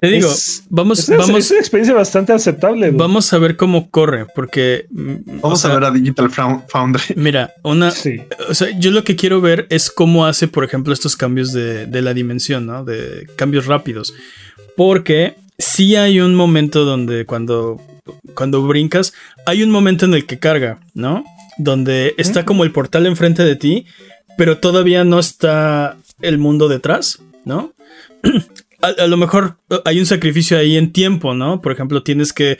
[0.00, 3.56] te digo, es- vamos, es, una- vamos, es una experiencia bastante aceptable vamos a ver
[3.56, 7.02] cómo corre, porque mm, Vamos o sea, a ver a Digital Foundry.
[7.16, 10.92] Mira, una, sí o sea, yo lo que quiero ver es cómo hace, por ejemplo,
[10.92, 12.82] estos cambios de, de la dimensión, ¿no?
[12.84, 14.14] De cambios rápidos.
[14.76, 17.80] Porque sí hay un momento donde cuando,
[18.34, 19.12] cuando brincas,
[19.46, 21.24] hay un momento en el que carga, ¿no?
[21.58, 23.84] Donde está como el portal enfrente de ti,
[24.38, 27.74] pero todavía no está el mundo detrás, ¿no?
[28.82, 31.60] A, a lo mejor hay un sacrificio ahí en tiempo, ¿no?
[31.60, 32.56] Por ejemplo, tienes que,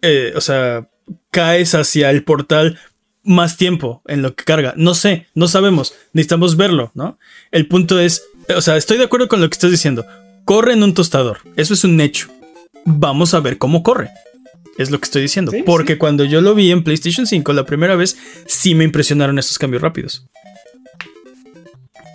[0.00, 0.88] eh, o sea,
[1.30, 2.80] caes hacia el portal
[3.24, 4.74] más tiempo en lo que carga.
[4.76, 7.18] No sé, no sabemos, necesitamos verlo, ¿no?
[7.50, 8.24] El punto es,
[8.54, 10.04] o sea, estoy de acuerdo con lo que estás diciendo.
[10.44, 12.28] Corre en un tostador, eso es un hecho.
[12.84, 14.10] Vamos a ver cómo corre.
[14.78, 15.52] Es lo que estoy diciendo.
[15.52, 18.16] Sí, Porque cuando yo lo vi en PlayStation 5 la primera vez,
[18.46, 20.26] sí me impresionaron estos cambios rápidos.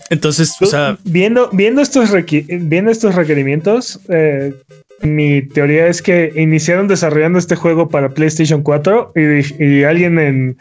[0.10, 4.54] Entonces, o sea, viendo, viendo, estos requi- viendo estos requerimientos, eh,
[5.02, 10.58] mi teoría es que iniciaron desarrollando este juego para PlayStation 4 y, alguien en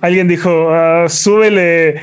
[0.00, 2.00] alguien dijo "Ah, súbele,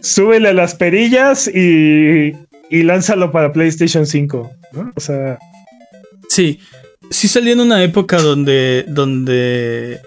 [0.00, 2.34] súbele a las perillas y,
[2.70, 4.50] y lánzalo para PlayStation 5.
[4.72, 4.92] ¿no?
[4.96, 5.38] O sea,
[6.28, 6.58] Sí,
[7.10, 9.98] sí salió en una época donde, donde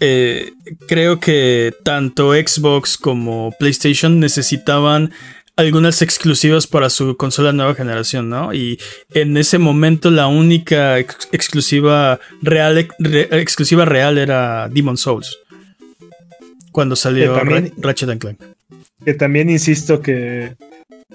[0.00, 0.50] eh,
[0.86, 5.12] creo que tanto Xbox como PlayStation necesitaban
[5.58, 8.54] algunas exclusivas para su consola nueva generación, ¿no?
[8.54, 8.78] Y
[9.12, 15.36] en ese momento la única ex- exclusiva real, re- exclusiva real era Demon Souls.
[16.72, 18.40] Cuando salió también- Ratchet and Clank.
[19.04, 20.54] que también insisto que,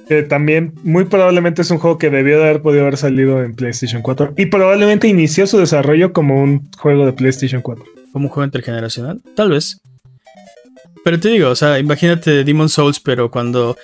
[0.08, 3.56] que también muy probablemente es un juego que debió de haber podido haber salido en
[3.56, 7.84] PlayStation 4 y probablemente inició su desarrollo como un juego de PlayStation 4.
[8.12, 9.80] como un juego intergeneracional, tal vez.
[11.04, 13.76] Pero te digo, o sea, imagínate Demon Souls, pero cuando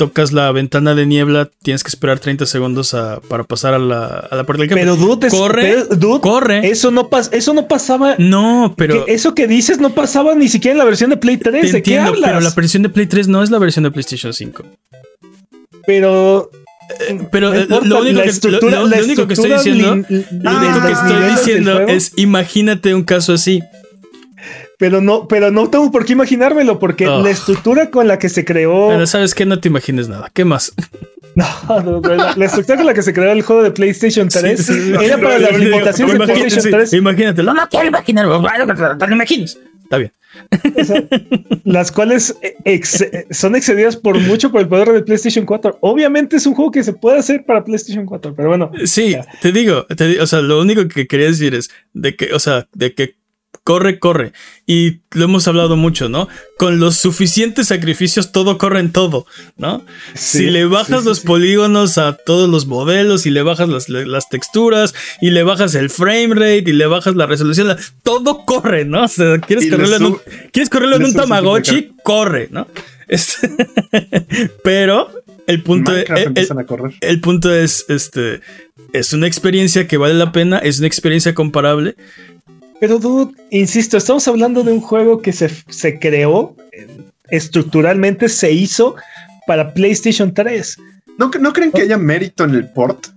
[0.00, 4.06] tocas la ventana de niebla, tienes que esperar 30 segundos a- para pasar a la,
[4.06, 4.80] a la puerta del jefe.
[4.80, 6.68] Pero dude, es- corre, pero, dude, corre.
[6.70, 8.14] Eso no pas- eso no pasaba.
[8.18, 11.36] no, pero que eso que dices no pasaba ni siquiera en la versión de Play
[11.36, 11.60] 3.
[11.60, 12.30] te ¿De qué entiendo, hablas?
[12.30, 14.64] pero la versión de Play 3 no es la versión de PlayStation 5.
[15.86, 16.50] Pero
[17.30, 19.94] Pero no eh, importa, lo único, que, estructura- lo- lo la único que estoy diciendo,
[19.96, 23.60] lo único que estoy diciendo es imagínate un caso así.
[24.80, 27.22] Pero no, pero no tengo por qué imaginármelo, porque Oh.
[27.22, 28.88] la estructura con la que se creó.
[28.88, 30.28] Pero sabes que no te imagines nada.
[30.34, 30.72] ¿Qué más?
[31.36, 34.28] No, no, no, la, la estructura con la que se creó el juego de PlayStation
[34.28, 34.92] 3 Sí, sí, sí.
[35.00, 37.54] era para las limitaciones de imagínate, PlayStation sí, 3, Imagínatelo.
[37.54, 38.42] No quiero imaginarlo.
[38.42, 39.56] No lo imagines.
[39.84, 40.12] Está bien.
[41.64, 45.78] las cuales ex- son excedidas por mucho por el poder de PlayStation 4.
[45.80, 49.24] Obviamente es un juego que se puede hacer para PlayStation 4, pero bueno, Sí, Ya.
[49.40, 52.66] te digo, te o sea, lo único que quería decir es de que, o sea,
[52.74, 53.14] de que
[53.64, 54.32] corre, corre.
[54.66, 56.28] Y lo hemos hablado mucho, ¿no?
[56.58, 59.26] Con los suficientes sacrificios todo corre en todo,
[59.56, 59.84] ¿no?
[60.14, 61.26] Sí, si le bajas sí, los sí.
[61.26, 65.90] polígonos a todos los modelos y le bajas las, las texturas y le bajas el
[65.90, 69.04] frame rate y le bajas la resolución, la- todo corre, ¿no?
[69.04, 70.18] O sea, quieres Y correrlo en un,
[70.52, 72.66] quieres correrlo en un Tamagotchi, corre, ¿no?
[74.64, 75.10] Pero
[75.46, 76.06] el punto es,
[77.00, 78.40] el punto es, este,
[78.92, 81.96] es una experiencia que vale la pena, es una experiencia comparable.
[82.80, 86.86] Pero, dude, insisto, estamos hablando de un juego que se, se creó eh,
[87.28, 88.96] estructuralmente, se hizo
[89.46, 90.76] para PlayStation 3.
[91.18, 93.08] ¿No, ¿No creen que haya mérito en el port?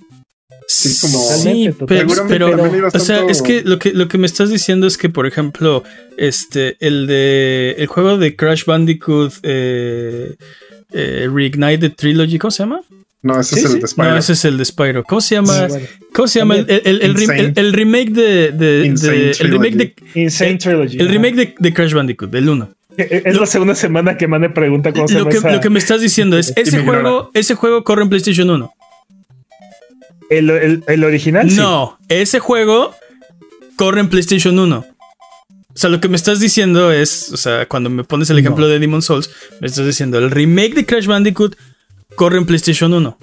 [0.68, 2.48] Sí, como- Sí, pero, pero-
[2.88, 5.84] o sea, es que lo que lo que me estás diciendo es que, por ejemplo,
[6.18, 10.36] este, el de el juego de Crash Bandicoot eh,
[10.92, 12.82] eh, Reignited Trilogy, ¿cómo se llama?
[13.24, 14.10] No, ese Sí, es el de Spyro.
[14.12, 15.04] No, ese es el de Spyro.
[15.06, 15.54] ¿Cómo se llama?
[15.54, 15.88] Sí, bueno.
[16.14, 19.96] ¿Cómo se llama el, el- el- el el- el remake de, de- el remake de
[20.22, 20.98] Insane el- Trilogy.
[21.00, 22.70] el remake de, de Crash Bandicoot, del 1?
[22.98, 25.80] Eh, Es la segunda semana que Mane pregunta cómo se Lo que, lo que me
[25.80, 28.74] estás diciendo es, ese juego, ese juego corre en PlayStation 1.
[30.30, 31.50] el, el- el original.
[31.50, 31.56] sí.
[31.58, 32.94] No, ese juego
[33.78, 34.86] corre en PlayStation 1.
[35.76, 38.66] O sea, lo que me estás diciendo es, o sea, cuando me pones el ejemplo
[38.68, 38.72] No.
[38.72, 39.30] de Demon Souls,
[39.60, 41.56] me estás diciendo, el remake de Crash Bandicoot
[42.16, 43.18] corre en PlayStation 1.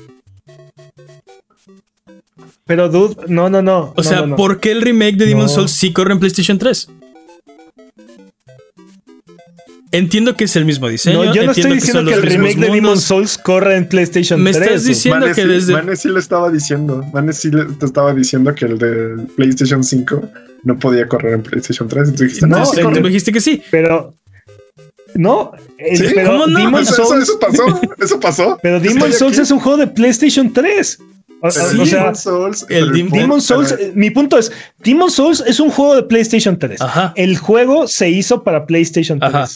[2.66, 3.78] Pero, dude, no, no, no.
[3.78, 4.36] O no, sea, no, no.
[4.36, 5.48] ¿por qué el remake de Demon No.
[5.48, 6.88] Souls sí corre en PlayStation 3?
[9.92, 11.24] Entiendo que es el mismo diseño.
[11.24, 13.02] No, yo no estoy entiendo diciendo que, el remake de Demon mundos.
[13.02, 14.62] Souls corre en PlayStation Me 3.
[14.64, 14.88] estás dude.
[14.94, 15.72] diciendo que sí, desde.
[15.72, 17.04] Vane sí le estaba diciendo.
[17.12, 20.22] Vane sí le, te estaba diciendo que el de PlayStation 5
[20.62, 22.02] no podía correr en PlayStation 3.
[22.10, 23.62] Entonces dijiste, No, no, sí tú me dijiste que sí.
[23.72, 24.14] Pero.
[25.14, 26.04] No, ¿Sí?
[26.14, 26.58] pero ¿Cómo no?
[26.58, 27.22] Demon Eso, Souls.
[27.22, 27.80] eso pasó.
[27.98, 28.58] Eso pasó.
[28.62, 29.42] Pero Demon Souls aquí.
[29.42, 30.98] es un juego de PlayStation 3.
[31.42, 35.70] O, sea, Demon Souls, el Demon Souls, eh, mi punto es, Demon Souls es un
[35.70, 36.80] juego de PlayStation 3.
[36.82, 37.14] Ajá.
[37.16, 39.34] El juego se hizo para PlayStation 3.
[39.34, 39.48] Ajá.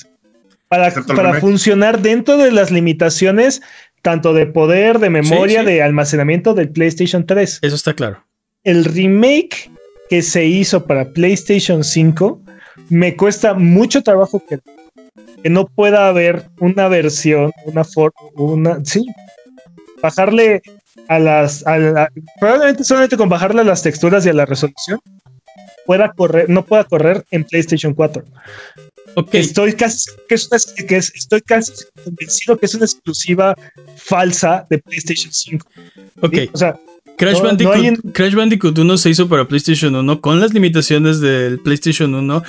[0.68, 3.62] Para, funcionar dentro de las limitaciones
[4.02, 5.66] tanto de poder, de memoria, sí.
[5.66, 7.60] de almacenamiento del PlayStation 3.
[7.62, 8.24] Eso está claro.
[8.64, 9.70] El remake
[10.09, 12.40] que se hizo para PlayStation 5
[12.89, 14.59] me cuesta mucho trabajo que,
[15.44, 19.04] que no pueda haber una versión, una forma, una, sí,
[20.02, 20.62] bajarle
[21.08, 22.08] a las, a la-
[22.40, 24.98] probablemente solamente con bajarle a las texturas y a la resolución
[25.86, 28.24] pueda correr, no pueda correr en PlayStation 4.
[29.16, 29.34] Ok.
[29.34, 31.72] Estoy casi, que es una- que es- estoy casi
[32.02, 33.54] convencido que es una exclusiva
[33.96, 35.66] falsa de PlayStation 5.
[36.22, 36.34] Ok.
[36.34, 36.50] ¿sí?
[36.54, 36.74] O sea,
[37.18, 40.40] Crash, No, no Bandicoot, hay en- Crash Bandicoot 1 se hizo para PlayStation 1 con
[40.40, 42.42] las limitaciones del PlayStation 1.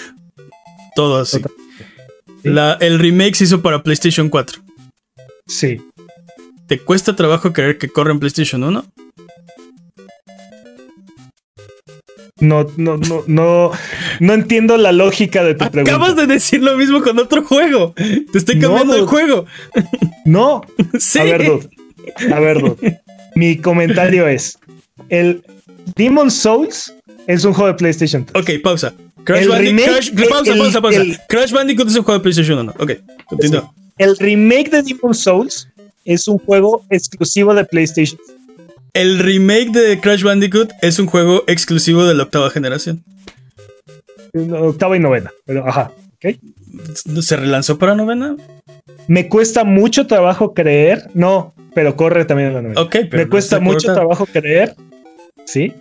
[0.95, 1.41] Todo así.
[1.41, 1.64] Total.
[2.45, 2.51] Sí.
[2.51, 4.61] La, el remake se hizo para PlayStation 4.
[5.47, 5.81] sí.
[6.67, 8.84] ¿Te cuesta trabajo creer que corre en PlayStation 1?
[12.41, 13.72] No, no, no, no,
[14.19, 15.91] no entiendo la lógica de tu pregunta.
[15.95, 17.93] Acabas de decir lo mismo con otro juego.
[17.95, 19.45] Te estoy No, cambiando el juego.
[20.26, 20.61] No,
[20.99, 21.19] Sí.
[21.19, 21.69] a ver, dude.
[22.34, 22.99] A ver, dude.
[23.35, 24.57] Mi comentario es:
[25.09, 25.43] el
[25.95, 26.93] Demon Souls
[27.27, 28.43] es un juego de PlayStation 3.
[28.43, 28.93] Ok, pausa.
[29.26, 29.80] Crash Bandicoot.
[29.88, 31.02] remake, Crash- pausa, el- pausa, pausa.
[31.02, 32.73] el- Crash Bandicoot es un juego de PlayStation 1.
[32.80, 32.91] Ok,
[33.26, 33.72] continúa.
[33.97, 35.68] El remake de Demon Souls
[36.06, 38.19] es un juego exclusivo de PlayStation.
[38.93, 43.03] El remake de Crash Bandicoot es un juego exclusivo de la octava generación.
[44.34, 45.91] Octava y novena, pero ajá.
[46.15, 46.35] ¿ok?
[47.22, 48.35] ¿Se relanzó para novena?
[49.07, 52.81] Me cuesta mucho trabajo creer, no, pero corre también en la novena.
[52.81, 54.76] Ok, pero Me cuesta mucho trabajo creer,
[55.45, 55.73] ¿sí?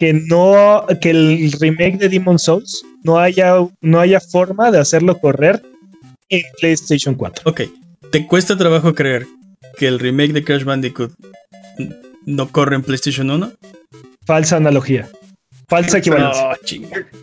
[0.00, 5.18] Que no, que el remake de Demon Souls no haya, no haya forma de hacerlo
[5.18, 5.62] correr
[6.30, 7.50] en PlayStation 4.
[7.50, 7.60] Ok,
[8.10, 9.26] ¿te cuesta trabajo creer
[9.76, 11.12] que el remake de Crash Bandicoot
[12.24, 13.52] no corre en PlayStation 1?
[14.26, 15.08] Falsa analogía.
[15.68, 16.58] Falsa equivalencia.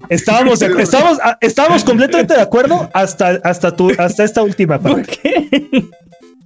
[0.10, 5.20] Estábamos, estábamos, ah, estábamos completamente de acuerdo hasta, hasta, tu, hasta esta última ¿Por parte.
[5.22, 5.84] qué?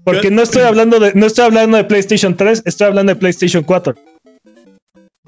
[0.04, 3.64] Porque no estoy hablando de, no estoy hablando de PlayStation 3, estoy hablando de PlayStation
[3.64, 3.96] 4.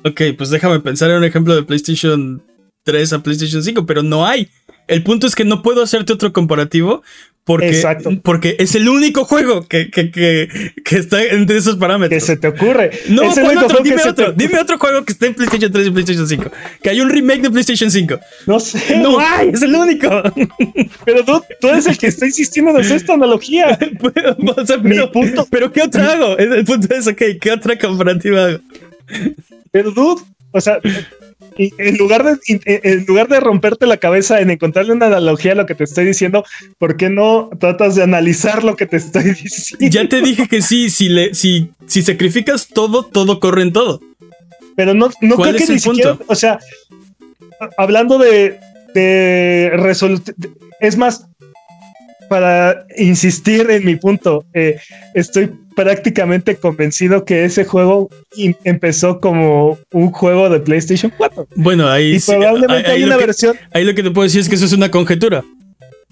[0.06, 2.44] Ok, pues déjame pensar en un ejemplo de PlayStation
[2.84, 4.50] 3 a PlayStation 5, pero no hay.
[4.88, 7.04] El punto es que no puedo hacerte otro comparativo
[7.46, 7.84] porque,
[8.24, 10.48] porque es el único juego que, que, que,
[10.86, 12.22] que, está entre esos parámetros.
[12.22, 12.92] Que se te ocurre.
[13.10, 13.84] No, otro?
[13.84, 14.32] Dime otro.
[14.32, 16.52] Dime otro juego que esté en PlayStation 3 y PlayStation 5.
[16.82, 18.20] Que hay un remake de PlayStation 5.
[18.48, 18.98] No sé.
[19.04, 20.08] No hay, es el único.
[21.04, 23.78] Pero tú, tú eres el que está insistiendo en hacer esta analogía.
[24.56, 25.46] o sea, pero, punto.
[25.50, 26.38] Pero ¿qué otro hago?
[26.38, 28.60] El punto es, ok, ¿qué otra comparativa hago?
[29.72, 30.22] Pero dude,
[30.52, 30.80] o sea,
[31.58, 35.66] en lugar, de, en lugar de romperte la cabeza en encontrarle una analogía a lo
[35.66, 36.46] que te estoy diciendo,
[36.78, 39.88] ¿por qué no tratas de analizar lo que te estoy diciendo?
[39.90, 44.02] Ya te dije que sí, si, le, si, si sacrificas todo, todo corre en todo.
[44.76, 46.60] Pero no, no creo que ni siquiera, o sea,
[47.78, 48.60] hablando de,
[48.94, 49.72] de
[50.80, 51.28] es más,
[52.34, 54.80] para insistir en mi punto, eh,
[55.14, 58.10] estoy prácticamente convencido que ese juego
[58.64, 61.50] empezó como un juego de PlayStation 4.
[61.56, 63.56] Bueno, ahí, probablemente hay una versión.
[63.72, 65.44] Ahí lo que te puedo decir es que eso es una conjetura.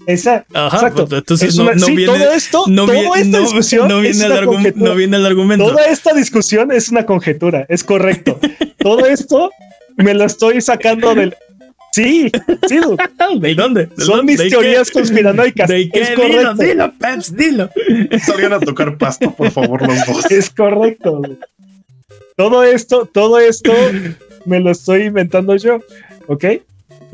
[0.06, 0.64] Exacto.
[0.64, 1.08] exacto.
[1.08, 4.28] Pues, entonces no, viene, todo esto, no toda esta discusión no viene,
[4.76, 5.66] no viene el argumento.
[5.66, 8.38] Toda esta discusión es una conjetura, es correcto.
[8.78, 9.50] todo esto
[9.96, 11.34] me lo estoy sacando del,
[11.92, 12.30] Sí,
[12.68, 12.80] sí,
[13.40, 13.88] ¿De dónde?
[13.98, 15.68] Son mis teorías conspiranoicas.
[15.68, 16.00] ¿De qué?
[16.00, 16.54] Es correcto.
[16.54, 17.70] Dilo, dilo, Peps, dilo.
[18.24, 20.30] Salgan a tocar pasto, por favor, los dos.
[20.30, 21.20] Es correcto.
[22.36, 23.72] Todo esto, todo esto
[24.46, 25.80] me lo estoy inventando yo,
[26.28, 26.44] ¿ok?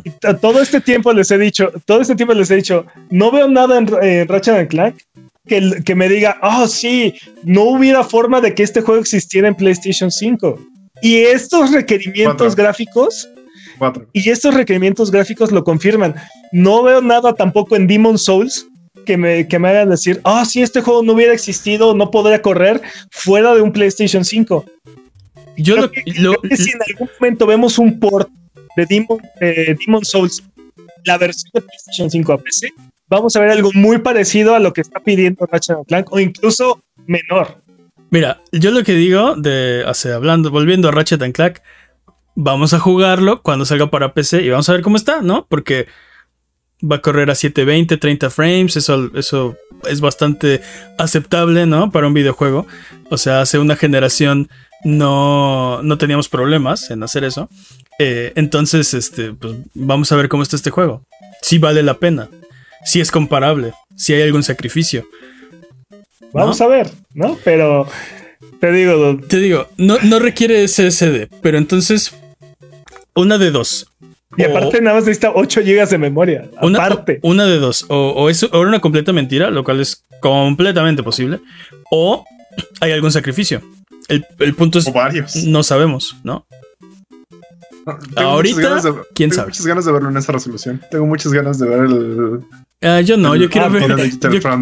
[0.05, 0.11] Y
[0.41, 3.79] todo este tiempo les he dicho, todo este tiempo les he dicho, no veo nada
[3.79, 4.97] en, en Ratchet Clank
[5.49, 9.57] que, que me diga, oh, sí, no hubiera forma de que este juego existiera en
[9.57, 10.57] PlayStation 5.
[11.03, 13.29] Y estos requerimientos gráficos
[14.13, 16.15] y estos requerimientos gráficos lo confirman.
[16.53, 18.67] No veo nada tampoco en Demon Souls
[19.05, 22.43] que me, que me hagan decir, ah, si este juego no hubiera existido, no podría
[22.43, 22.81] correr
[23.11, 24.65] fuera de un PlayStation 5.
[25.57, 28.29] Yo lo, que, si en algún momento vemos un port
[28.77, 30.43] de Demon, Demon Souls,
[31.05, 32.69] la versión de PlayStation 5 a PC,
[33.09, 36.81] vamos a ver algo muy parecido a lo que está pidiendo Ratchet Clank o incluso
[37.07, 37.57] menor.
[38.11, 41.59] Mira, yo lo que digo de, o hablando, volviendo a Ratchet Clank,
[42.41, 45.47] vamos a jugarlo cuando salga para PC y vamos a ver cómo está, ¿no?
[45.49, 45.89] Porque
[46.81, 49.57] va a correr a 720, 30 frames, eso, eso
[49.89, 50.61] es bastante
[50.99, 51.91] aceptable, ¿no?
[51.91, 52.65] Para un videojuego.
[53.11, 54.49] O sea, hace una generación
[54.85, 57.49] no, no teníamos problemas en hacer eso.
[57.99, 61.03] Eh, entonces, este, pues vamos a ver cómo está este juego.
[61.43, 62.29] Si vale la pena,
[62.85, 65.09] si es comparable, si hay algún sacrificio.
[66.33, 67.37] Vamos a ver, ¿no?
[67.43, 67.89] Pero
[68.61, 72.15] te digo, te digo, no, no requiere SSD, pero entonces
[73.19, 73.87] una de dos.
[74.37, 76.49] Y aparte nada más necesita 8 GB de memoria.
[76.61, 77.19] Una, aparte.
[77.23, 77.87] Una de dos.
[77.89, 81.41] O, es una completa mentira, lo cual es completamente posible.
[81.91, 82.25] O
[82.81, 83.63] hay algún sacrificio.
[84.09, 84.93] El, punto es...
[84.93, 85.37] varios.
[85.45, 86.47] No sabemos, ¿no?
[88.17, 88.83] Ahorita,
[89.15, 89.49] quién tengo sabe.
[89.49, 90.81] muchas ganas de verlo en esa resolución.
[90.91, 92.41] Tengo muchas ganas de ver el.
[92.83, 93.91] Ah, yo no, yo quiero ver.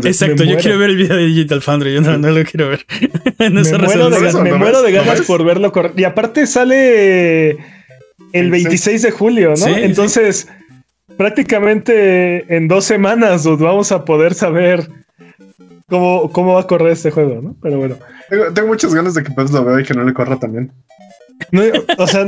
[0.05, 1.95] exacto, yo quiero ver el video de Digital Foundry.
[1.95, 2.87] Yo no, lo quiero ver.
[3.39, 5.73] me, muero de, me muero de ganas por verlo.
[5.97, 7.59] Y aparte sale
[8.39, 9.67] el 26 de julio, ¿no?
[9.67, 10.49] Entonces,
[11.17, 14.89] prácticamente en dos semanas vamos a poder saber
[15.89, 17.57] cómo, cómo va a correr este juego, ¿no?
[17.63, 17.97] Pero bueno.
[18.55, 20.73] Tengo, muchas ganas de que pues lo vea y que no le corra también.
[21.99, 22.27] o sea,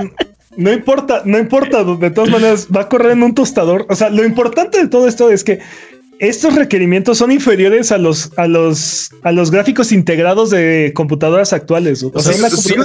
[0.57, 3.87] no importa, no importa, de todas maneras va a correr en un tostador.
[3.89, 5.61] O sea, lo importante de todo esto es que
[6.19, 12.03] estos requerimientos son inferiores a los, a los, a los gráficos integrados de computadoras actuales.
[12.03, 12.85] O, sea, sigo,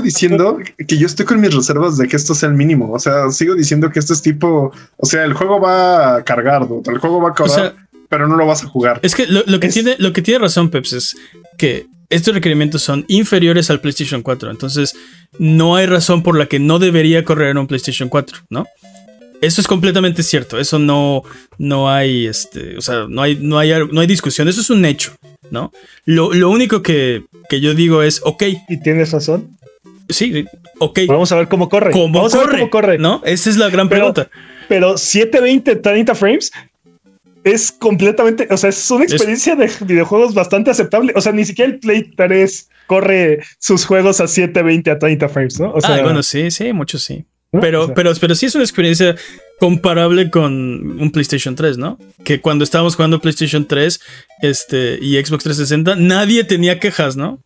[0.00, 2.92] diciendo que yo estoy con mis reservas de que esto sea el mínimo.
[2.92, 6.62] O sea, sigo diciendo que esto es tipo, o sea, el juego va a cargar,
[6.62, 7.74] el juego va a cargar,
[8.08, 9.00] pero no lo vas a jugar.
[9.02, 11.16] Es que lo, que tiene, lo que tiene razón Peps es
[11.58, 14.50] que estos requerimientos son inferiores al PlayStation 4.
[14.50, 14.94] Entonces,
[15.38, 18.66] no hay razón por la que no debería correr en un PlayStation 4, ¿no?
[19.40, 20.58] Eso es completamente cierto.
[20.58, 21.22] Eso no,
[21.58, 24.48] no hay, este, o sea, no hay, no hay, no hay discusión.
[24.48, 25.12] Eso es un hecho,
[25.50, 25.72] ¿no?
[26.04, 28.42] Lo, único que, yo digo es, ok.
[28.68, 29.56] ¿Y tienes razón?
[30.08, 30.44] Sí,
[30.78, 31.00] ok.
[31.08, 31.92] Vamos a ver cómo corre.
[31.92, 32.44] ¿Cómo Vamos corre?
[32.44, 32.98] A ver cómo corre.
[32.98, 33.22] ¿No?
[33.24, 34.28] Esa es la gran pregunta.
[34.68, 36.52] Pero 720, 30 frames
[37.44, 41.12] es completamente, o sea, es una experiencia de videojuegos bastante aceptable.
[41.16, 45.60] O sea, ni siquiera el Play 3 corre sus juegos a 720 a 30 frames,
[45.60, 45.72] ¿no?
[45.72, 47.24] O sea, bueno, sí, sí, muchos sí.
[47.52, 49.16] Pero, pero, pero sí es una experiencia
[49.58, 51.98] comparable con un PlayStation 3, ¿no?
[52.24, 54.00] Que cuando estábamos jugando PlayStation 3
[54.42, 57.42] este, y Xbox 360, nadie tenía quejas, ¿no?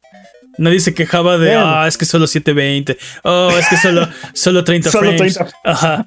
[0.57, 4.91] Nadie se quejaba de, ah, es que solo 720, oh, es que solo, solo 30
[4.91, 5.39] frames.
[5.65, 6.07] Ajá.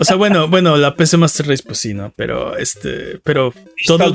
[0.00, 2.12] O sea, bueno, bueno, la PC Master Race, pues sí, ¿no?
[2.16, 3.54] Pero este, pero
[3.86, 4.12] todo.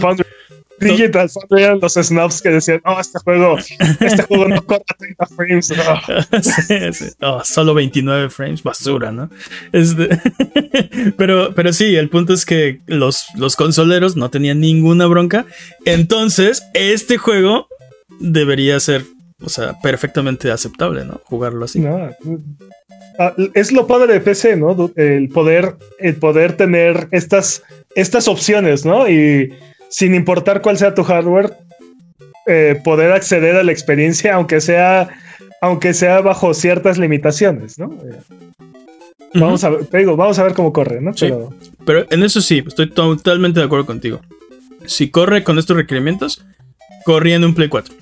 [0.82, 4.94] Digital Foundry eran los snobs que decían, no, este juego, este juego no corre a
[4.96, 5.70] 30 frames.
[5.70, 6.42] No.
[6.42, 7.06] Sí, sí.
[7.22, 9.30] Oh, solo 29 frames, basura, ¿no?
[9.72, 10.10] Este,
[11.18, 15.46] pero, pero sí, el punto es que los, los consoleros no tenían ninguna bronca.
[15.86, 17.68] Entonces, este juego
[18.20, 19.06] debería ser,
[19.42, 21.22] o sea, perfectamente aceptable, ¿no?
[21.26, 21.80] Jugarlo así.
[21.80, 22.10] No,
[23.20, 24.92] ah, es lo padre de PC, ¿no?
[24.96, 27.64] El poder, el poder tener estas,
[27.96, 29.10] estas opciones, ¿no?
[29.10, 29.54] Y
[29.92, 31.54] sin importar cuál sea tu hardware,
[32.48, 35.10] eh, poder acceder a la experiencia, aunque sea,
[35.62, 37.96] aunque sea bajo ciertas limitaciones, ¿no?
[39.36, 41.14] Vamos a ver, te digo, vamos a ver cómo corre, ¿no?
[41.14, 41.28] Sí.
[41.28, 41.54] Pero
[41.86, 44.20] Pero en eso sí, estoy totalmente de acuerdo contigo.
[44.86, 46.44] Si corre con estos requerimientos,
[47.06, 47.94] corría en un Play 4.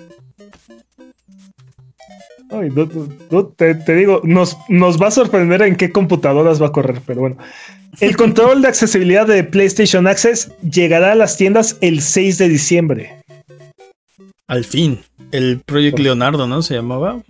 [2.52, 6.68] ay, du- du- te, te digo, nos, nos va a sorprender en qué computadoras va
[6.68, 7.36] a correr, pero bueno.
[7.98, 13.22] El control de accesibilidad de PlayStation Access llegará a las tiendas el 6 de diciembre.
[14.46, 15.00] Al fin.
[15.32, 16.62] El Project Leonardo, ¿no?
[16.62, 17.20] Se llamaba.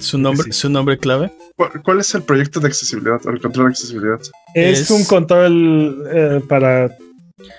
[0.00, 0.52] Su, nombre, Sí.
[0.52, 1.32] su nombre clave.
[1.56, 4.20] ¿Cuál, cuál es el proyecto de accesibilidad o el control de accesibilidad?
[4.54, 6.90] Es, Es- un control eh, para.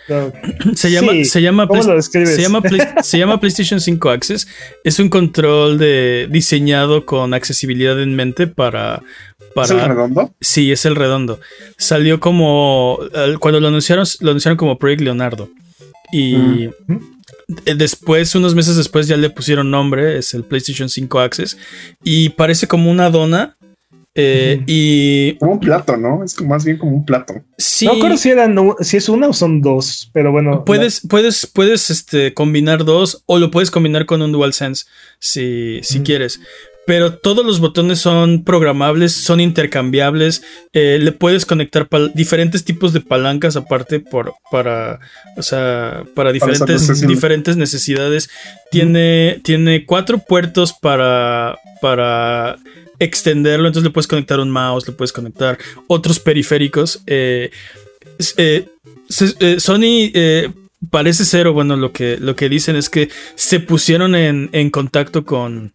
[0.08, 0.32] No,
[0.76, 1.68] Se llama, Sí, se llama,
[2.02, 2.62] se, llama
[3.04, 4.48] se llama PlayStation 5 Access.
[4.84, 9.02] Es un control de, diseñado con accesibilidad en mente para.
[9.40, 10.34] ¿Es el para redondo?
[10.40, 11.40] sí, es el redondo.
[11.78, 13.00] Salió como.
[13.40, 15.50] Cuando lo anunciaron, lo anunciaron como Project Leonardo.
[16.12, 16.70] Y.
[16.88, 17.00] Mm.
[17.48, 21.58] Después, unos meses después, ya le pusieron nombre, es el PlayStation 5 Access.
[22.04, 23.58] Y parece como una dona.
[24.14, 24.64] Eh.
[24.68, 26.24] Y Como un plato, ¿no?
[26.24, 27.36] Es como más bien como un plato.
[27.58, 27.86] sí.
[27.86, 30.66] No recuerdo si, eran, si es una o son dos, pero bueno.
[30.66, 34.86] Puedes, puedes, puedes este, combinar dos o lo puedes combinar con un DualSense
[35.20, 36.42] si, si quieres.
[36.88, 40.44] Pero todos los botones son programables, son intercambiables.
[40.74, 45.00] eh, le puedes conectar diferentes tipos de palancas aparte por, para,
[45.38, 48.30] o sea, para diferentes necesidades.
[48.72, 52.58] Tiene, tiene cuatro puertos para, para
[53.04, 53.68] extenderlo.
[53.68, 55.58] Entonces le puedes conectar un mouse, le puedes conectar
[55.88, 57.02] otros periféricos.
[57.08, 57.50] eh,
[58.38, 58.66] eh,
[59.40, 60.50] eh, Sony eh,
[60.90, 64.70] parece ser, o bueno, lo que, lo que dicen es que se pusieron en, en
[64.70, 65.72] contacto con.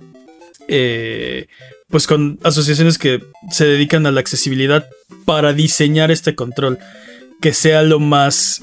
[0.69, 1.47] eh,
[1.89, 4.89] pues con asociaciones que se dedican a la accesibilidad
[5.25, 6.79] para diseñar este control
[7.41, 8.61] que sea lo más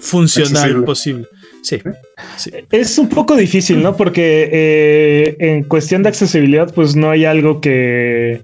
[0.00, 0.84] funcional Accesible.
[0.86, 1.26] posible.
[1.68, 1.82] Sí,
[2.38, 2.50] sí.
[2.70, 3.94] Es un poco difícil, ¿no?
[3.94, 8.40] Porque eh, en cuestión de accesibilidad, pues no hay algo que,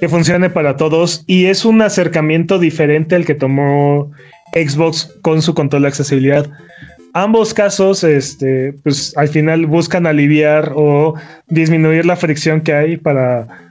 [0.00, 4.10] que funcione para todos y es un acercamiento diferente al que tomó
[4.54, 6.50] Xbox con su control de accesibilidad.
[7.12, 11.14] Ambos casos, este, pues al final buscan aliviar o
[11.46, 13.70] disminuir la fricción que hay para,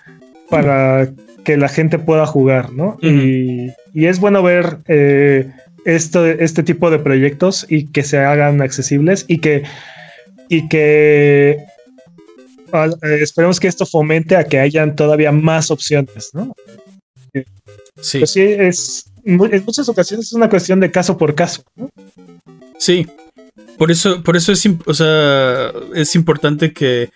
[0.49, 1.09] para
[1.43, 2.97] que la gente pueda jugar, ¿no?
[3.01, 5.51] Y, y es bueno ver eh,
[5.85, 9.63] esto, este tipo de proyectos y que se hagan accesibles y que,
[10.49, 11.57] y que
[12.71, 16.53] ah, eh, esperemos que esto fomente a que hayan todavía más opciones, ¿no?
[18.01, 21.63] Sí, Pues sí, es, en muchas ocasiones es una cuestión de caso por caso.
[21.75, 21.89] ¿no?
[22.77, 23.07] sí.
[23.77, 27.09] Por eso, por eso es, o sea, es importante que,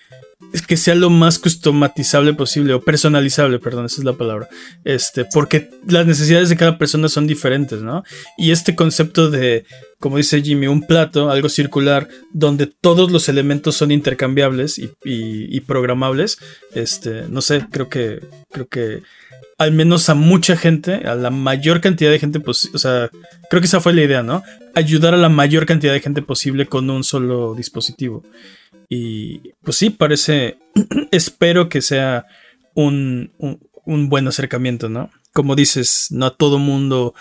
[0.68, 4.48] que sea lo más customizable posible o personalizable, perdón, esa es la palabra.
[4.84, 8.04] Este, porque las necesidades de cada persona son diferentes, ¿no?
[8.38, 9.66] Y este concepto de,
[10.00, 16.38] como dice Jimmy, un plato, algo circular, donde todos los elementos son intercambiables y, programables,
[16.74, 18.22] este, no sé, creo que,
[18.52, 19.02] creo que
[19.58, 23.10] al menos a mucha gente, a la mayor cantidad de gente, pues, o sea,
[23.50, 24.44] creo que esa fue la idea, ¿no?
[24.76, 28.24] Ayudar a la mayor cantidad de gente posible con un solo dispositivo.
[28.90, 30.58] Y pues sí, parece,
[31.12, 32.26] espero que sea
[32.74, 35.10] un, un- un buen acercamiento, ¿no?
[35.34, 37.14] Como dices, no a todo mundo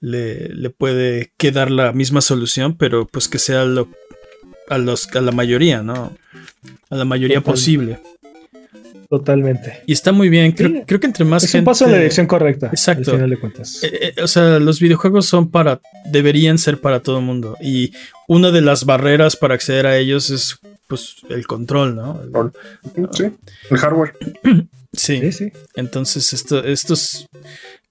[0.00, 3.88] le, le puede quedar la misma solución, pero pues que sea lo,
[4.68, 6.16] a, los, a la mayoría, ¿no?
[6.90, 7.98] A la mayoría posible.
[9.10, 9.82] Totalmente.
[9.86, 10.82] Y está muy bien, creo, Sí.
[10.86, 11.60] creo que entre más es gente...
[11.60, 12.68] un paso en la dirección correcta.
[12.68, 13.10] Exacto.
[13.10, 13.82] Al final de cuentas.
[13.84, 17.56] Eh, eh, o sea, los videojuegos son para, deberían ser para todo el mundo.
[17.60, 17.92] Y
[18.26, 20.58] una de las barreras para acceder a ellos es,
[20.94, 22.20] pues, el control, ¿no?
[22.22, 22.52] El-
[23.12, 23.24] Sí,
[23.70, 24.14] el hardware.
[24.92, 25.20] sí.
[25.20, 25.52] Sí, sí.
[25.74, 27.26] Entonces, esto, estos,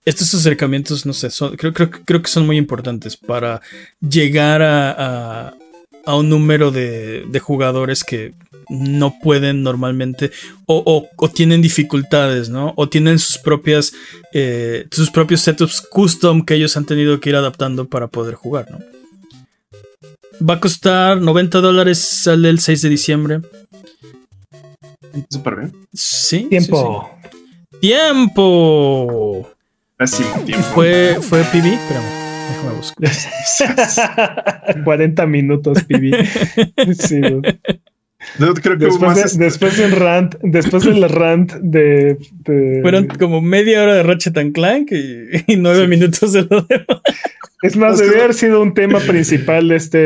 [0.05, 3.61] estos acercamientos, no sé, son, creo, creo, creo que son muy importantes para
[4.01, 4.91] llegar a,
[5.47, 5.53] a,
[6.05, 8.33] a un número de, de jugadores que
[8.69, 10.31] no pueden normalmente
[10.65, 12.73] o, o- o tienen dificultades, ¿no?
[12.77, 13.93] O tienen sus propias
[14.33, 18.71] eh, sus propios setups custom que ellos han tenido que ir adaptando para poder jugar,
[18.71, 18.79] ¿no?
[20.41, 23.39] Va a costar 90 dólares, sale el 6 de diciembre.
[25.29, 25.71] Súper bien.
[25.93, 26.39] Sí.
[26.39, 27.09] sí, Tiempo.
[27.21, 27.29] sí.
[27.79, 29.49] ¡Tiempo!
[29.97, 30.65] Pésimo tiempo.
[30.73, 32.23] Fue, fue PB, espérame.
[32.49, 33.11] Déjame buscar.
[34.83, 36.11] 40 minutos, pibi.
[36.97, 37.59] Sí, dude.
[38.39, 43.07] Dude, creo que Después, más de- después del rant, después del rant de, de- Fueron
[43.07, 47.01] como media hora de Ratchet and Clank y, y nueve minutos de lo demás.
[47.63, 49.97] Es más, debió haber sido un tema principal de este,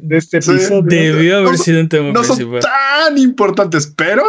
[0.00, 0.82] de este Sí, episodio.
[0.82, 2.60] Debió haber No, sido un tema no son principal.
[2.62, 4.22] tan importantes, pero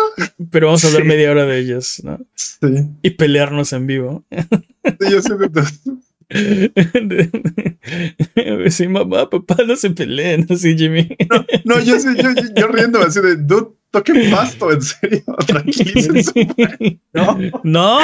[0.50, 1.08] Pero vamos a hablar Sí.
[1.08, 2.20] media hora de ellas, ¿no?
[2.36, 2.58] sí,
[3.04, 4.26] Y pelearnos en vivo.
[4.32, 7.30] sí, yo sé de-
[8.36, 11.16] A ver si mamá, papá no se peleen, así Jimmy.
[11.66, 16.32] No, yo sí, yo, yo, yo riendo así de, dude, toquen pasto, en serio, tranquilícense.
[17.14, 18.00] No, No,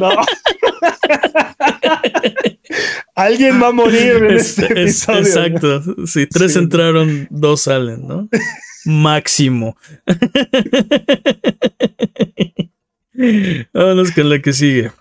[0.00, 0.10] no.
[3.14, 5.18] Alguien va a morir en Es- este es- episodio.
[5.20, 6.06] exacto.
[6.06, 6.58] Si tres Sí.
[6.60, 8.28] entraron, dos salen, ¿no?
[8.84, 9.76] Máximo.
[13.74, 14.92] Vámonos con la que sigue.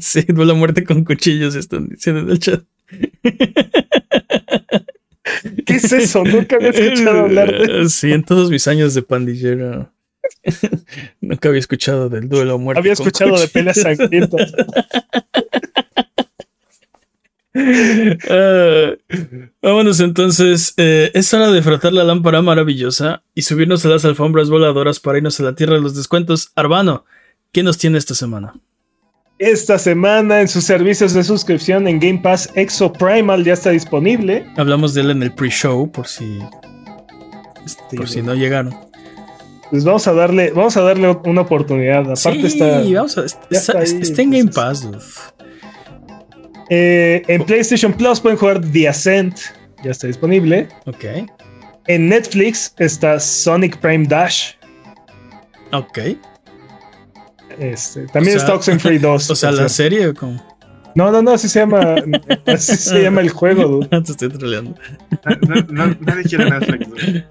[0.00, 2.62] Sí, duelo a muerte con cuchillos, están diciendo en el chat.
[5.66, 6.24] ¿Qué es eso?
[6.24, 9.92] Nunca había escuchado hablar de Sí, en todos mis años de pandillero.
[11.20, 12.80] Nunca había escuchado del duelo a muerte.
[12.80, 14.52] Había con escuchado de peleas sangrientas.
[18.30, 18.92] Ah,
[19.62, 20.74] vámonos entonces.
[20.76, 25.18] Eh, es hora de frotar la lámpara maravillosa y subirnos a las alfombras voladoras para
[25.18, 26.52] irnos a la tierra de los descuentos.
[26.54, 27.04] Arbano,
[27.52, 28.54] ¿qué nos tiene esta semana?
[29.38, 34.44] Esta semana en sus servicios de suscripción en Game Pass Exo Primal ya está disponible.
[34.56, 36.38] Hablamos de él en el pre-show por si,
[37.96, 38.87] por si no llegaron.
[39.70, 42.00] Pues vamos a darle, vamos a darle una oportunidad.
[42.00, 44.86] Aparte sí, está vamos a, está, ya está ahí, está en Game entonces.
[44.86, 45.34] Pass.
[45.36, 46.64] dude.
[46.70, 49.36] eh, en PlayStation Plus pueden jugar The Ascent,
[49.84, 50.68] ya está disponible.
[50.86, 51.04] Ok,
[51.86, 54.52] En Netflix está Sonic Prime Dash.
[55.72, 55.98] ok.
[57.58, 59.30] Este, también O sea- está Oxenfree 2.
[59.30, 60.42] O sea, la serie o cómo?
[60.94, 61.96] No, no, no, así se llama.
[62.46, 63.88] así se llama el juego, dude.
[64.02, 64.74] Te estoy troleando.
[65.46, 66.88] No- no- nadie quiere Netflix.
[66.88, 67.26] dude.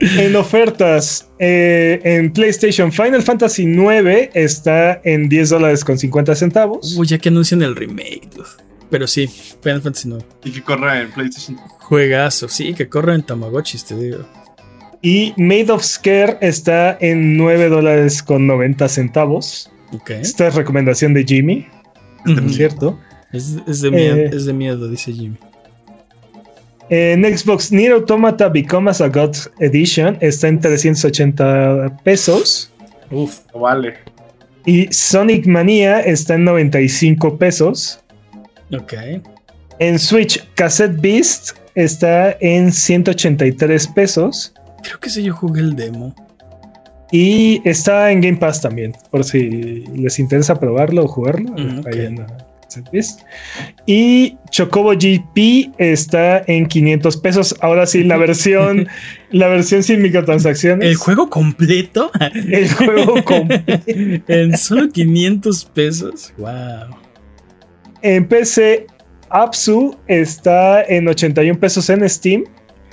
[0.00, 6.96] En ofertas, eh, en PlayStation Final Fantasy 9 está en 10 dólares con 50 centavos.
[6.98, 8.28] Uy, ya que anuncian el remake.
[8.34, 8.46] dude.
[8.90, 9.26] Pero sí,
[9.62, 10.18] Final Fantasy no.
[10.44, 11.56] Y que corra en PlayStation.
[11.80, 14.18] Juegazo, sí, que corre en Tamagotchis, te digo.
[15.02, 19.70] Y Made of Scare está en 9 dólares con 90 centavos.
[19.92, 20.10] Ok.
[20.10, 21.66] Esta es recomendación de Jimmy,
[22.26, 22.34] Ujú.
[22.42, 23.00] por cierto.
[23.32, 24.30] Es, es de miedo, Eh.
[24.32, 25.36] es de miedo, dice Jimmy.
[26.88, 32.70] En Xbox, Nier Automata Become as a God Edition está en 380 pesos.
[33.10, 33.40] Uf.
[33.52, 33.94] No vale.
[34.66, 38.00] Y Sonic Mania está en 95 pesos.
[38.72, 38.94] Ok.
[39.78, 44.54] En Switch, Cassette Beast está en 183 pesos.
[44.82, 46.14] Creo que ese yo jugué el demo.
[47.12, 51.52] Y está en Game Pass también, por si les interesa probarlo o jugarlo.
[51.52, 52.16] Mm, ahí
[53.86, 57.54] Y Chocobo GP está en 500 pesos.
[57.60, 58.88] Ahora sí, la versión,
[59.30, 60.88] la versión sin microtransacciones.
[60.88, 62.10] ¿El juego completo?
[62.34, 63.48] El juego con
[64.28, 66.32] en solo 500 pesos.
[66.38, 66.96] Wow.
[68.02, 68.86] En PC,
[69.30, 72.44] Apsu está en 81 pesos en Steam.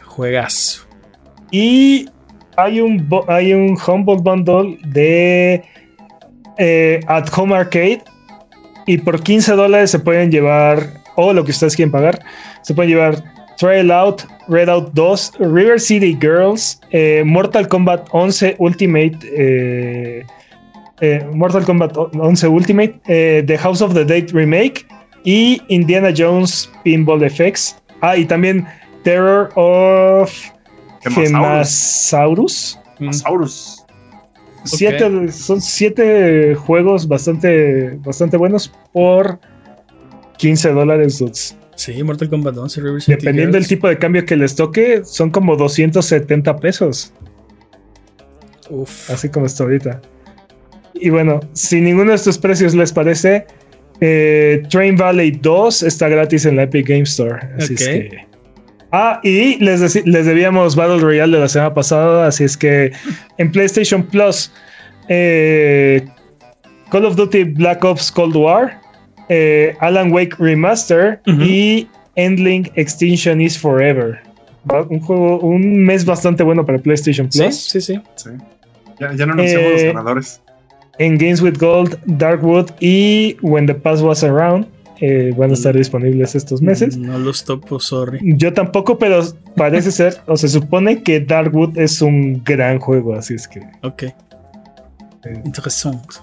[0.04, 0.88] Juegazo.
[1.52, 2.08] Y
[2.58, 5.64] hay un, hay un Humble Bundle de
[6.58, 8.04] eh, At Home Arcade.
[8.86, 12.20] Y por 15 dólares se pueden llevar, o lo que ustedes quieren pagar,
[12.62, 13.24] se pueden llevar
[13.58, 20.26] Trail Out, Red Out 2, River City Girls, eh, Mortal Kombat 11 Ultimate, eh,
[21.02, 24.86] eh, Mortal Kombat 11 Ultimate, The House of the Dead Remake
[25.24, 27.76] y Indiana Jones Pinball Effects.
[28.02, 28.66] Ah, y también
[29.04, 30.32] Terror of
[31.04, 32.80] Gemasaurus.
[32.98, 33.80] Gemasaurus.
[33.80, 33.83] Mm,
[34.64, 39.40] Siete, son siete juegos bastante, bastante buenos por
[40.38, 41.20] 15 dólares.
[41.20, 41.58] dudes.
[41.76, 45.32] Sí, Mortal Kombat 11, River City Dependiendo del tipo de cambio que les toque, son
[45.32, 47.12] como 270 pesos,
[48.70, 49.10] Uf.
[49.10, 50.02] así como está ahorita.
[50.94, 53.48] Y bueno, si ninguno de estos precios les parece,
[54.02, 57.40] eh, Train Valley 2 está gratis en la Epic Game Store.
[57.58, 57.88] Así es Ok.
[57.88, 58.26] que.
[58.96, 62.92] Ah, y les, les debíamos Battle Royale de la semana pasada, así es que
[63.40, 64.52] en PlayStation Plus,
[65.10, 66.06] eh,
[66.92, 68.80] Call of Duty Black Ops Cold War,
[69.30, 71.42] eh, Alan Wake Remaster Ujú.
[71.42, 74.20] y Endling Extinction is Forever.
[74.90, 77.56] Un juego, un mes bastante bueno para PlayStation Plus.
[77.56, 78.00] sí, sí.
[78.16, 78.30] Sí.
[79.00, 80.42] Ya, ya no anunciamos los Eh, ganadores.
[81.00, 84.68] En Games with Gold, Darkwood y When the Past Was Around
[85.02, 86.98] eh, van a estar disponibles estos meses.
[86.98, 88.20] No los topo, sorry.
[88.22, 89.22] Yo tampoco, pero
[89.56, 93.62] parece ser, o se supone que Darkwood es un gran juego, así es que.
[93.82, 94.04] Ok.
[94.04, 94.14] eh,
[95.46, 96.16] Interesante.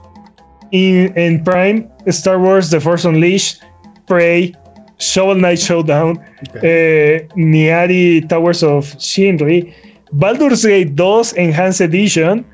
[0.73, 3.61] In, en Prime, Star Wars The Force Unleashed,
[4.07, 4.55] Prey,
[4.99, 6.13] Shovel Knight Showdown,
[6.49, 6.59] Ok.
[6.63, 9.73] eh, Niari Towers of Shinri,
[10.13, 12.45] Baldur's Gate 2 Enhanced Edition,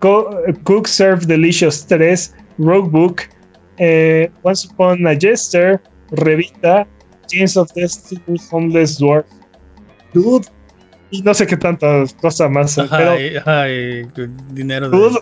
[0.00, 0.28] Co-
[0.64, 3.22] Cook Serve Delicious 3, Roguebook,
[3.78, 5.80] eh, Once Upon a Jester,
[6.10, 6.86] Revita,
[7.26, 9.26] Chains of Destiny, Homeless Dwarf,
[10.12, 10.46] Dude,
[11.10, 13.16] y no sé qué tantas cosas más, pero
[14.52, 15.18] dinero de Dude,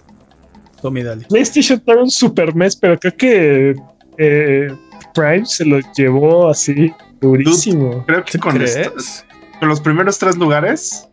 [0.83, 1.25] Tommy Daly.
[1.27, 3.75] PlayStation trae un super mes, pero creo que
[4.19, 4.69] eh,
[5.15, 8.05] Prime se lo llevó así durísimo.
[8.07, 8.77] Creo que ¿Tú con, crees?
[8.77, 9.25] estos-
[9.59, 11.07] con los primeros tres lugares.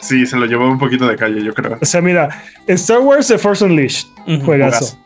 [0.00, 1.78] Sí, se lo llevó un poquito de calle, yo creo.
[1.80, 2.28] O sea, mira,
[2.66, 4.44] Star Wars The Force Unleashed, Ujú.
[4.44, 4.98] juegazo.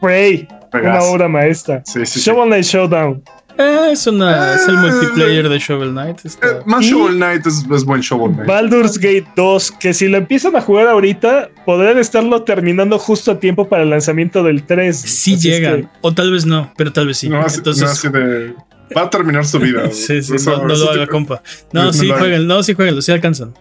[0.00, 1.82] Prey, una obra maestra.
[1.84, 2.20] Sí, sí.
[2.20, 3.22] Shovel Knight Showdown.
[3.58, 6.24] Eh, es, una, es el multiplayer de Shovel Knight.
[6.24, 8.48] está- Eh, más Y- Shovel Knight es, es buen Shovel Knight.
[8.48, 13.38] Baldur's Gate 2, que si lo empiezan a jugar ahorita, podrían estarlo terminando justo a
[13.40, 14.96] tiempo para el lanzamiento del 3.
[14.98, 17.28] Sí Así es llegan, que- o tal vez no, pero tal vez sí.
[17.28, 18.54] no, así, Entonces, no de.
[18.96, 19.82] Va a terminar su vida.
[19.92, 21.42] sí, sí, Eso- no, lo haga, tipo- compa.
[21.72, 23.52] no sí, jueguen, no, sí, jueguenlo, sí alcanzan.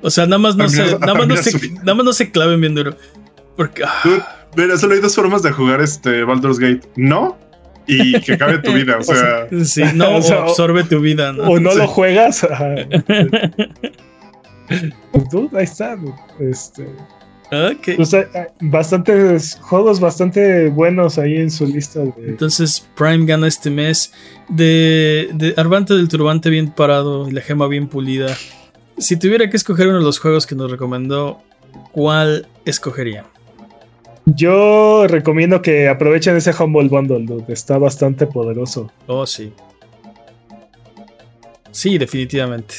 [0.00, 2.60] O sea, nada más no se, nada más no se, nada más no se claven
[2.60, 2.96] bien duro.
[3.56, 6.82] Porque, ah, Mira, solo hay dos formas de jugar este Baldur's Gate.
[6.96, 7.36] No
[7.86, 8.96] y que acabe tu vida.
[8.98, 11.44] O sea, sí, no O sea, absorbe tu vida, ¿no?
[11.44, 11.78] O no Sí.
[11.78, 12.44] lo juegas.
[12.44, 12.74] ajá.
[15.30, 15.96] Dude, ahí está.
[16.40, 16.86] Este,
[17.52, 17.98] Ok.
[18.00, 22.00] o sea, hay bastantes juegos bastante buenos ahí en su lista.
[22.00, 24.12] De, Entonces Prime gana este mes
[24.48, 28.34] de, de Arvante del Turbante bien parado y la gema bien pulida.
[28.96, 31.42] Si tuviera que escoger uno de los juegos que nos recomendó,
[31.92, 33.26] ¿cuál escogería?
[34.26, 38.90] Yo recomiendo que aprovechen ese Humble Bundle, dude, está bastante poderoso.
[39.06, 39.52] Oh, sí.
[41.70, 42.74] Sí, definitivamente.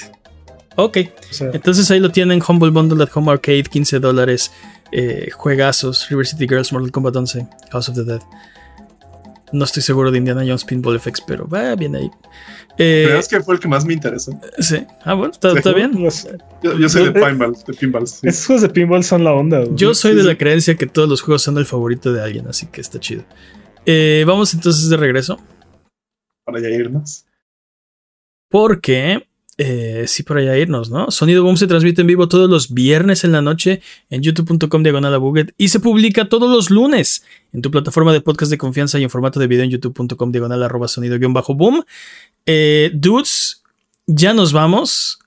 [0.78, 0.98] Ok,
[1.30, 4.52] O sea, entonces ahí lo tienen, Humble Bundle at Home Arcade, 15 dólares,
[4.92, 8.22] eh, juegazos, River City Girls, Mortal Kombat 11, House of the Dead.
[9.56, 12.10] No estoy seguro de Indiana Jones Pinball Effects, pero va bien ahí.
[12.77, 14.38] Eh, creo que fue el que más me interesó.
[14.60, 14.86] sí.
[15.03, 15.57] Ah, bueno, está, Sí.
[15.60, 15.91] está bien.
[16.03, 16.27] los-
[16.61, 18.11] Yo, yo soy de pinballs, de pinballs.
[18.11, 18.27] sí.
[18.27, 19.64] esos juegos de pinball son la onda.
[19.76, 20.27] Yo soy Sí, de sí.
[20.27, 23.23] la creencia que todos los juegos son el favorito de alguien, así que está chido.
[23.86, 25.40] Eh, vamos entonces de regreso.
[26.44, 27.26] Para ya irnos.
[28.49, 29.27] Porque,
[29.57, 31.10] eh, sí, para allá irnos, ¿no?
[31.11, 35.22] Sonido Boom se transmite en vivo todos los viernes en la noche en youtube.com diagonal
[35.57, 37.23] y se publica todos los lunes
[37.53, 40.61] en tu plataforma de podcast de confianza y en formato de video en youtube.com diagonal
[40.61, 41.86] arroba sonido guion bajo boom.
[42.45, 43.64] Eh, dudes,
[44.07, 45.19] ya nos vamos.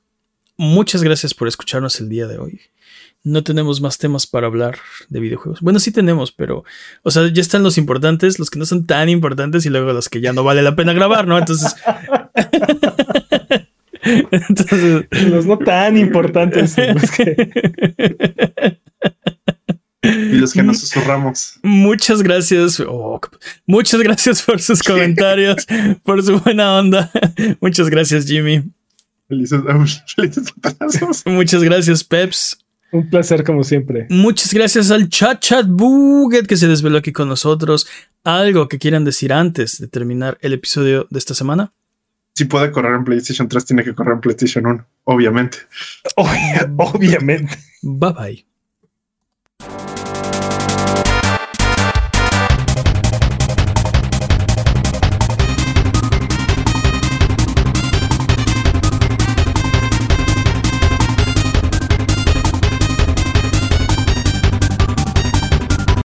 [0.58, 2.60] Muchas gracias por escucharnos el día de hoy.
[3.24, 4.78] No tenemos más temas para hablar
[5.08, 5.60] de videojuegos.
[5.60, 6.64] Bueno, sí tenemos, pero,
[7.02, 10.08] o sea, ya están los importantes, los que no son tan importantes y luego los
[10.08, 11.38] que ya no vale la pena grabar, ¿no?
[11.38, 11.74] Entonces,
[14.02, 16.76] entonces, Los no tan importantes.
[16.78, 18.78] los que-
[20.02, 21.58] Y los que nos susurramos.
[21.62, 22.80] muchas gracias.
[22.80, 23.20] oh,
[23.66, 25.66] muchas gracias por sus comentarios,
[26.04, 27.10] por su buena onda.
[27.60, 28.62] Muchas gracias, Jimmy.
[29.28, 29.60] Felices,
[30.16, 30.54] felices.
[31.26, 32.58] Muchas gracias, Peps.
[32.92, 34.06] Un placer como siempre.
[34.08, 37.86] Muchas gracias al Chat Chat Buget que se desveló aquí con nosotros.
[38.24, 41.72] ¿Algo que quieran decir antes de terminar el episodio de esta semana?
[42.38, 45.58] Si puede correr en PlayStation 3, tiene que correr en PlayStation 1, obviamente.
[46.14, 47.58] Obvia- obviamente.
[47.82, 48.46] Bye bye.